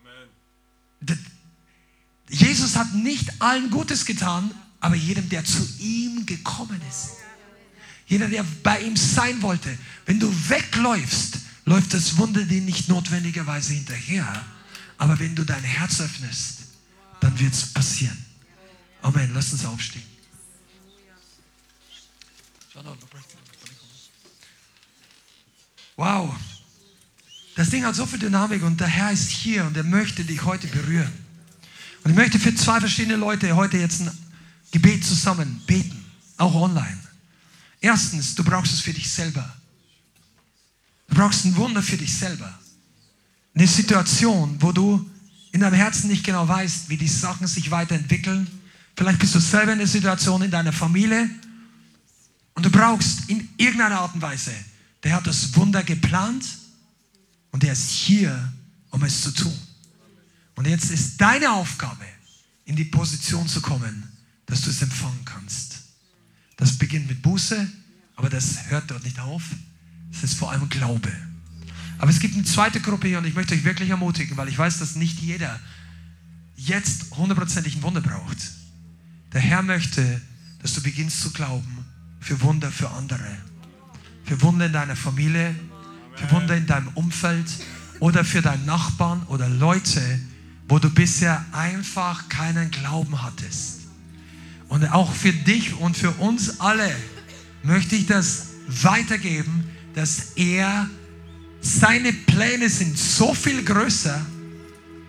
Amen. 0.00 1.18
Jesus 2.28 2.76
hat 2.76 2.94
nicht 2.94 3.42
allen 3.42 3.70
Gutes 3.70 4.04
getan, 4.04 4.50
aber 4.80 4.94
jedem, 4.94 5.28
der 5.28 5.44
zu 5.44 5.66
ihm 5.78 6.26
gekommen 6.26 6.80
ist. 6.88 7.10
Jeder, 8.06 8.28
der 8.28 8.44
bei 8.62 8.80
ihm 8.80 8.96
sein 8.96 9.40
wollte. 9.42 9.76
Wenn 10.06 10.18
du 10.18 10.28
wegläufst, 10.48 11.38
läuft 11.64 11.94
das 11.94 12.16
Wunder 12.16 12.42
dir 12.44 12.60
nicht 12.60 12.88
notwendigerweise 12.88 13.74
hinterher. 13.74 14.44
Aber 14.98 15.18
wenn 15.18 15.34
du 15.34 15.44
dein 15.44 15.62
Herz 15.62 16.00
öffnest, 16.00 16.58
dann 17.20 17.38
wird 17.38 17.52
es 17.52 17.72
passieren. 17.72 18.24
Amen. 19.02 19.32
Lass 19.34 19.52
uns 19.52 19.64
aufstehen. 19.64 20.04
Wow. 25.96 26.34
Das 27.62 27.70
Ding 27.70 27.84
hat 27.84 27.94
so 27.94 28.06
viel 28.06 28.18
Dynamik 28.18 28.64
und 28.64 28.80
der 28.80 28.88
Herr 28.88 29.12
ist 29.12 29.28
hier 29.28 29.64
und 29.64 29.76
er 29.76 29.84
möchte 29.84 30.24
dich 30.24 30.42
heute 30.42 30.66
berühren. 30.66 31.12
Und 32.02 32.10
ich 32.10 32.16
möchte 32.16 32.40
für 32.40 32.52
zwei 32.56 32.80
verschiedene 32.80 33.14
Leute 33.14 33.54
heute 33.54 33.76
jetzt 33.76 34.00
ein 34.00 34.10
Gebet 34.72 35.04
zusammen 35.04 35.62
beten, 35.64 36.04
auch 36.38 36.56
online. 36.56 36.98
Erstens, 37.80 38.34
du 38.34 38.42
brauchst 38.42 38.72
es 38.72 38.80
für 38.80 38.92
dich 38.92 39.08
selber. 39.08 39.48
Du 41.06 41.14
brauchst 41.14 41.44
ein 41.44 41.54
Wunder 41.54 41.84
für 41.84 41.96
dich 41.96 42.12
selber. 42.12 42.52
Eine 43.54 43.68
Situation, 43.68 44.56
wo 44.58 44.72
du 44.72 45.08
in 45.52 45.60
deinem 45.60 45.74
Herzen 45.74 46.10
nicht 46.10 46.24
genau 46.24 46.48
weißt, 46.48 46.88
wie 46.88 46.96
die 46.96 47.06
Sachen 47.06 47.46
sich 47.46 47.70
weiterentwickeln. 47.70 48.48
Vielleicht 48.96 49.20
bist 49.20 49.36
du 49.36 49.38
selber 49.38 49.72
in 49.72 49.78
einer 49.78 49.86
Situation 49.86 50.42
in 50.42 50.50
deiner 50.50 50.72
Familie 50.72 51.30
und 52.54 52.66
du 52.66 52.70
brauchst 52.70 53.30
in 53.30 53.48
irgendeiner 53.56 54.00
Art 54.00 54.16
und 54.16 54.20
Weise, 54.20 54.50
der 55.04 55.14
hat 55.14 55.28
das 55.28 55.54
Wunder 55.54 55.84
geplant 55.84 56.44
und 57.52 57.62
er 57.62 57.72
ist 57.72 57.90
hier, 57.90 58.52
um 58.90 59.02
es 59.04 59.22
zu 59.22 59.30
tun. 59.30 59.56
Und 60.56 60.66
jetzt 60.66 60.90
ist 60.90 61.20
deine 61.20 61.52
Aufgabe, 61.52 62.04
in 62.64 62.76
die 62.76 62.84
Position 62.84 63.46
zu 63.48 63.60
kommen, 63.60 64.10
dass 64.46 64.62
du 64.62 64.70
es 64.70 64.82
empfangen 64.82 65.24
kannst. 65.24 65.78
Das 66.56 66.76
beginnt 66.76 67.08
mit 67.08 67.22
Buße, 67.22 67.70
aber 68.16 68.28
das 68.28 68.70
hört 68.70 68.90
dort 68.90 69.04
nicht 69.04 69.18
auf. 69.18 69.42
Es 70.12 70.22
ist 70.22 70.34
vor 70.34 70.50
allem 70.52 70.68
Glaube. 70.68 71.10
Aber 71.98 72.10
es 72.10 72.20
gibt 72.20 72.34
eine 72.34 72.44
zweite 72.44 72.80
Gruppe 72.80 73.08
hier 73.08 73.18
und 73.18 73.26
ich 73.26 73.34
möchte 73.34 73.54
euch 73.54 73.64
wirklich 73.64 73.90
ermutigen, 73.90 74.36
weil 74.36 74.48
ich 74.48 74.58
weiß, 74.58 74.78
dass 74.78 74.96
nicht 74.96 75.20
jeder 75.20 75.58
jetzt 76.56 77.10
hundertprozentig 77.12 77.76
ein 77.76 77.82
Wunder 77.82 78.00
braucht. 78.00 78.38
Der 79.32 79.40
Herr 79.40 79.62
möchte, 79.62 80.20
dass 80.60 80.74
du 80.74 80.82
beginnst 80.82 81.20
zu 81.20 81.30
glauben 81.30 81.84
für 82.20 82.40
Wunder 82.40 82.70
für 82.70 82.90
andere. 82.90 83.36
Für 84.24 84.40
Wunder 84.42 84.66
in 84.66 84.72
deiner 84.72 84.96
Familie, 84.96 85.54
für 86.16 86.30
Wunder 86.30 86.56
in 86.56 86.66
deinem 86.66 86.88
Umfeld 86.94 87.46
oder 88.00 88.24
für 88.24 88.42
deinen 88.42 88.66
Nachbarn 88.66 89.22
oder 89.28 89.48
Leute, 89.48 90.00
wo 90.68 90.78
du 90.78 90.90
bisher 90.90 91.44
einfach 91.52 92.28
keinen 92.28 92.70
Glauben 92.70 93.22
hattest. 93.22 93.80
Und 94.68 94.86
auch 94.86 95.12
für 95.12 95.32
dich 95.32 95.78
und 95.78 95.96
für 95.96 96.10
uns 96.12 96.60
alle 96.60 96.90
möchte 97.62 97.94
ich 97.94 98.06
das 98.06 98.46
weitergeben, 98.66 99.64
dass 99.94 100.32
er, 100.36 100.88
seine 101.60 102.12
Pläne 102.12 102.68
sind 102.68 102.98
so 102.98 103.34
viel 103.34 103.62
größer. 103.64 104.20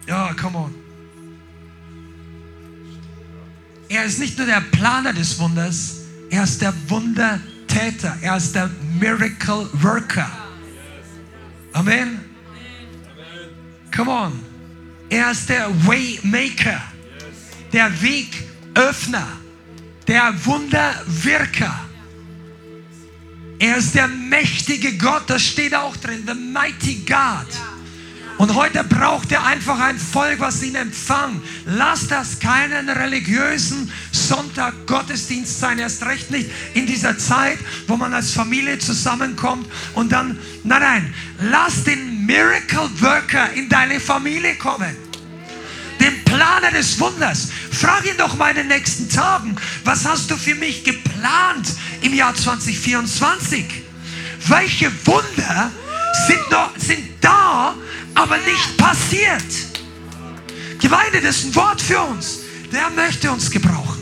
Ja, 0.07 0.33
come 0.33 0.57
on. 0.57 0.75
Er 3.89 4.03
ist 4.05 4.19
nicht 4.19 4.37
nur 4.37 4.47
der 4.47 4.61
Planer 4.61 5.13
des 5.13 5.39
Wunders, 5.39 5.95
er 6.29 6.43
ist 6.43 6.61
der 6.61 6.73
Wundertäter, 6.89 8.17
er 8.21 8.37
ist 8.37 8.53
der 8.53 8.69
Miracle 8.99 9.69
Worker. 9.73 10.42
Amen. 11.73 12.19
Come 13.95 14.11
on. 14.11 14.45
Er 15.09 15.31
ist 15.31 15.49
der 15.49 15.69
Waymaker, 15.85 16.81
der 17.71 17.91
Wegöffner, 18.01 19.27
der 20.07 20.33
Wunderwirker. 20.45 21.85
Er 23.59 23.77
ist 23.77 23.93
der 23.93 24.07
mächtige 24.07 24.97
Gott, 24.97 25.23
das 25.27 25.43
steht 25.43 25.75
auch 25.75 25.95
drin, 25.97 26.23
the 26.25 26.33
mighty 26.33 27.03
God. 27.05 27.47
Und 28.37 28.55
heute 28.55 28.83
braucht 28.83 29.31
er 29.31 29.45
einfach 29.45 29.79
ein 29.79 29.99
Volk, 29.99 30.39
was 30.39 30.63
ihn 30.63 30.75
empfangen. 30.75 31.41
Lass 31.65 32.07
das 32.07 32.39
keinen 32.39 32.89
religiösen 32.89 33.91
Sonntag 34.11 34.87
Gottesdienst 34.87 35.59
sein, 35.59 35.79
erst 35.79 36.03
recht 36.05 36.31
nicht 36.31 36.49
in 36.73 36.87
dieser 36.87 37.17
Zeit, 37.17 37.59
wo 37.87 37.95
man 37.95 38.13
als 38.13 38.31
Familie 38.31 38.79
zusammenkommt 38.79 39.67
und 39.93 40.11
dann, 40.11 40.39
nein, 40.63 40.81
nein, 40.81 41.13
lass 41.39 41.83
den 41.83 42.25
Miracle 42.25 42.89
Worker 42.99 43.51
in 43.53 43.69
deine 43.69 43.99
Familie 43.99 44.55
kommen. 44.55 44.95
Den 45.99 46.23
Planer 46.25 46.71
des 46.71 46.99
Wunders. 46.99 47.49
Frag 47.71 48.05
ihn 48.05 48.17
doch 48.17 48.35
mal 48.35 48.49
in 48.49 48.55
den 48.55 48.67
nächsten 48.67 49.09
Tagen, 49.09 49.55
was 49.83 50.05
hast 50.05 50.31
du 50.31 50.35
für 50.35 50.55
mich 50.55 50.83
geplant 50.83 51.67
im 52.01 52.13
Jahr 52.13 52.33
2024? 52.35 53.65
Welche 54.47 54.91
Wunder 55.05 55.71
sind, 56.27 56.51
noch, 56.51 56.71
sind 56.77 57.09
da, 57.21 57.75
aber 58.15 58.37
nicht 58.37 58.77
passiert. 58.77 59.43
Gemeinde, 60.79 61.21
das 61.21 61.37
ist 61.37 61.45
ein 61.45 61.55
Wort 61.55 61.81
für 61.81 61.99
uns. 61.99 62.39
Der 62.71 62.89
möchte 62.89 63.31
uns 63.31 63.49
gebrauchen. 63.49 64.01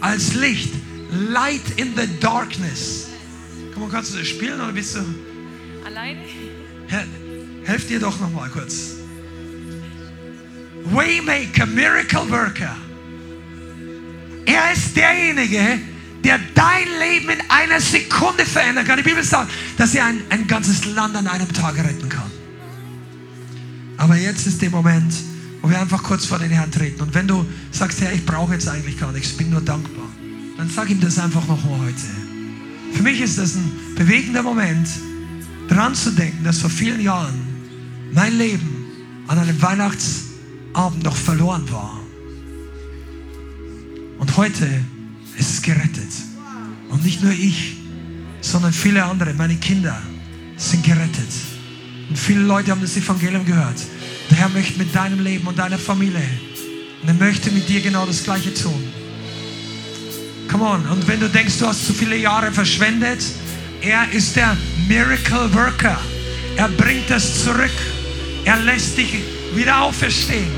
Als 0.00 0.34
Licht. 0.34 0.72
Light 1.10 1.62
in 1.76 1.94
the 1.94 2.08
darkness. 2.20 3.08
Komm, 3.74 3.90
kannst 3.90 4.14
du 4.14 4.18
das 4.18 4.28
spielen 4.28 4.60
oder 4.60 4.72
bist 4.72 4.96
du? 4.96 5.00
Alleine? 5.84 6.20
Hel 6.88 7.06
helft 7.64 7.90
dir 7.90 8.00
doch 8.00 8.18
noch 8.18 8.30
mal 8.30 8.48
kurz. 8.48 8.94
Waymaker, 10.84 11.66
Miracle 11.66 12.30
Worker. 12.30 12.76
Er 14.46 14.72
ist 14.72 14.96
derjenige, 14.96 15.78
der 16.24 16.40
dein 16.54 16.86
Leben 16.98 17.30
in 17.30 17.50
einer 17.50 17.80
Sekunde 17.80 18.44
verändern 18.44 18.84
kann. 18.84 18.96
Die 18.96 19.02
Bibel 19.02 19.22
sagt, 19.22 19.52
dass 19.78 19.94
er 19.94 20.06
ein, 20.06 20.22
ein 20.30 20.46
ganzes 20.46 20.84
Land 20.86 21.16
an 21.16 21.26
einem 21.26 21.52
Tag 21.52 21.76
retten 21.76 22.08
kann. 22.08 22.30
Aber 24.02 24.16
jetzt 24.16 24.48
ist 24.48 24.60
der 24.60 24.70
Moment, 24.70 25.14
wo 25.60 25.70
wir 25.70 25.80
einfach 25.80 26.02
kurz 26.02 26.26
vor 26.26 26.40
den 26.40 26.50
Herrn 26.50 26.72
treten. 26.72 27.00
Und 27.02 27.14
wenn 27.14 27.28
du 27.28 27.46
sagst, 27.70 28.00
Herr, 28.00 28.12
ich 28.12 28.26
brauche 28.26 28.52
jetzt 28.52 28.66
eigentlich 28.66 28.98
gar 28.98 29.12
nichts, 29.12 29.30
ich 29.30 29.36
bin 29.36 29.50
nur 29.50 29.60
dankbar, 29.60 30.08
dann 30.58 30.68
sag 30.68 30.90
ihm 30.90 30.98
das 30.98 31.20
einfach 31.20 31.46
nochmal 31.46 31.78
heute. 31.78 32.96
Für 32.96 33.04
mich 33.04 33.20
ist 33.20 33.38
das 33.38 33.54
ein 33.54 33.70
bewegender 33.94 34.42
Moment, 34.42 34.88
dran 35.68 35.94
zu 35.94 36.10
denken, 36.10 36.42
dass 36.42 36.58
vor 36.58 36.68
vielen 36.68 37.00
Jahren 37.00 37.32
mein 38.12 38.36
Leben 38.36 38.86
an 39.28 39.38
einem 39.38 39.62
Weihnachtsabend 39.62 41.04
noch 41.04 41.14
verloren 41.14 41.70
war. 41.70 42.00
Und 44.18 44.36
heute 44.36 44.66
ist 45.38 45.52
es 45.52 45.62
gerettet. 45.62 46.10
Und 46.88 47.04
nicht 47.04 47.22
nur 47.22 47.30
ich, 47.30 47.76
sondern 48.40 48.72
viele 48.72 49.04
andere, 49.04 49.32
meine 49.34 49.54
Kinder, 49.54 49.96
sind 50.56 50.82
gerettet. 50.82 51.51
Und 52.08 52.18
viele 52.18 52.40
Leute 52.40 52.70
haben 52.70 52.80
das 52.80 52.96
Evangelium 52.96 53.44
gehört. 53.44 53.76
Der 54.30 54.38
Herr 54.38 54.48
möchte 54.48 54.78
mit 54.78 54.94
deinem 54.94 55.22
Leben 55.22 55.46
und 55.46 55.58
deiner 55.58 55.78
Familie, 55.78 56.22
und 57.02 57.08
er 57.08 57.14
möchte 57.14 57.50
mit 57.50 57.68
dir 57.68 57.80
genau 57.80 58.06
das 58.06 58.22
Gleiche 58.22 58.54
tun. 58.54 58.92
Come 60.48 60.64
on. 60.64 60.86
Und 60.86 61.08
wenn 61.08 61.18
du 61.18 61.28
denkst, 61.28 61.58
du 61.58 61.66
hast 61.66 61.86
zu 61.86 61.92
viele 61.92 62.16
Jahre 62.16 62.52
verschwendet, 62.52 63.20
er 63.80 64.10
ist 64.12 64.36
der 64.36 64.56
Miracle 64.86 65.52
Worker. 65.54 65.98
Er 66.56 66.68
bringt 66.68 67.08
das 67.08 67.44
zurück. 67.44 67.72
Er 68.44 68.58
lässt 68.58 68.98
dich 68.98 69.14
wieder 69.54 69.82
auferstehen. 69.82 70.50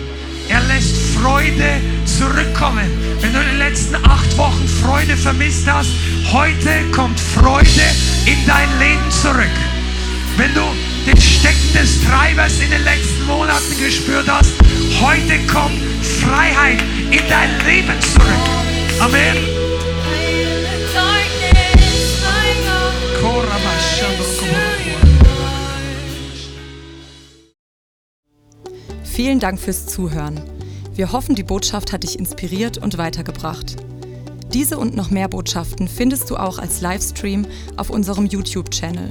Er 0.48 0.60
lässt 0.64 0.96
Freude 1.14 1.80
zurückkommen. 2.04 2.90
Wenn 3.20 3.32
du 3.32 3.40
in 3.40 3.46
den 3.46 3.58
letzten 3.58 3.94
acht 3.94 4.36
Wochen 4.36 4.68
Freude 4.82 5.16
vermisst 5.16 5.66
hast, 5.70 5.90
heute 6.32 6.90
kommt 6.92 7.18
Freude 7.18 7.86
in 8.26 8.46
dein 8.46 8.68
Leben 8.78 9.10
zurück. 9.10 9.46
Wenn 10.36 10.52
du 10.54 10.62
den 11.06 11.20
Stecken 11.20 11.72
des 11.74 12.02
Treibers 12.04 12.60
in 12.60 12.70
den 12.70 12.84
letzten 12.84 13.26
Monaten 13.26 13.78
gespürt 13.78 14.28
hast, 14.28 14.52
heute 15.00 15.38
kommt 15.46 15.78
Freiheit 16.02 16.82
in 17.10 17.22
dein 17.28 17.50
Leben 17.66 18.00
zurück. 18.00 19.00
Amen. 19.00 19.36
Vielen 29.14 29.38
Dank 29.38 29.60
fürs 29.60 29.86
Zuhören. 29.86 30.40
Wir 30.94 31.12
hoffen, 31.12 31.34
die 31.34 31.44
Botschaft 31.44 31.92
hat 31.92 32.02
dich 32.02 32.18
inspiriert 32.18 32.78
und 32.78 32.98
weitergebracht. 32.98 33.76
Diese 34.52 34.78
und 34.78 34.96
noch 34.96 35.10
mehr 35.10 35.28
Botschaften 35.28 35.88
findest 35.88 36.30
du 36.30 36.36
auch 36.36 36.58
als 36.58 36.80
Livestream 36.80 37.46
auf 37.76 37.90
unserem 37.90 38.26
YouTube-Channel, 38.26 39.10